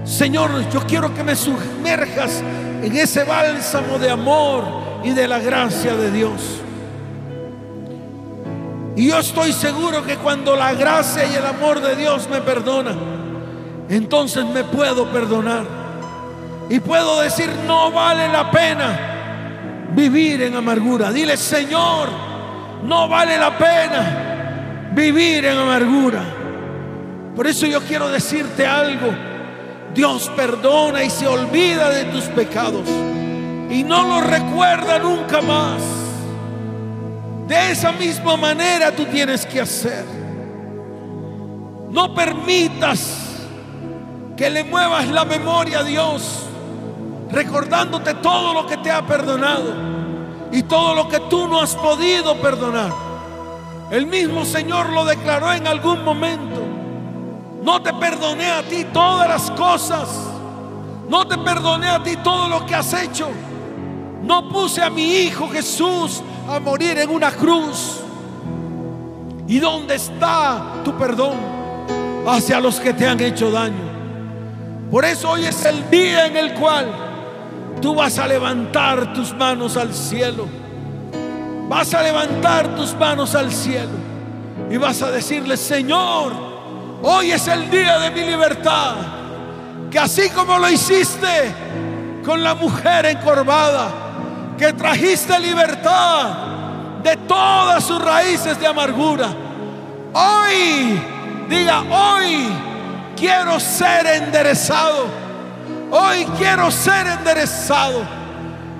Señor, 0.05 0.71
yo 0.71 0.87
quiero 0.87 1.13
que 1.13 1.25
me 1.25 1.35
sumerjas 1.35 2.45
en 2.85 2.97
ese 2.97 3.25
bálsamo 3.25 3.99
de 3.99 4.11
amor 4.11 4.63
y 5.03 5.11
de 5.11 5.27
la 5.27 5.41
gracia 5.41 5.97
de 5.97 6.13
Dios. 6.13 6.41
Y 8.95 9.09
yo 9.09 9.19
estoy 9.19 9.53
seguro 9.53 10.07
que 10.07 10.19
cuando 10.19 10.55
la 10.55 10.73
gracia 10.73 11.27
y 11.27 11.35
el 11.35 11.47
amor 11.47 11.81
de 11.81 11.97
Dios 11.97 12.29
me 12.31 12.41
perdonan, 12.43 13.20
entonces 13.97 14.45
me 14.45 14.65
puedo 14.65 15.07
perdonar. 15.11 15.65
Y 16.69 16.79
puedo 16.81 17.21
decir, 17.21 17.51
no 17.67 17.91
vale 17.91 18.29
la 18.29 18.51
pena 18.51 19.89
vivir 19.93 20.43
en 20.43 20.55
amargura. 20.55 21.11
Dile, 21.11 21.37
Señor, 21.37 22.09
no 22.85 23.09
vale 23.09 23.37
la 23.37 23.59
pena 23.59 24.91
vivir 24.93 25.45
en 25.45 25.59
amargura. 25.59 26.23
Por 27.35 27.47
eso 27.47 27.67
yo 27.67 27.81
quiero 27.83 28.09
decirte 28.09 28.67
algo 28.67 29.13
Dios 29.95 30.31
perdona 30.37 31.03
y 31.03 31.11
se 31.11 31.27
olvida 31.27 31.91
de 31.91 32.05
tus 32.07 32.25
pecados 32.25 32.89
y 33.71 33.83
no 33.83 34.07
los 34.07 34.27
recuerda 34.27 34.99
nunca 34.99 35.41
más. 35.41 35.83
De 37.49 37.73
esa 37.73 37.91
misma 37.93 38.37
manera 38.37 38.95
tú 38.95 39.05
tienes 39.07 39.45
que 39.45 39.61
hacer. 39.61 40.05
No 41.91 42.15
permitas 42.15 43.30
que 44.41 44.49
le 44.49 44.65
muevas 44.65 45.07
la 45.09 45.27
memoria 45.27 45.81
a 45.81 45.85
Dios, 45.85 46.47
recordándote 47.31 48.15
todo 48.15 48.55
lo 48.55 48.67
que 48.67 48.79
te 48.79 48.91
ha 48.91 49.05
perdonado 49.05 49.75
y 50.51 50.63
todo 50.63 50.95
lo 50.95 51.11
que 51.11 51.21
tú 51.29 51.47
no 51.47 51.61
has 51.61 51.75
podido 51.77 52.35
perdonar. 52.41 52.91
El 53.91 54.07
mismo 54.07 54.47
Señor 54.47 54.95
lo 54.95 55.05
declaró 55.05 55.53
en 55.53 55.67
algún 55.67 56.03
momento. 56.03 56.59
No 57.63 57.83
te 57.83 57.93
perdoné 57.93 58.51
a 58.51 58.63
ti 58.63 58.87
todas 58.91 59.29
las 59.29 59.51
cosas. 59.51 60.09
No 61.07 61.27
te 61.27 61.37
perdoné 61.37 61.91
a 61.91 62.03
ti 62.03 62.17
todo 62.25 62.49
lo 62.49 62.65
que 62.65 62.75
has 62.75 62.95
hecho. 62.95 63.29
No 64.23 64.49
puse 64.49 64.81
a 64.83 64.89
mi 64.89 65.17
Hijo 65.17 65.51
Jesús 65.51 66.23
a 66.49 66.59
morir 66.59 66.97
en 66.97 67.11
una 67.11 67.31
cruz. 67.31 68.01
¿Y 69.47 69.59
dónde 69.59 69.97
está 69.97 70.81
tu 70.83 70.97
perdón 70.97 71.37
hacia 72.27 72.59
los 72.59 72.81
que 72.81 72.95
te 72.95 73.07
han 73.07 73.21
hecho 73.21 73.51
daño? 73.51 73.90
Por 74.91 75.05
eso 75.05 75.31
hoy 75.31 75.45
es 75.45 75.65
el 75.65 75.89
día 75.89 76.27
en 76.27 76.37
el 76.37 76.55
cual 76.55 76.87
tú 77.81 77.95
vas 77.95 78.19
a 78.19 78.27
levantar 78.27 79.13
tus 79.13 79.33
manos 79.33 79.77
al 79.77 79.95
cielo. 79.95 80.49
Vas 81.69 81.95
a 81.95 82.03
levantar 82.03 82.75
tus 82.75 82.95
manos 82.95 83.37
al 83.37 83.53
cielo 83.53 83.93
y 84.69 84.77
vas 84.77 85.01
a 85.03 85.11
decirle, 85.13 85.57
Señor, 85.57 86.33
hoy 87.03 87.31
es 87.31 87.47
el 87.47 87.71
día 87.71 88.01
de 88.01 88.11
mi 88.11 88.23
libertad. 88.23 88.97
Que 89.89 89.99
así 90.01 90.29
como 90.31 90.59
lo 90.59 90.69
hiciste 90.69 91.55
con 92.25 92.43
la 92.43 92.57
mujer 92.57 93.07
encorvada, 93.07 93.91
que 94.59 94.73
trajiste 94.73 95.39
libertad 95.39 96.31
de 97.05 97.17
todas 97.17 97.85
sus 97.85 98.03
raíces 98.03 98.59
de 98.59 98.67
amargura. 98.67 99.29
Hoy, 100.13 101.01
diga, 101.49 101.83
hoy 101.83 102.70
quiero 103.21 103.61
ser 103.61 104.07
enderezado. 104.07 105.07
Hoy 105.91 106.25
quiero 106.39 106.71
ser 106.71 107.07
enderezado. 107.07 108.03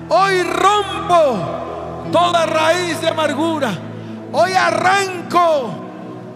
Hoy 0.09 0.43
rompo 0.43 2.09
toda 2.11 2.47
raíz 2.47 2.99
de 2.99 3.07
amargura. 3.07 3.71
Hoy 4.33 4.51
arranco 4.53 5.69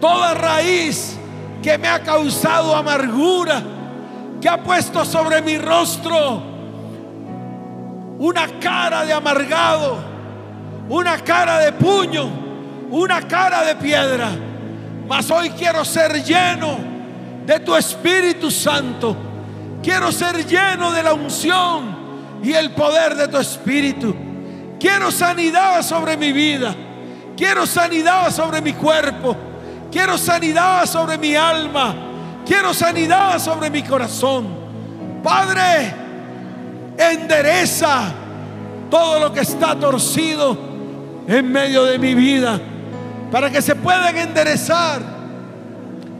toda 0.00 0.34
raíz 0.34 1.18
que 1.62 1.76
me 1.76 1.88
ha 1.88 2.00
causado 2.00 2.76
amargura, 2.76 3.60
que 4.40 4.48
ha 4.48 4.62
puesto 4.62 5.04
sobre 5.04 5.42
mi 5.42 5.58
rostro 5.58 6.54
una 8.18 8.46
cara 8.60 9.04
de 9.04 9.12
amargado, 9.12 9.98
una 10.88 11.18
cara 11.18 11.58
de 11.58 11.72
puño, 11.72 12.28
una 12.90 13.20
cara 13.22 13.62
de 13.64 13.74
piedra. 13.74 14.28
Mas 15.08 15.30
hoy 15.30 15.50
quiero 15.50 15.84
ser 15.84 16.22
lleno 16.22 16.95
de 17.46 17.60
tu 17.60 17.74
Espíritu 17.74 18.50
Santo. 18.50 19.16
Quiero 19.82 20.10
ser 20.10 20.44
lleno 20.44 20.90
de 20.90 21.02
la 21.02 21.14
unción 21.14 22.40
y 22.42 22.52
el 22.52 22.72
poder 22.72 23.14
de 23.14 23.28
tu 23.28 23.38
Espíritu. 23.38 24.14
Quiero 24.80 25.10
sanidad 25.10 25.82
sobre 25.82 26.16
mi 26.16 26.32
vida. 26.32 26.74
Quiero 27.36 27.66
sanidad 27.66 28.30
sobre 28.30 28.60
mi 28.60 28.72
cuerpo. 28.72 29.36
Quiero 29.90 30.18
sanidad 30.18 30.86
sobre 30.86 31.16
mi 31.18 31.34
alma. 31.36 31.94
Quiero 32.44 32.74
sanidad 32.74 33.38
sobre 33.38 33.70
mi 33.70 33.82
corazón. 33.82 34.48
Padre, 35.22 35.94
endereza 36.98 38.12
todo 38.90 39.20
lo 39.20 39.32
que 39.32 39.40
está 39.40 39.74
torcido 39.78 40.56
en 41.26 41.50
medio 41.50 41.84
de 41.84 41.98
mi 41.98 42.14
vida, 42.14 42.60
para 43.32 43.50
que 43.50 43.60
se 43.60 43.74
puedan 43.74 44.16
enderezar 44.16 45.15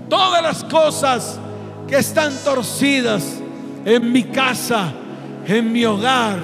todas 0.08 0.42
las 0.42 0.64
cosas 0.64 1.38
que 1.86 1.96
están 1.96 2.32
torcidas 2.44 3.40
en 3.84 4.12
mi 4.12 4.24
casa, 4.24 4.92
en 5.46 5.72
mi 5.72 5.84
hogar, 5.84 6.38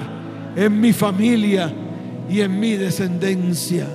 en 0.55 0.79
mi 0.79 0.93
familia 0.93 1.71
y 2.29 2.41
en 2.41 2.59
mi 2.59 2.73
descendencia, 2.73 3.87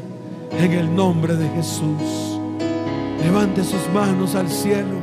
en 0.59 0.73
el 0.73 0.95
nombre 0.95 1.35
de 1.35 1.49
Jesús. 1.51 2.39
Levante 3.23 3.65
sus 3.65 3.89
manos 3.93 4.35
al 4.35 4.49
cielo, 4.49 5.01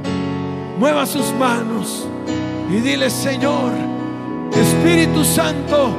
mueva 0.79 1.05
sus 1.05 1.33
manos 1.33 2.07
y 2.71 2.75
dile, 2.77 3.09
Señor, 3.09 3.71
Espíritu 4.53 5.23
Santo, 5.23 5.89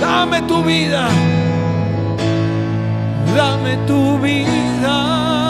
dame 0.00 0.42
tu 0.42 0.62
vida, 0.62 1.08
dame 3.36 3.76
tu 3.86 4.18
vida, 4.18 5.45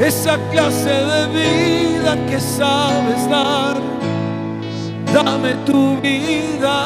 esa 0.00 0.38
clase 0.50 0.88
de 0.88 1.26
vida 1.28 2.16
que 2.28 2.40
sabes 2.40 3.28
dar, 3.28 3.76
dame 5.12 5.54
tu 5.66 5.96
vida. 6.00 6.78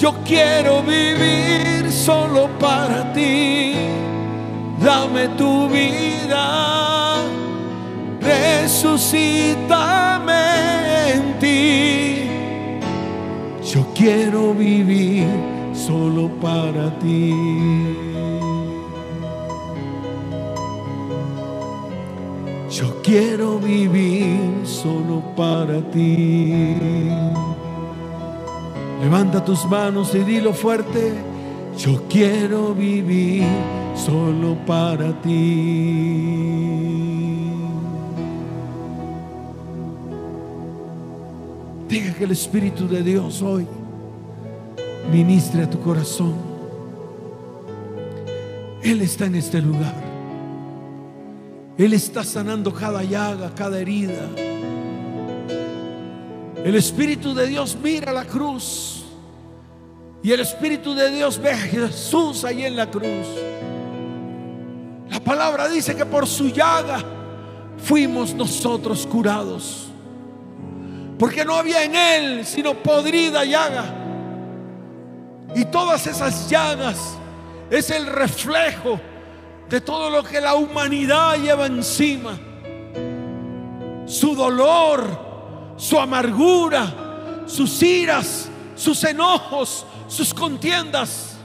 Yo 0.00 0.14
quiero 0.24 0.82
vivir 0.82 1.90
solo 1.90 2.48
para 2.58 3.12
ti, 3.12 3.74
dame 4.80 5.28
tu 5.38 5.68
vida, 5.68 7.22
resucítame 8.20 9.54
yo 13.74 13.84
quiero 13.92 14.54
vivir 14.54 15.26
solo 15.72 16.28
para 16.40 16.96
ti. 17.00 18.13
Quiero 23.04 23.58
vivir 23.58 24.50
solo 24.64 25.22
para 25.36 25.80
ti. 25.90 26.74
Levanta 29.02 29.44
tus 29.44 29.66
manos 29.66 30.14
y 30.14 30.20
dilo 30.20 30.54
fuerte. 30.54 31.12
Yo 31.76 32.02
quiero 32.08 32.74
vivir 32.74 33.44
solo 33.94 34.56
para 34.66 35.12
ti. 35.20 36.64
Deja 41.88 42.14
que 42.14 42.24
el 42.24 42.30
Espíritu 42.30 42.88
de 42.88 43.02
Dios 43.02 43.42
hoy 43.42 43.66
ministre 45.12 45.64
a 45.64 45.70
tu 45.70 45.78
corazón. 45.80 46.34
Él 48.82 49.02
está 49.02 49.26
en 49.26 49.34
este 49.34 49.60
lugar. 49.60 50.03
Él 51.76 51.92
está 51.92 52.22
sanando 52.22 52.72
cada 52.72 53.02
llaga, 53.02 53.52
cada 53.54 53.80
herida. 53.80 54.28
El 56.64 56.76
Espíritu 56.76 57.34
de 57.34 57.46
Dios 57.48 57.76
mira 57.82 58.12
la 58.12 58.24
cruz. 58.24 59.04
Y 60.22 60.30
el 60.32 60.40
Espíritu 60.40 60.94
de 60.94 61.10
Dios 61.10 61.38
ve 61.38 61.50
a 61.50 61.58
Jesús 61.58 62.44
ahí 62.44 62.64
en 62.64 62.76
la 62.76 62.90
cruz. 62.90 63.26
La 65.10 65.20
palabra 65.20 65.68
dice 65.68 65.94
que 65.94 66.06
por 66.06 66.26
su 66.26 66.48
llaga 66.48 67.04
fuimos 67.76 68.32
nosotros 68.34 69.06
curados. 69.06 69.88
Porque 71.18 71.44
no 71.44 71.54
había 71.54 71.84
en 71.84 71.94
él 71.94 72.46
sino 72.46 72.74
podrida 72.74 73.44
llaga. 73.44 73.84
Y 75.56 75.64
todas 75.66 76.06
esas 76.06 76.48
llagas 76.48 77.16
es 77.70 77.90
el 77.90 78.06
reflejo 78.06 79.00
de 79.68 79.80
todo 79.80 80.10
lo 80.10 80.22
que 80.22 80.40
la 80.40 80.54
humanidad 80.54 81.36
lleva 81.36 81.66
encima. 81.66 82.38
Su 84.06 84.34
dolor, 84.34 85.74
su 85.76 85.98
amargura, 85.98 87.42
sus 87.46 87.82
iras, 87.82 88.48
sus 88.74 89.02
enojos, 89.04 89.86
sus 90.08 90.34
contiendas, 90.34 91.36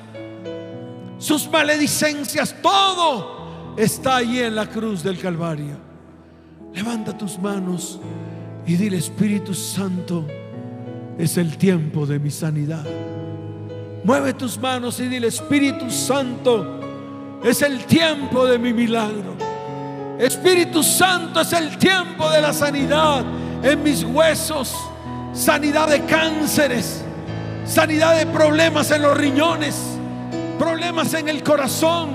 sus 1.17 1.49
maledicencias, 1.49 2.55
todo 2.61 3.73
está 3.77 4.17
allí 4.17 4.39
en 4.39 4.55
la 4.55 4.67
cruz 4.67 5.03
del 5.03 5.19
Calvario. 5.19 5.77
Levanta 6.73 7.17
tus 7.17 7.39
manos 7.39 7.99
y 8.65 8.75
dile, 8.75 8.97
Espíritu 8.97 9.53
Santo, 9.53 10.25
es 11.17 11.37
el 11.37 11.57
tiempo 11.57 12.05
de 12.05 12.19
mi 12.19 12.29
sanidad. 12.29 12.85
Mueve 14.03 14.33
tus 14.33 14.57
manos 14.57 14.99
y 14.99 15.07
dile, 15.07 15.27
Espíritu 15.27 15.89
Santo, 15.89 16.78
es 17.43 17.61
el 17.61 17.85
tiempo 17.85 18.45
de 18.45 18.57
mi 18.57 18.73
milagro. 18.73 19.35
Espíritu 20.19 20.83
Santo, 20.83 21.41
es 21.41 21.53
el 21.53 21.77
tiempo 21.77 22.29
de 22.29 22.41
la 22.41 22.53
sanidad 22.53 23.23
en 23.63 23.83
mis 23.83 24.03
huesos, 24.03 24.75
sanidad 25.33 25.87
de 25.87 26.03
cánceres, 26.05 27.03
sanidad 27.65 28.17
de 28.17 28.25
problemas 28.25 28.91
en 28.91 29.01
los 29.01 29.17
riñones, 29.17 29.77
problemas 30.57 31.13
en 31.13 31.29
el 31.29 31.41
corazón, 31.43 32.09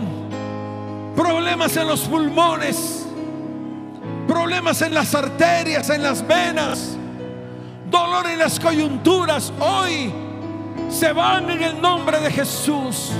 problemas 1.17 1.77
en 1.77 1.89
los 1.89 2.01
pulmones. 2.03 3.05
Problemas 4.27 4.81
en 4.81 4.95
las 4.95 5.15
arterias, 5.15 5.91
en 5.91 6.03
las 6.03 6.27
venas, 6.27 6.97
dolor 7.91 8.27
en 8.27 8.39
las 8.39 8.59
coyunturas, 8.59 9.53
hoy 9.61 10.11
se 10.89 11.13
van 11.13 11.51
en 11.51 11.63
el 11.63 11.81
nombre 11.81 12.19
de 12.21 12.31
Jesús. 12.31 13.11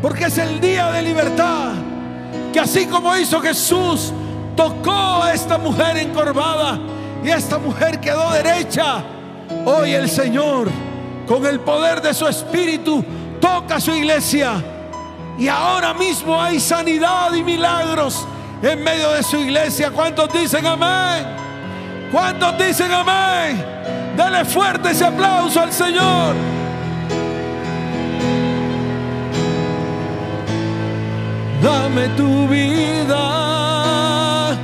Porque 0.00 0.24
es 0.26 0.38
el 0.38 0.60
día 0.60 0.90
de 0.92 1.02
libertad. 1.02 1.72
Que 2.52 2.60
así 2.60 2.86
como 2.86 3.16
hizo 3.16 3.40
Jesús, 3.40 4.12
tocó 4.56 5.22
a 5.22 5.32
esta 5.34 5.58
mujer 5.58 5.96
encorvada 5.96 6.78
y 7.24 7.30
esta 7.30 7.58
mujer 7.58 8.00
quedó 8.00 8.30
derecha. 8.30 9.02
Hoy 9.64 9.92
el 9.92 10.08
Señor, 10.08 10.68
con 11.26 11.46
el 11.46 11.60
poder 11.60 12.00
de 12.00 12.14
su 12.14 12.26
Espíritu, 12.26 13.04
toca 13.40 13.76
a 13.76 13.80
su 13.80 13.92
iglesia 13.92 14.62
Y 15.38 15.48
ahora 15.48 15.94
mismo 15.94 16.40
hay 16.40 16.58
sanidad 16.58 17.32
y 17.32 17.42
milagros 17.42 18.26
en 18.62 18.82
medio 18.82 19.10
de 19.12 19.22
su 19.22 19.36
iglesia. 19.36 19.90
¿Cuántos 19.90 20.32
dicen 20.32 20.66
amén? 20.66 21.26
¿Cuántos 22.10 22.58
dicen 22.58 22.90
amén? 22.90 23.64
Dale 24.16 24.44
fuerte 24.44 24.90
ese 24.90 25.04
aplauso 25.04 25.60
al 25.60 25.72
Señor. 25.72 26.57
Dame 31.62 32.08
tu 32.10 32.46
vida, 32.46 34.56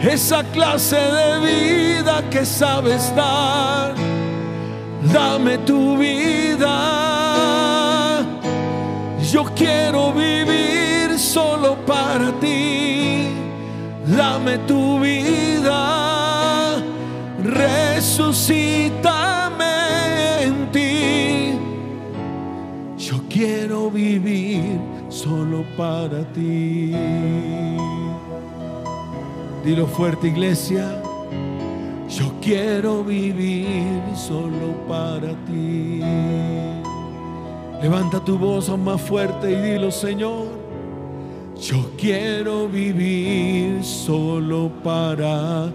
esa 0.00 0.44
clase 0.44 0.96
de 0.96 1.40
vida 1.40 2.22
que 2.30 2.44
sabes 2.44 3.12
dar. 3.16 3.94
Dame 5.12 5.58
tu 5.58 5.96
vida, 5.96 6.70
yo 9.32 9.44
quiero 9.56 10.12
vivir 10.12 11.18
solo 11.18 11.74
para 11.84 12.30
ti. 12.40 13.26
Dame 14.06 14.58
tu 14.68 15.00
vida, 15.00 16.76
resucítame 17.42 20.42
en 20.42 20.70
ti. 20.70 21.58
Yo 22.98 23.20
quiero 23.28 23.90
vivir 23.90 24.93
solo 25.24 25.64
para 25.74 26.22
ti. 26.34 26.92
Dilo 29.64 29.86
fuerte, 29.86 30.28
iglesia. 30.28 31.00
Yo 32.10 32.30
quiero 32.42 33.02
vivir 33.02 34.02
solo 34.14 34.74
para 34.86 35.32
ti. 35.46 36.02
Levanta 37.80 38.20
tu 38.22 38.36
voz 38.36 38.68
aún 38.68 38.84
más 38.84 39.00
fuerte 39.00 39.50
y 39.50 39.56
dilo, 39.56 39.90
Señor. 39.90 40.46
Yo 41.58 41.90
quiero 41.96 42.68
vivir 42.68 43.82
solo 43.82 44.70
para 44.82 45.70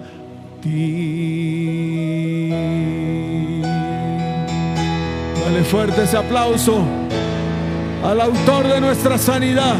ti. 0.61 2.51
Dale 5.43 5.63
fuerte 5.63 6.03
ese 6.03 6.17
aplauso 6.17 6.83
al 8.03 8.21
autor 8.21 8.67
de 8.67 8.81
nuestra 8.81 9.17
sanidad. 9.17 9.75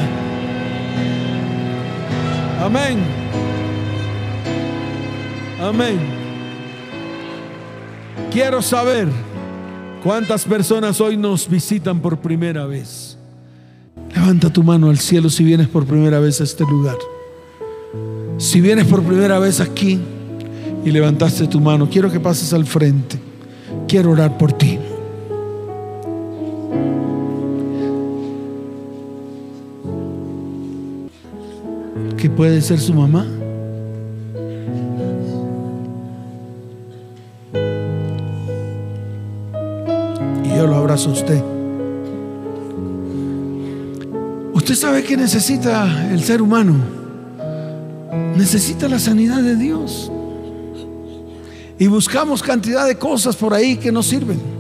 Amén. 2.61 2.99
Amén. 5.61 5.99
Quiero 8.31 8.61
saber 8.61 9.07
cuántas 10.03 10.45
personas 10.45 10.99
hoy 11.01 11.17
nos 11.17 11.49
visitan 11.49 11.99
por 11.99 12.19
primera 12.19 12.65
vez. 12.65 13.17
Levanta 14.13 14.51
tu 14.51 14.63
mano 14.63 14.89
al 14.89 14.99
cielo 14.99 15.29
si 15.29 15.43
vienes 15.43 15.67
por 15.67 15.85
primera 15.85 16.19
vez 16.19 16.41
a 16.41 16.43
este 16.43 16.63
lugar. 16.63 16.97
Si 18.37 18.61
vienes 18.61 18.85
por 18.85 19.03
primera 19.03 19.39
vez 19.39 19.59
aquí 19.59 19.99
y 20.85 20.91
levantaste 20.91 21.47
tu 21.47 21.59
mano, 21.59 21.89
quiero 21.89 22.11
que 22.11 22.19
pases 22.19 22.53
al 22.53 22.65
frente. 22.65 23.19
Quiero 23.87 24.11
orar 24.11 24.37
por 24.37 24.53
ti. 24.53 24.79
Puede 32.39 32.61
ser 32.61 32.79
su 32.79 32.93
mamá. 32.93 33.27
Y 40.45 40.55
yo 40.55 40.65
lo 40.65 40.75
abrazo 40.77 41.09
a 41.09 41.11
usted. 41.11 41.43
Usted 44.53 44.73
sabe 44.73 45.03
que 45.03 45.17
necesita 45.17 46.09
el 46.13 46.23
ser 46.23 46.41
humano. 46.41 46.75
Necesita 48.37 48.87
la 48.87 48.99
sanidad 48.99 49.41
de 49.41 49.57
Dios. 49.57 50.09
Y 51.77 51.87
buscamos 51.87 52.41
cantidad 52.41 52.87
de 52.87 52.97
cosas 52.97 53.35
por 53.35 53.53
ahí 53.53 53.75
que 53.75 53.91
no 53.91 54.01
sirven. 54.01 54.58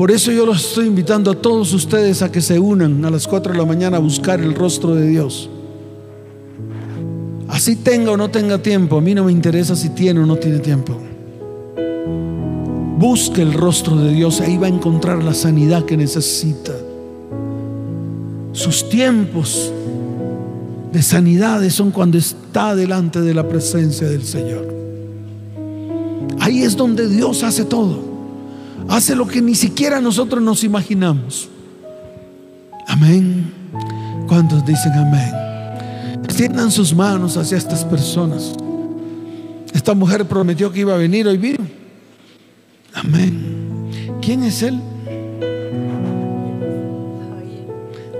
Por 0.00 0.10
eso 0.10 0.32
yo 0.32 0.46
los 0.46 0.64
estoy 0.64 0.86
invitando 0.86 1.30
a 1.30 1.34
todos 1.34 1.74
ustedes 1.74 2.22
a 2.22 2.32
que 2.32 2.40
se 2.40 2.58
unan 2.58 3.04
a 3.04 3.10
las 3.10 3.28
4 3.28 3.52
de 3.52 3.58
la 3.58 3.66
mañana 3.66 3.98
a 3.98 4.00
buscar 4.00 4.40
el 4.40 4.54
rostro 4.54 4.94
de 4.94 5.06
Dios. 5.06 5.50
Así 7.48 7.76
tenga 7.76 8.12
o 8.12 8.16
no 8.16 8.30
tenga 8.30 8.56
tiempo, 8.62 8.96
a 8.96 9.02
mí 9.02 9.14
no 9.14 9.24
me 9.24 9.32
interesa 9.32 9.76
si 9.76 9.90
tiene 9.90 10.20
o 10.20 10.24
no 10.24 10.36
tiene 10.36 10.60
tiempo. 10.60 10.96
Busque 12.96 13.42
el 13.42 13.52
rostro 13.52 13.94
de 13.96 14.14
Dios, 14.14 14.40
ahí 14.40 14.56
va 14.56 14.68
a 14.68 14.70
encontrar 14.70 15.22
la 15.22 15.34
sanidad 15.34 15.84
que 15.84 15.98
necesita. 15.98 16.72
Sus 18.52 18.88
tiempos 18.88 19.70
de 20.94 21.02
sanidades 21.02 21.74
son 21.74 21.90
cuando 21.90 22.16
está 22.16 22.74
delante 22.74 23.20
de 23.20 23.34
la 23.34 23.46
presencia 23.46 24.08
del 24.08 24.24
Señor. 24.24 24.66
Ahí 26.38 26.62
es 26.62 26.74
donde 26.74 27.06
Dios 27.06 27.42
hace 27.42 27.66
todo 27.66 28.09
hace 28.90 29.14
lo 29.14 29.26
que 29.26 29.40
ni 29.40 29.54
siquiera 29.54 30.00
nosotros 30.00 30.42
nos 30.42 30.64
imaginamos. 30.64 31.48
Amén. 32.86 33.52
¿Cuántos 34.26 34.66
dicen 34.66 34.92
amén? 34.92 36.20
Extiendan 36.24 36.70
sus 36.70 36.94
manos 36.94 37.36
hacia 37.36 37.56
estas 37.56 37.84
personas. 37.84 38.52
Esta 39.72 39.94
mujer 39.94 40.26
prometió 40.26 40.72
que 40.72 40.80
iba 40.80 40.94
a 40.94 40.98
venir, 40.98 41.26
hoy 41.26 41.38
vino. 41.38 41.64
Amén. 42.92 44.18
¿Quién 44.20 44.42
es 44.42 44.62
él? 44.62 44.80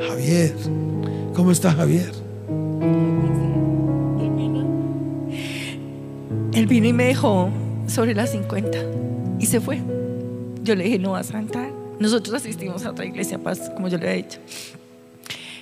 Javier. 0.09 0.55
¿Cómo 1.35 1.51
está 1.51 1.73
Javier? 1.73 2.13
Él 6.53 6.67
vino 6.67 6.87
y 6.87 6.93
me 6.93 7.05
dejó 7.05 7.51
sobre 7.89 8.15
las 8.15 8.31
50 8.31 8.79
y 9.41 9.47
se 9.47 9.61
fue. 9.61 10.00
Yo 10.63 10.75
le 10.75 10.85
dije, 10.85 10.99
no 10.99 11.13
vas 11.13 11.31
a 11.31 11.33
cantar. 11.33 11.71
Nosotros 11.99 12.35
asistimos 12.35 12.85
a 12.85 12.91
otra 12.91 13.05
iglesia 13.05 13.39
paz, 13.39 13.71
como 13.75 13.89
yo 13.89 13.99
le 13.99 14.09
había 14.09 14.23
dicho. 14.25 14.39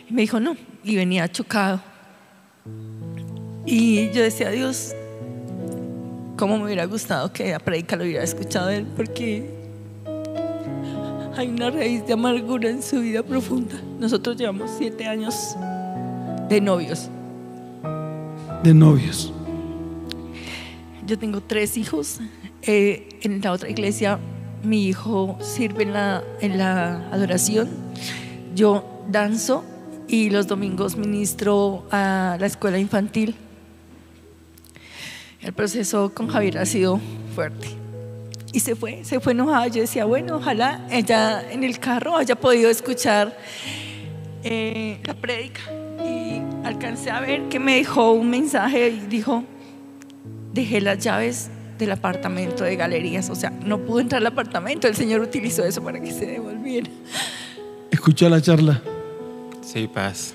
Y 0.08 0.12
me 0.12 0.22
dijo, 0.22 0.40
no. 0.40 0.56
Y 0.84 0.96
venía 0.96 1.28
chocado. 1.30 1.80
Y 3.66 4.10
yo 4.10 4.22
decía, 4.22 4.50
Dios, 4.50 4.94
cómo 6.36 6.58
me 6.58 6.64
hubiera 6.64 6.84
gustado 6.86 7.32
que 7.32 7.54
a 7.54 7.58
predica 7.58 7.96
lo 7.96 8.04
hubiera 8.04 8.24
escuchado 8.24 8.70
él, 8.70 8.86
porque 8.96 9.50
hay 11.36 11.48
una 11.48 11.70
raíz 11.70 12.06
de 12.06 12.12
amargura 12.14 12.70
en 12.70 12.82
su 12.82 13.00
vida 13.00 13.22
profunda. 13.22 13.74
Nosotros 13.98 14.36
llevamos 14.36 14.70
siete 14.78 15.06
años 15.06 15.54
de 16.48 16.60
novios. 16.60 17.10
De 18.62 18.72
novios. 18.72 19.32
Yo 21.06 21.18
tengo 21.18 21.40
tres 21.40 21.76
hijos. 21.76 22.20
Eh, 22.62 23.08
en 23.22 23.40
la 23.40 23.52
otra 23.52 23.68
iglesia 23.70 24.18
mi 24.62 24.86
hijo 24.86 25.38
sirve 25.40 25.84
en 25.84 25.92
la, 25.92 26.22
en 26.40 26.58
la 26.58 27.08
adoración, 27.10 27.68
yo 28.54 29.04
danzo 29.08 29.64
y 30.08 30.30
los 30.30 30.46
domingos 30.46 30.96
ministro 30.96 31.86
a 31.90 32.36
la 32.40 32.46
escuela 32.46 32.78
infantil. 32.78 33.36
El 35.40 35.52
proceso 35.52 36.12
con 36.14 36.28
Javier 36.28 36.58
ha 36.58 36.66
sido 36.66 37.00
fuerte. 37.34 37.68
Y 38.52 38.60
se 38.60 38.74
fue, 38.74 39.04
se 39.04 39.20
fue 39.20 39.32
enojada. 39.32 39.68
Yo 39.68 39.82
decía, 39.82 40.04
bueno, 40.04 40.36
ojalá 40.36 40.86
ella 40.90 41.44
en 41.52 41.62
el 41.62 41.78
carro 41.78 42.16
haya 42.16 42.34
podido 42.34 42.70
escuchar 42.70 43.36
eh, 44.42 45.00
la 45.04 45.14
prédica. 45.14 45.60
Y 46.04 46.42
alcancé 46.66 47.10
a 47.10 47.20
ver 47.20 47.48
que 47.48 47.60
me 47.60 47.76
dejó 47.76 48.12
un 48.12 48.30
mensaje 48.30 48.88
y 48.88 49.06
dijo, 49.06 49.44
dejé 50.52 50.80
las 50.80 50.98
llaves 50.98 51.50
del 51.78 51.92
apartamento 51.92 52.64
de 52.64 52.76
galerías. 52.76 53.30
O 53.30 53.34
sea, 53.34 53.50
no 53.50 53.78
pudo 53.78 54.00
entrar 54.00 54.20
al 54.20 54.26
apartamento. 54.26 54.88
El 54.88 54.96
Señor 54.96 55.20
utilizó 55.20 55.64
eso 55.64 55.82
para 55.82 56.00
que 56.00 56.10
se 56.10 56.26
devolviera. 56.26 56.88
¿Escuchó 57.90 58.28
la 58.28 58.40
charla? 58.40 58.82
Sí, 59.62 59.88
paz. 59.88 60.34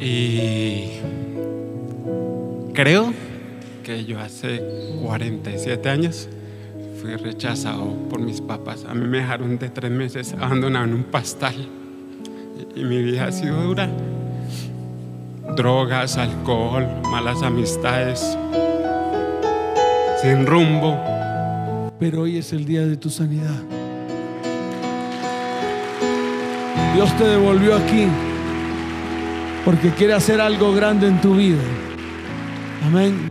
Y 0.00 0.90
creo 2.72 3.12
que 3.82 4.04
yo 4.04 4.20
hace 4.20 4.62
47 5.02 5.88
años 5.88 6.28
fui 7.00 7.16
rechazado 7.16 7.94
por 8.08 8.20
mis 8.20 8.40
papás. 8.40 8.84
A 8.88 8.94
mí 8.94 9.06
me 9.06 9.18
dejaron 9.18 9.58
de 9.58 9.70
tres 9.70 9.90
meses 9.90 10.34
abandonado 10.34 10.84
en 10.84 10.94
un 10.94 11.04
pastal. 11.04 11.54
Y 12.74 12.84
mi 12.84 13.02
vida 13.02 13.26
ha 13.26 13.32
sido 13.32 13.62
dura. 13.62 13.88
Drogas, 15.56 16.18
alcohol, 16.18 16.86
malas 17.10 17.42
amistades, 17.42 18.36
sin 20.20 20.46
rumbo. 20.46 20.96
Pero 21.98 22.22
hoy 22.22 22.38
es 22.38 22.52
el 22.52 22.64
día 22.64 22.86
de 22.86 22.96
tu 22.96 23.10
sanidad. 23.10 23.62
Dios 26.94 27.16
te 27.16 27.24
devolvió 27.24 27.76
aquí 27.76 28.06
porque 29.64 29.90
quiere 29.90 30.14
hacer 30.14 30.40
algo 30.40 30.72
grande 30.72 31.06
en 31.06 31.20
tu 31.20 31.36
vida. 31.36 31.62
Amén. 32.84 33.30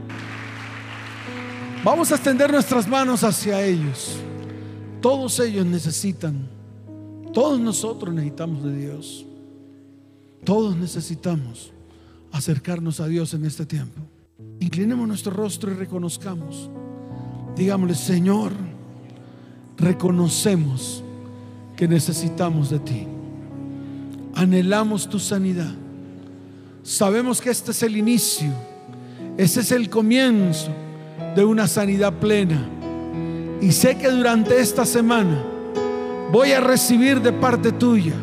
Vamos 1.83 2.11
a 2.11 2.15
extender 2.15 2.51
nuestras 2.51 2.87
manos 2.87 3.23
hacia 3.23 3.61
ellos. 3.63 4.17
Todos 5.01 5.39
ellos 5.39 5.65
necesitan 5.65 6.49
Todos 7.33 7.59
nosotros 7.59 8.13
necesitamos 8.13 8.63
de 8.63 8.75
Dios. 8.75 9.25
Todos 10.43 10.75
necesitamos 10.75 11.71
acercarnos 12.31 12.99
a 12.99 13.07
Dios 13.07 13.33
en 13.33 13.45
este 13.45 13.65
tiempo. 13.65 14.01
Inclinemos 14.59 15.07
nuestro 15.07 15.31
rostro 15.31 15.71
y 15.71 15.73
reconozcamos. 15.73 16.69
Digámosle, 17.55 17.95
Señor, 17.95 18.51
reconocemos 19.77 21.03
que 21.75 21.87
necesitamos 21.87 22.69
de 22.69 22.79
ti. 22.79 23.07
Anhelamos 24.35 25.09
tu 25.09 25.17
sanidad. 25.19 25.73
Sabemos 26.83 27.41
que 27.41 27.49
este 27.49 27.71
es 27.71 27.81
el 27.81 27.97
inicio. 27.97 28.51
Ese 29.37 29.61
es 29.61 29.71
el 29.71 29.89
comienzo 29.89 30.69
de 31.35 31.43
una 31.43 31.67
sanidad 31.67 32.13
plena. 32.13 32.63
Y 33.59 33.71
sé 33.71 33.97
que 33.97 34.09
durante 34.09 34.59
esta 34.59 34.85
semana 34.85 35.43
voy 36.31 36.51
a 36.51 36.59
recibir 36.59 37.21
de 37.21 37.33
parte 37.33 37.71
tuya 37.71 38.13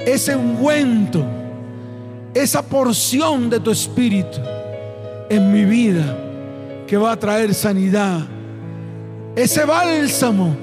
ese 0.00 0.36
ungüento, 0.36 1.24
esa 2.34 2.62
porción 2.62 3.48
de 3.48 3.60
tu 3.60 3.70
espíritu 3.70 4.40
en 5.30 5.52
mi 5.52 5.64
vida 5.64 6.16
que 6.86 6.96
va 6.96 7.12
a 7.12 7.16
traer 7.16 7.54
sanidad. 7.54 8.20
Ese 9.36 9.64
bálsamo 9.64 10.56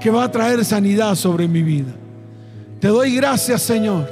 que 0.00 0.10
va 0.10 0.24
a 0.24 0.30
traer 0.30 0.64
sanidad 0.64 1.14
sobre 1.14 1.46
mi 1.46 1.62
vida. 1.62 1.92
Te 2.80 2.88
doy 2.88 3.14
gracias, 3.14 3.62
Señor, 3.62 4.08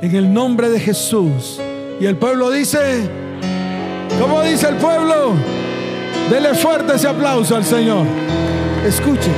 en 0.00 0.14
el 0.14 0.32
nombre 0.32 0.70
de 0.70 0.78
Jesús. 0.78 1.60
Y 2.00 2.06
el 2.06 2.16
pueblo 2.16 2.50
dice, 2.50 3.08
¿cómo 4.20 4.42
dice 4.42 4.68
el 4.68 4.76
pueblo? 4.76 5.32
Dele 6.30 6.54
fuerte 6.54 6.94
ese 6.94 7.08
aplauso 7.08 7.56
al 7.56 7.64
Señor. 7.64 8.06
Escuche. 8.86 9.30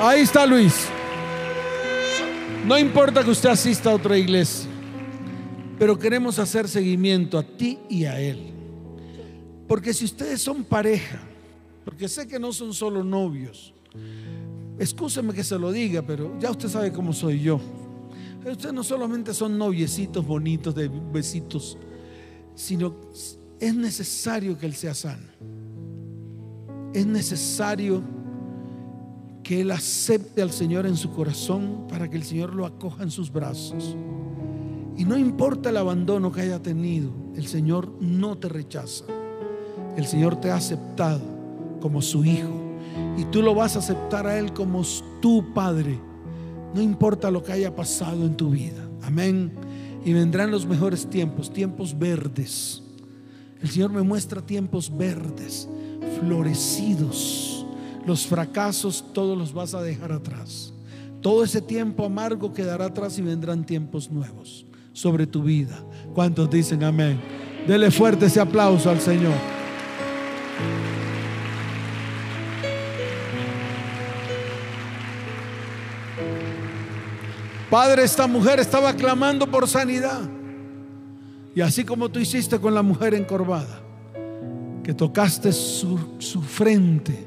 Ahí 0.00 0.20
está 0.20 0.44
Luis. 0.44 0.88
No 2.66 2.78
importa 2.78 3.22
que 3.22 3.30
usted 3.30 3.50
asista 3.50 3.90
a 3.90 3.94
otra 3.94 4.16
iglesia, 4.16 4.68
pero 5.78 5.98
queremos 5.98 6.38
hacer 6.38 6.68
seguimiento 6.68 7.38
a 7.38 7.42
ti 7.42 7.78
y 7.88 8.04
a 8.04 8.20
él. 8.20 8.52
Porque 9.66 9.94
si 9.94 10.04
ustedes 10.04 10.40
son 10.40 10.64
pareja, 10.64 11.20
porque 11.84 12.08
sé 12.08 12.26
que 12.26 12.38
no 12.38 12.52
son 12.52 12.72
solo 12.72 13.02
novios, 13.02 13.74
Escúcheme 14.78 15.32
que 15.32 15.44
se 15.44 15.58
lo 15.58 15.70
diga, 15.70 16.02
pero 16.02 16.36
ya 16.40 16.50
usted 16.50 16.68
sabe 16.68 16.92
cómo 16.92 17.12
soy 17.12 17.40
yo. 17.40 17.60
Ustedes 18.44 18.74
no 18.74 18.82
solamente 18.82 19.32
son 19.32 19.56
noviecitos 19.56 20.26
bonitos 20.26 20.74
de 20.74 20.88
besitos, 20.88 21.78
sino 22.54 22.94
es 23.60 23.74
necesario 23.74 24.58
que 24.58 24.66
Él 24.66 24.74
sea 24.74 24.94
sano. 24.94 25.28
Es 26.92 27.06
necesario 27.06 28.02
que 29.42 29.60
Él 29.60 29.70
acepte 29.70 30.42
al 30.42 30.50
Señor 30.50 30.86
en 30.86 30.96
su 30.96 31.10
corazón 31.10 31.86
para 31.88 32.10
que 32.10 32.16
el 32.16 32.24
Señor 32.24 32.54
lo 32.54 32.66
acoja 32.66 33.04
en 33.04 33.10
sus 33.10 33.30
brazos. 33.30 33.96
Y 34.96 35.04
no 35.04 35.18
importa 35.18 35.70
el 35.70 35.76
abandono 35.76 36.30
que 36.30 36.42
haya 36.42 36.62
tenido, 36.62 37.10
el 37.34 37.46
Señor 37.46 37.92
no 38.00 38.38
te 38.38 38.48
rechaza. 38.48 39.04
El 39.96 40.06
Señor 40.06 40.40
te 40.40 40.50
ha 40.50 40.56
aceptado 40.56 41.22
como 41.80 42.00
su 42.00 42.24
hijo 42.24 42.64
y 43.16 43.24
tú 43.26 43.42
lo 43.42 43.54
vas 43.54 43.74
a 43.74 43.80
aceptar 43.80 44.26
a 44.26 44.38
Él 44.38 44.52
como 44.52 44.82
tu 45.20 45.52
Padre. 45.52 45.98
No 46.74 46.80
importa 46.80 47.30
lo 47.30 47.42
que 47.42 47.52
haya 47.52 47.74
pasado 47.74 48.24
en 48.24 48.36
tu 48.36 48.50
vida. 48.50 48.88
Amén. 49.02 49.52
Y 50.04 50.12
vendrán 50.12 50.50
los 50.50 50.66
mejores 50.66 51.08
tiempos, 51.08 51.52
tiempos 51.52 51.98
verdes. 51.98 52.82
El 53.60 53.70
Señor 53.70 53.90
me 53.90 54.02
muestra 54.02 54.42
tiempos 54.42 54.96
verdes, 54.96 55.68
florecidos. 56.20 57.66
Los 58.06 58.26
fracasos 58.26 59.04
todos 59.12 59.36
los 59.36 59.52
vas 59.52 59.74
a 59.74 59.82
dejar 59.82 60.12
atrás. 60.12 60.72
Todo 61.20 61.42
ese 61.42 61.62
tiempo 61.62 62.04
amargo 62.04 62.52
quedará 62.52 62.86
atrás 62.86 63.18
y 63.18 63.22
vendrán 63.22 63.64
tiempos 63.64 64.10
nuevos 64.10 64.66
sobre 64.94 65.26
tu 65.26 65.42
vida. 65.42 65.84
¿Cuántos 66.14 66.48
dicen 66.48 66.82
amén? 66.82 67.20
Dele 67.66 67.90
fuerte 67.90 68.26
ese 68.26 68.40
aplauso 68.40 68.88
al 68.88 69.00
Señor. 69.00 69.34
Padre, 77.68 78.04
esta 78.04 78.28
mujer 78.28 78.60
estaba 78.60 78.94
clamando 78.94 79.50
por 79.50 79.68
sanidad. 79.68 80.22
Y 81.56 81.60
así 81.60 81.84
como 81.84 82.08
tú 82.08 82.20
hiciste 82.20 82.58
con 82.60 82.72
la 82.72 82.82
mujer 82.82 83.14
encorvada, 83.14 83.80
que 84.84 84.94
tocaste 84.94 85.52
su, 85.52 85.98
su 86.18 86.40
frente, 86.40 87.26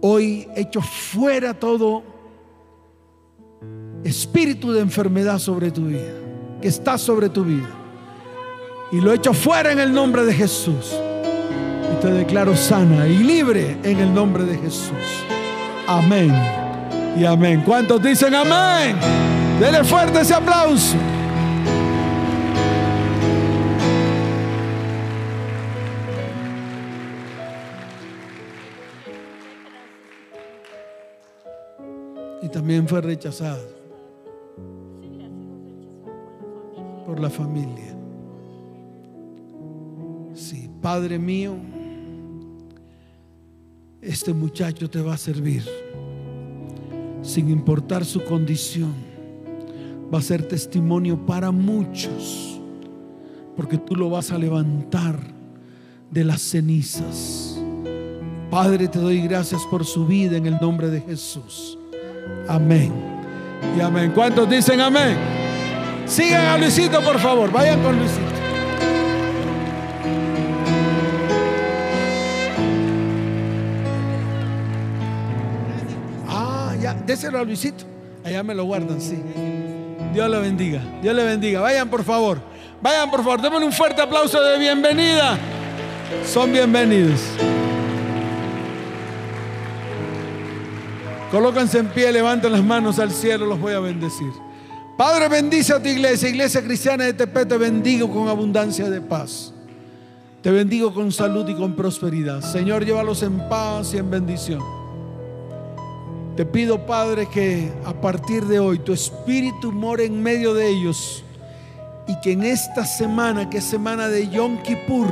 hoy 0.00 0.48
echo 0.56 0.80
fuera 0.80 1.54
todo 1.54 2.15
espíritu 4.06 4.72
de 4.72 4.80
enfermedad 4.80 5.38
sobre 5.38 5.70
tu 5.70 5.86
vida, 5.86 6.14
que 6.62 6.68
está 6.68 6.96
sobre 6.96 7.28
tu 7.28 7.44
vida. 7.44 7.68
Y 8.92 9.00
lo 9.00 9.12
echo 9.12 9.34
fuera 9.34 9.72
en 9.72 9.80
el 9.80 9.92
nombre 9.92 10.24
de 10.24 10.32
Jesús. 10.32 10.96
Y 11.92 12.00
te 12.00 12.08
declaro 12.08 12.56
sana 12.56 13.06
y 13.08 13.18
libre 13.18 13.76
en 13.82 13.98
el 13.98 14.14
nombre 14.14 14.44
de 14.44 14.56
Jesús. 14.58 15.24
Amén 15.88 16.32
y 17.18 17.24
amén. 17.24 17.62
¿Cuántos 17.64 18.00
dicen 18.02 18.34
amén? 18.34 18.96
Dele 19.58 19.82
fuerte 19.82 20.20
ese 20.20 20.34
aplauso. 20.34 20.96
Y 32.42 32.48
también 32.48 32.86
fue 32.86 33.00
rechazado 33.00 33.85
por 37.16 37.22
la 37.22 37.30
familia. 37.30 37.96
Sí, 40.34 40.68
Padre 40.82 41.18
mío, 41.18 41.54
este 44.02 44.34
muchacho 44.34 44.90
te 44.90 45.00
va 45.00 45.14
a 45.14 45.16
servir 45.16 45.64
sin 47.22 47.48
importar 47.48 48.04
su 48.04 48.22
condición, 48.22 48.92
va 50.12 50.18
a 50.18 50.22
ser 50.22 50.46
testimonio 50.46 51.24
para 51.24 51.50
muchos, 51.50 52.60
porque 53.56 53.78
tú 53.78 53.96
lo 53.96 54.10
vas 54.10 54.30
a 54.30 54.38
levantar 54.38 55.18
de 56.10 56.22
las 56.22 56.42
cenizas. 56.42 57.58
Padre, 58.50 58.88
te 58.88 58.98
doy 58.98 59.22
gracias 59.22 59.62
por 59.70 59.86
su 59.86 60.06
vida 60.06 60.36
en 60.36 60.44
el 60.44 60.58
nombre 60.60 60.90
de 60.90 61.00
Jesús. 61.00 61.78
Amén. 62.46 62.92
Y 63.76 63.80
amén. 63.80 64.12
¿Cuántos 64.14 64.48
dicen 64.50 64.80
amén? 64.80 65.35
Sigan 66.06 66.46
a 66.46 66.58
Luisito, 66.58 67.00
por 67.02 67.18
favor. 67.18 67.50
Vayan 67.50 67.82
con 67.82 67.98
Luisito. 67.98 68.36
déselo 77.06 77.38
a 77.38 77.44
Luisito. 77.44 77.84
Allá 78.24 78.42
me 78.42 78.54
lo 78.54 78.64
guardan, 78.64 79.00
sí. 79.00 79.22
Dios 80.12 80.28
le 80.28 80.38
bendiga. 80.40 80.82
Dios 81.00 81.14
le 81.14 81.24
bendiga. 81.24 81.60
Vayan 81.60 81.88
por 81.88 82.04
favor. 82.04 82.38
Vayan 82.82 83.10
por 83.10 83.22
favor. 83.22 83.40
Démosle 83.40 83.66
un 83.66 83.72
fuerte 83.72 84.02
aplauso 84.02 84.42
de 84.42 84.58
bienvenida. 84.58 85.38
Son 86.26 86.52
bienvenidos. 86.52 87.20
Colócanse 91.30 91.78
en 91.78 91.88
pie, 91.88 92.12
levanten 92.12 92.52
las 92.52 92.62
manos 92.62 92.98
al 92.98 93.10
cielo, 93.10 93.46
los 93.46 93.60
voy 93.60 93.72
a 93.72 93.80
bendecir. 93.80 94.45
Padre, 94.96 95.28
bendice 95.28 95.74
a 95.74 95.82
tu 95.82 95.88
iglesia, 95.88 96.30
iglesia 96.30 96.62
cristiana 96.62 97.04
de 97.04 97.12
Tepe, 97.12 97.44
te 97.44 97.58
bendigo 97.58 98.10
con 98.10 98.28
abundancia 98.28 98.88
de 98.88 99.02
paz. 99.02 99.52
Te 100.40 100.50
bendigo 100.50 100.94
con 100.94 101.12
salud 101.12 101.46
y 101.48 101.54
con 101.54 101.74
prosperidad. 101.74 102.40
Señor, 102.40 102.84
llévalos 102.84 103.22
en 103.22 103.46
paz 103.48 103.92
y 103.92 103.98
en 103.98 104.10
bendición. 104.10 104.62
Te 106.34 106.46
pido, 106.46 106.86
Padre, 106.86 107.28
que 107.28 107.70
a 107.84 107.92
partir 107.92 108.46
de 108.46 108.58
hoy 108.58 108.78
tu 108.78 108.94
espíritu 108.94 109.70
more 109.70 110.02
en 110.04 110.22
medio 110.22 110.54
de 110.54 110.68
ellos 110.68 111.22
y 112.06 112.18
que 112.20 112.32
en 112.32 112.44
esta 112.44 112.86
semana, 112.86 113.50
que 113.50 113.58
es 113.58 113.64
semana 113.64 114.08
de 114.08 114.28
Yom 114.30 114.62
Kippur, 114.62 115.08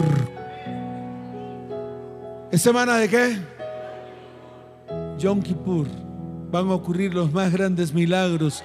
¿es 2.51 2.63
semana 2.63 2.97
de 2.97 3.09
qué? 3.09 3.39
Yom 5.19 5.43
Kippur, 5.43 5.89
van 6.51 6.69
a 6.69 6.75
ocurrir 6.75 7.13
los 7.13 7.33
más 7.33 7.53
grandes 7.53 7.93
milagros 7.93 8.63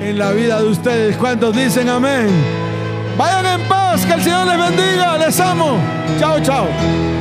en 0.00 0.18
la 0.18 0.32
vida 0.32 0.60
de 0.60 0.68
ustedes. 0.68 1.16
¿Cuántos 1.16 1.54
dicen 1.56 1.88
amén? 1.88 2.28
Vayan 3.16 3.60
en 3.60 3.68
paz, 3.68 4.04
que 4.04 4.12
el 4.12 4.22
Señor 4.22 4.46
les 4.46 4.58
bendiga, 4.58 5.18
les 5.18 5.40
amo. 5.40 5.78
Chao, 6.18 6.40
chao. 6.40 7.15